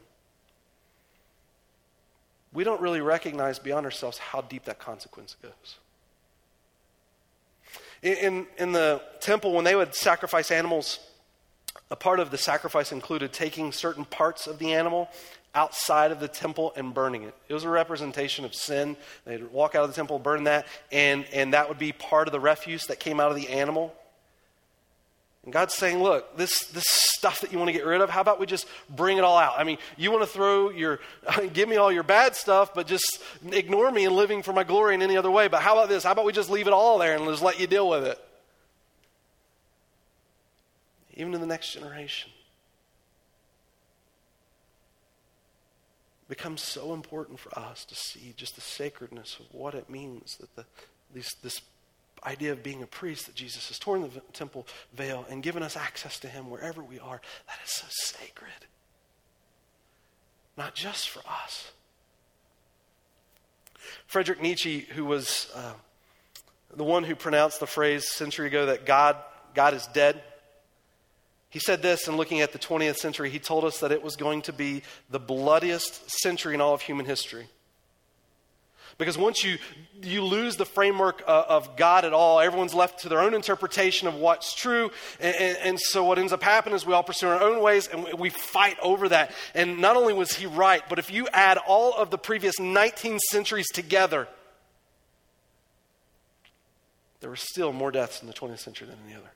we 2.53 2.63
don't 2.63 2.81
really 2.81 3.01
recognize 3.01 3.57
beyond 3.57 3.85
ourselves 3.85 4.17
how 4.17 4.41
deep 4.41 4.65
that 4.65 4.79
consequence 4.79 5.35
goes. 5.41 5.77
In, 8.03 8.13
in, 8.17 8.47
in, 8.57 8.71
the 8.73 9.01
temple, 9.21 9.53
when 9.53 9.63
they 9.63 9.75
would 9.75 9.95
sacrifice 9.95 10.51
animals, 10.51 10.99
a 11.89 11.95
part 11.95 12.19
of 12.19 12.29
the 12.29 12.37
sacrifice 12.37 12.91
included 12.91 13.33
taking 13.33 13.71
certain 13.71 14.05
parts 14.05 14.45
of 14.45 14.59
the 14.59 14.73
animal 14.73 15.09
outside 15.55 16.11
of 16.11 16.19
the 16.19 16.27
temple 16.27 16.73
and 16.75 16.93
burning 16.93 17.23
it. 17.23 17.35
It 17.47 17.53
was 17.53 17.63
a 17.63 17.69
representation 17.69 18.45
of 18.45 18.55
sin. 18.55 18.97
They'd 19.25 19.51
walk 19.51 19.75
out 19.75 19.83
of 19.83 19.89
the 19.89 19.95
temple, 19.95 20.19
burn 20.19 20.45
that, 20.45 20.65
and, 20.91 21.25
and 21.33 21.53
that 21.53 21.69
would 21.69 21.77
be 21.77 21.91
part 21.91 22.27
of 22.27 22.31
the 22.31 22.39
refuse 22.39 22.87
that 22.87 22.99
came 22.99 23.19
out 23.19 23.29
of 23.29 23.35
the 23.35 23.49
animal. 23.49 23.93
And 25.43 25.51
God's 25.51 25.73
saying, 25.73 26.01
look, 26.01 26.37
this, 26.37 26.67
this 26.67 26.85
stuff 26.87 27.41
that 27.41 27.51
you 27.51 27.57
want 27.57 27.67
to 27.67 27.73
get 27.73 27.85
rid 27.85 27.99
of, 28.01 28.09
how 28.09 28.21
about 28.21 28.39
we 28.39 28.45
just 28.45 28.65
bring 28.89 29.17
it 29.17 29.23
all 29.25 29.37
out? 29.37 29.53
I 29.57 29.65
mean, 29.65 29.77
you 29.97 30.09
want 30.09 30.23
to 30.23 30.29
throw 30.29 30.69
your, 30.69 30.99
give 31.53 31.67
me 31.67 31.75
all 31.75 31.91
your 31.91 32.03
bad 32.03 32.35
stuff, 32.35 32.73
but 32.73 32.87
just 32.87 33.21
ignore 33.51 33.91
me 33.91 34.05
and 34.05 34.15
living 34.15 34.41
for 34.41 34.53
my 34.53 34.63
glory 34.63 34.95
in 34.95 35.01
any 35.01 35.17
other 35.17 35.31
way. 35.31 35.49
But 35.49 35.61
how 35.61 35.73
about 35.73 35.89
this? 35.89 36.03
How 36.03 36.13
about 36.13 36.25
we 36.25 36.31
just 36.31 36.49
leave 36.49 36.67
it 36.67 36.73
all 36.73 36.97
there 36.97 37.15
and 37.15 37.25
just 37.25 37.43
let 37.43 37.59
you 37.59 37.67
deal 37.67 37.89
with 37.89 38.05
it? 38.05 38.17
Even 41.15 41.33
to 41.33 41.37
the 41.37 41.45
next 41.45 41.73
generation. 41.73 42.31
Becomes 46.27 46.61
so 46.61 46.93
important 46.93 47.39
for 47.39 47.57
us 47.57 47.85
to 47.85 47.95
see 47.95 48.33
just 48.37 48.55
the 48.55 48.61
sacredness 48.61 49.37
of 49.39 49.45
what 49.51 49.73
it 49.73 49.89
means 49.89 50.37
that 50.37 50.55
the, 50.55 50.65
these, 51.13 51.35
this 51.43 51.61
idea 52.25 52.51
of 52.51 52.63
being 52.63 52.81
a 52.81 52.87
priest 52.87 53.25
that 53.25 53.35
Jesus 53.35 53.67
has 53.67 53.77
torn 53.77 54.01
the 54.01 54.21
temple 54.31 54.65
veil 54.93 55.25
and 55.29 55.43
given 55.43 55.63
us 55.63 55.75
access 55.75 56.19
to 56.19 56.27
him 56.27 56.49
wherever 56.49 56.81
we 56.81 56.99
are, 56.99 57.21
that 57.47 57.57
is 57.63 57.71
so 57.71 57.87
sacred. 57.89 58.67
Not 60.57 60.75
just 60.75 61.09
for 61.09 61.21
us. 61.27 61.71
Frederick 64.07 64.41
Nietzsche, 64.41 64.79
who 64.79 65.05
was 65.05 65.51
uh, 65.55 65.73
the 66.75 66.83
one 66.83 67.03
who 67.03 67.15
pronounced 67.15 67.59
the 67.59 67.67
phrase 67.67 68.09
century 68.09 68.47
ago 68.47 68.67
that 68.67 68.85
God, 68.85 69.17
God 69.53 69.73
is 69.73 69.87
dead, 69.87 70.21
he 71.53 71.59
said 71.59 71.83
this 71.83 72.07
in 72.07 72.17
looking 72.17 72.41
at 72.41 72.51
the 72.51 72.57
20th 72.57 72.95
century. 72.95 73.29
He 73.29 73.37
told 73.37 73.63
us 73.63 73.77
that 73.81 73.91
it 73.91 74.01
was 74.01 74.15
going 74.15 74.41
to 74.43 74.51
be 74.51 74.81
the 75.11 75.19
bloodiest 75.19 76.09
century 76.09 76.55
in 76.55 76.61
all 76.61 76.73
of 76.73 76.81
human 76.81 77.05
history. 77.05 77.45
Because 78.97 79.19
once 79.19 79.43
you, 79.43 79.59
you 80.01 80.23
lose 80.23 80.55
the 80.55 80.65
framework 80.65 81.21
of, 81.27 81.67
of 81.67 81.77
God 81.77 82.05
at 82.05 82.13
all, 82.13 82.39
everyone's 82.39 82.73
left 82.73 83.01
to 83.01 83.09
their 83.09 83.19
own 83.19 83.35
interpretation 83.35 84.07
of 84.07 84.15
what's 84.15 84.55
true. 84.55 84.89
And, 85.19 85.35
and, 85.35 85.57
and, 85.61 85.79
so 85.79 86.03
what 86.03 86.17
ends 86.17 86.33
up 86.33 86.41
happening 86.41 86.75
is 86.75 86.87
we 86.87 86.95
all 86.95 87.03
pursue 87.03 87.27
our 87.27 87.39
own 87.39 87.61
ways 87.61 87.85
and 87.85 88.03
we, 88.03 88.13
we 88.13 88.29
fight 88.31 88.77
over 88.81 89.09
that. 89.09 89.31
And 89.53 89.77
not 89.77 89.95
only 89.95 90.13
was 90.13 90.33
he 90.33 90.47
right, 90.47 90.81
but 90.89 90.97
if 90.97 91.11
you 91.11 91.27
add 91.33 91.59
all 91.67 91.93
of 91.93 92.09
the 92.09 92.17
previous 92.17 92.59
19 92.59 93.19
centuries 93.29 93.67
together, 93.71 94.27
there 97.19 97.29
were 97.29 97.35
still 97.35 97.71
more 97.71 97.91
deaths 97.91 98.23
in 98.23 98.27
the 98.27 98.33
20th 98.33 98.57
century 98.57 98.87
than 98.87 98.97
any 99.05 99.13
other. 99.13 99.29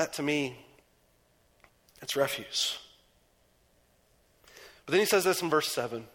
That 0.00 0.14
to 0.14 0.22
me, 0.22 0.56
it's 2.00 2.16
refuse. 2.16 2.78
But 4.86 4.92
then 4.92 5.00
he 5.00 5.04
says 5.04 5.24
this 5.24 5.42
in 5.42 5.50
verse 5.50 5.70
7 5.70 6.06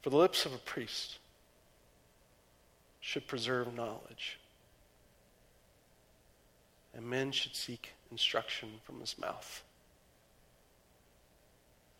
For 0.00 0.08
the 0.08 0.16
lips 0.16 0.46
of 0.46 0.54
a 0.54 0.56
priest 0.56 1.18
should 2.98 3.26
preserve 3.26 3.74
knowledge, 3.74 4.38
and 6.94 7.04
men 7.04 7.30
should 7.30 7.54
seek 7.54 7.92
instruction 8.10 8.80
from 8.82 9.00
his 9.00 9.18
mouth. 9.18 9.62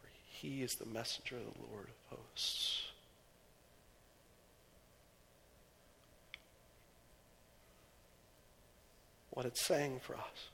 For 0.00 0.08
he 0.26 0.62
is 0.62 0.76
the 0.76 0.86
messenger 0.86 1.36
of 1.36 1.52
the 1.52 1.70
Lord 1.70 1.88
of 1.88 2.18
hosts. 2.18 2.93
What 9.34 9.46
it's 9.46 9.60
saying 9.60 10.00
for 10.00 10.14
us 10.14 10.48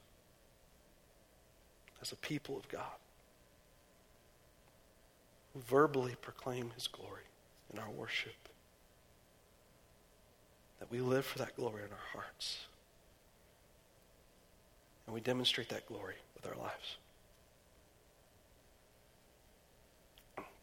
as 2.00 2.12
a 2.12 2.16
people 2.16 2.56
of 2.56 2.66
God 2.68 2.82
who 5.52 5.60
verbally 5.60 6.16
proclaim 6.20 6.70
his 6.74 6.86
glory 6.86 7.24
in 7.72 7.78
our 7.78 7.90
worship. 7.90 8.32
That 10.78 10.90
we 10.90 11.00
live 11.00 11.26
for 11.26 11.38
that 11.38 11.56
glory 11.56 11.82
in 11.82 11.92
our 11.92 12.22
hearts. 12.22 12.60
And 15.06 15.14
we 15.14 15.20
demonstrate 15.20 15.68
that 15.68 15.86
glory 15.86 16.14
with 16.34 16.50
our 16.50 16.56
lives. 16.56 16.96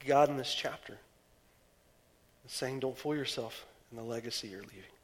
God 0.05 0.29
in 0.29 0.37
this 0.37 0.55
chapter 0.55 0.97
is 2.45 2.51
saying, 2.51 2.79
don't 2.79 2.97
fool 2.97 3.15
yourself 3.15 3.65
in 3.91 3.97
the 3.97 4.03
legacy 4.03 4.47
you're 4.47 4.61
leaving. 4.61 4.96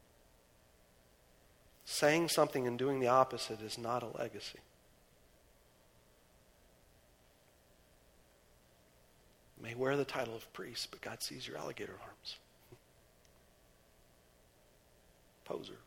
Saying 1.84 2.28
something 2.28 2.66
and 2.66 2.78
doing 2.78 3.00
the 3.00 3.08
opposite 3.08 3.60
is 3.60 3.78
not 3.78 4.02
a 4.02 4.16
legacy. 4.18 4.60
may 9.64 9.74
wear 9.74 9.96
the 9.96 10.04
title 10.04 10.34
of 10.34 10.52
priest, 10.52 10.88
but 10.90 11.00
God 11.00 11.22
sees 11.22 11.48
your 11.48 11.56
alligator 11.56 11.96
arms. 12.02 12.36
Poser. 15.46 15.78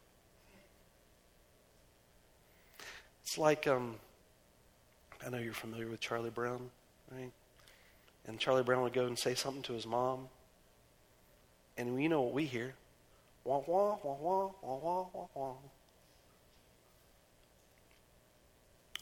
It's 3.24 3.38
like, 3.38 3.68
um, 3.68 3.95
I 5.26 5.30
know 5.30 5.38
you're 5.38 5.54
familiar 5.54 5.88
with 5.88 6.00
Charlie 6.00 6.32
Brown, 6.32 6.72
right? 7.12 7.32
And 8.26 8.39
Charlie 8.39 8.64
Brown 8.64 8.82
would 8.82 8.93
go 8.93 9.06
and 9.06 9.18
say 9.18 9.36
something 9.36 9.62
to 9.64 9.74
his 9.74 9.86
mom. 9.86 10.28
And 11.78 11.93
we 11.93 12.08
know 12.08 12.22
what 12.22 12.34
we 12.34 12.45
hear? 12.45 12.74
Wah, 13.43 13.62
wah, 13.68 13.98
wah, 14.04 14.16
wah, 14.20 14.50
wah, 14.62 14.80
wah, 14.82 15.06
wah, 15.14 15.28
wah. 15.36 15.54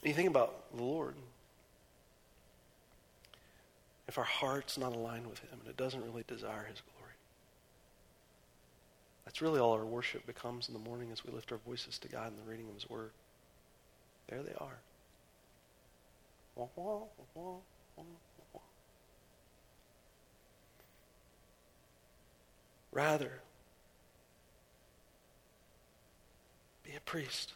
You 0.02 0.12
think 0.12 0.28
about 0.28 0.74
the 0.76 0.82
Lord 0.82 1.14
if 4.08 4.18
our 4.18 4.24
heart's 4.24 4.78
not 4.78 4.94
aligned 4.94 5.26
with 5.26 5.38
Him 5.40 5.58
and 5.60 5.68
it 5.68 5.76
doesn't 5.76 6.04
really 6.04 6.24
desire 6.26 6.64
His 6.64 6.80
glory. 6.80 7.12
That's 9.24 9.42
really 9.42 9.58
all 9.58 9.72
our 9.72 9.84
worship 9.84 10.26
becomes 10.26 10.68
in 10.68 10.74
the 10.74 10.80
morning 10.80 11.10
as 11.10 11.24
we 11.24 11.32
lift 11.32 11.50
our 11.50 11.58
voices 11.58 11.98
to 11.98 12.08
God 12.08 12.28
in 12.28 12.36
the 12.36 12.48
reading 12.48 12.68
of 12.68 12.74
His 12.74 12.88
Word. 12.88 13.10
There 14.28 14.42
they 14.42 14.54
are. 14.58 14.78
Rather, 22.92 23.40
be 26.82 26.92
a 26.96 27.00
priest. 27.00 27.52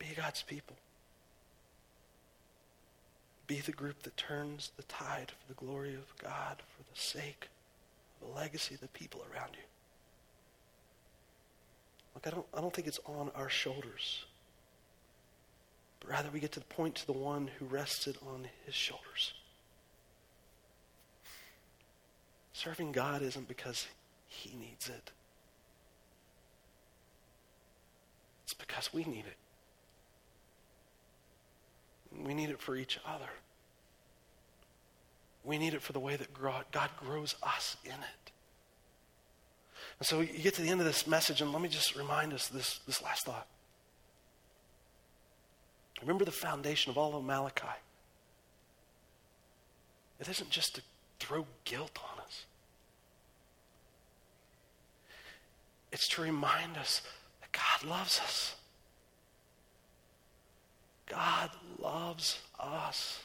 Be 0.00 0.06
God's 0.16 0.42
people. 0.42 0.76
Be 3.46 3.60
the 3.60 3.70
group 3.70 4.02
that 4.02 4.16
turns 4.16 4.72
the 4.76 4.82
tide 4.84 5.30
for 5.30 5.52
the 5.52 5.66
glory 5.66 5.94
of 5.94 6.16
God, 6.20 6.62
for 6.76 6.82
the 6.82 6.98
sake 6.98 7.48
of 8.20 8.28
the 8.28 8.34
legacy 8.34 8.74
of 8.74 8.80
the 8.80 8.88
people 8.88 9.22
around 9.32 9.50
you. 9.52 9.62
Look, 12.14 12.26
I 12.26 12.30
don't, 12.30 12.46
I 12.54 12.60
don't 12.60 12.72
think 12.74 12.88
it's 12.88 12.98
on 13.04 13.30
our 13.36 13.50
shoulders, 13.50 14.24
but 16.00 16.10
rather 16.10 16.30
we 16.32 16.40
get 16.40 16.52
to 16.52 16.60
the 16.60 16.66
point 16.66 16.94
to 16.96 17.06
the 17.06 17.12
one 17.12 17.50
who 17.58 17.66
rested 17.66 18.16
on 18.26 18.48
his 18.64 18.74
shoulders. 18.74 19.34
Serving 22.52 22.92
God 22.92 23.20
isn't 23.22 23.48
because 23.48 23.86
he 24.26 24.56
needs 24.56 24.88
it. 24.88 25.10
It's 28.44 28.54
because 28.54 28.92
we 28.92 29.04
need 29.04 29.26
it. 29.26 29.36
We 32.16 32.34
need 32.34 32.50
it 32.50 32.60
for 32.60 32.76
each 32.76 32.98
other. 33.06 33.28
We 35.44 35.58
need 35.58 35.74
it 35.74 35.82
for 35.82 35.92
the 35.92 36.00
way 36.00 36.16
that 36.16 36.34
God 36.34 36.90
grows 36.98 37.34
us 37.42 37.76
in 37.84 37.92
it. 37.92 38.32
And 39.98 40.06
so 40.06 40.20
you 40.20 40.38
get 40.38 40.54
to 40.54 40.62
the 40.62 40.68
end 40.68 40.80
of 40.80 40.86
this 40.86 41.06
message, 41.06 41.40
and 41.40 41.52
let 41.52 41.62
me 41.62 41.68
just 41.68 41.94
remind 41.94 42.32
us 42.32 42.48
this, 42.48 42.80
this 42.86 43.02
last 43.02 43.26
thought. 43.26 43.46
Remember 46.00 46.24
the 46.24 46.30
foundation 46.30 46.90
of 46.90 46.98
all 46.98 47.14
of 47.14 47.24
Malachi. 47.24 47.66
It 50.18 50.28
isn't 50.28 50.50
just 50.50 50.74
to 50.76 50.82
throw 51.18 51.46
guilt 51.64 51.98
on 52.12 52.22
us, 52.24 52.44
it's 55.92 56.08
to 56.08 56.22
remind 56.22 56.76
us 56.76 57.02
that 57.40 57.52
God 57.52 57.88
loves 57.88 58.20
us 58.20 58.54
God 61.10 61.50
loves 62.10 62.40
us. 62.58 63.20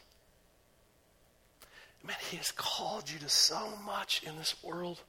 Man, 2.05 2.15
He 2.29 2.37
has 2.37 2.51
called 2.51 3.09
you 3.09 3.17
to 3.17 3.29
so 3.29 3.67
much 3.83 4.21
in 4.23 4.37
this 4.37 4.63
world. 4.63 5.01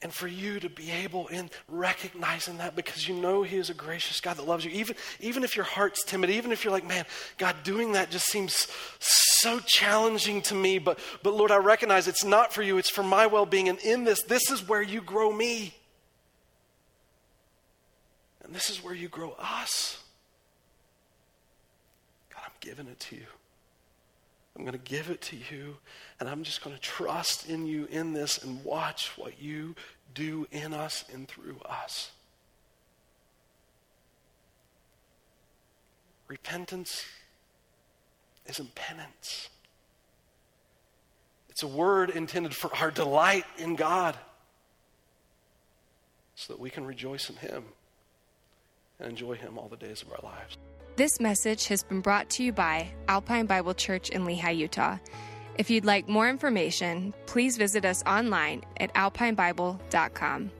And 0.00 0.14
for 0.14 0.28
you 0.28 0.60
to 0.60 0.68
be 0.68 0.92
able 0.92 1.26
in 1.26 1.50
recognizing 1.68 2.58
that 2.58 2.76
because 2.76 3.08
you 3.08 3.16
know 3.16 3.42
He 3.42 3.56
is 3.56 3.68
a 3.68 3.74
gracious 3.74 4.20
God 4.20 4.36
that 4.36 4.46
loves 4.46 4.64
you, 4.64 4.70
even, 4.70 4.94
even 5.18 5.42
if 5.42 5.56
your 5.56 5.64
heart's 5.64 6.04
timid, 6.04 6.30
even 6.30 6.52
if 6.52 6.62
you're 6.62 6.72
like, 6.72 6.86
man, 6.86 7.04
God, 7.36 7.56
doing 7.64 7.92
that 7.92 8.10
just 8.10 8.26
seems 8.26 8.68
so 9.00 9.58
challenging 9.58 10.40
to 10.42 10.54
me, 10.54 10.78
but, 10.78 11.00
but 11.24 11.34
Lord, 11.34 11.50
I 11.50 11.56
recognize 11.56 12.06
it's 12.06 12.24
not 12.24 12.52
for 12.52 12.62
you, 12.62 12.78
it's 12.78 12.90
for 12.90 13.02
my 13.02 13.26
well 13.26 13.46
being. 13.46 13.68
And 13.68 13.80
in 13.80 14.04
this, 14.04 14.22
this 14.22 14.52
is 14.52 14.68
where 14.68 14.82
you 14.82 15.00
grow 15.00 15.32
me. 15.32 15.74
And 18.46 18.54
this 18.54 18.70
is 18.70 18.82
where 18.82 18.94
you 18.94 19.08
grow 19.08 19.34
us. 19.40 19.98
God, 22.32 22.42
I'm 22.44 22.52
giving 22.60 22.86
it 22.86 23.00
to 23.00 23.16
you. 23.16 23.26
I'm 24.56 24.62
going 24.62 24.72
to 24.72 24.78
give 24.78 25.10
it 25.10 25.20
to 25.22 25.36
you, 25.36 25.76
and 26.20 26.28
I'm 26.28 26.44
just 26.44 26.62
going 26.62 26.74
to 26.74 26.80
trust 26.80 27.48
in 27.48 27.66
you 27.66 27.86
in 27.90 28.12
this 28.12 28.42
and 28.42 28.64
watch 28.64 29.10
what 29.16 29.42
you 29.42 29.74
do 30.14 30.46
in 30.52 30.72
us 30.72 31.04
and 31.12 31.26
through 31.28 31.58
us. 31.68 32.12
Repentance 36.28 37.04
isn't 38.46 38.74
penance. 38.76 39.50
It's 41.50 41.64
a 41.64 41.68
word 41.68 42.10
intended 42.10 42.54
for 42.54 42.74
our 42.76 42.92
delight 42.92 43.44
in 43.58 43.74
God 43.74 44.16
so 46.36 46.52
that 46.52 46.60
we 46.60 46.70
can 46.70 46.86
rejoice 46.86 47.28
in 47.28 47.36
Him 47.36 47.64
and 48.98 49.10
enjoy 49.10 49.34
Him 49.34 49.58
all 49.58 49.68
the 49.68 49.76
days 49.76 50.02
of 50.02 50.12
our 50.12 50.20
lives. 50.22 50.56
This 50.96 51.20
message 51.20 51.66
has 51.66 51.82
been 51.82 52.00
brought 52.00 52.30
to 52.30 52.42
you 52.42 52.52
by 52.52 52.90
Alpine 53.08 53.46
Bible 53.46 53.74
Church 53.74 54.08
in 54.10 54.24
Lehi, 54.24 54.56
Utah. 54.56 54.96
If 55.58 55.70
you'd 55.70 55.84
like 55.84 56.08
more 56.08 56.28
information, 56.28 57.14
please 57.26 57.56
visit 57.56 57.84
us 57.84 58.02
online 58.06 58.64
at 58.78 58.92
alpinebible.com. 58.94 60.50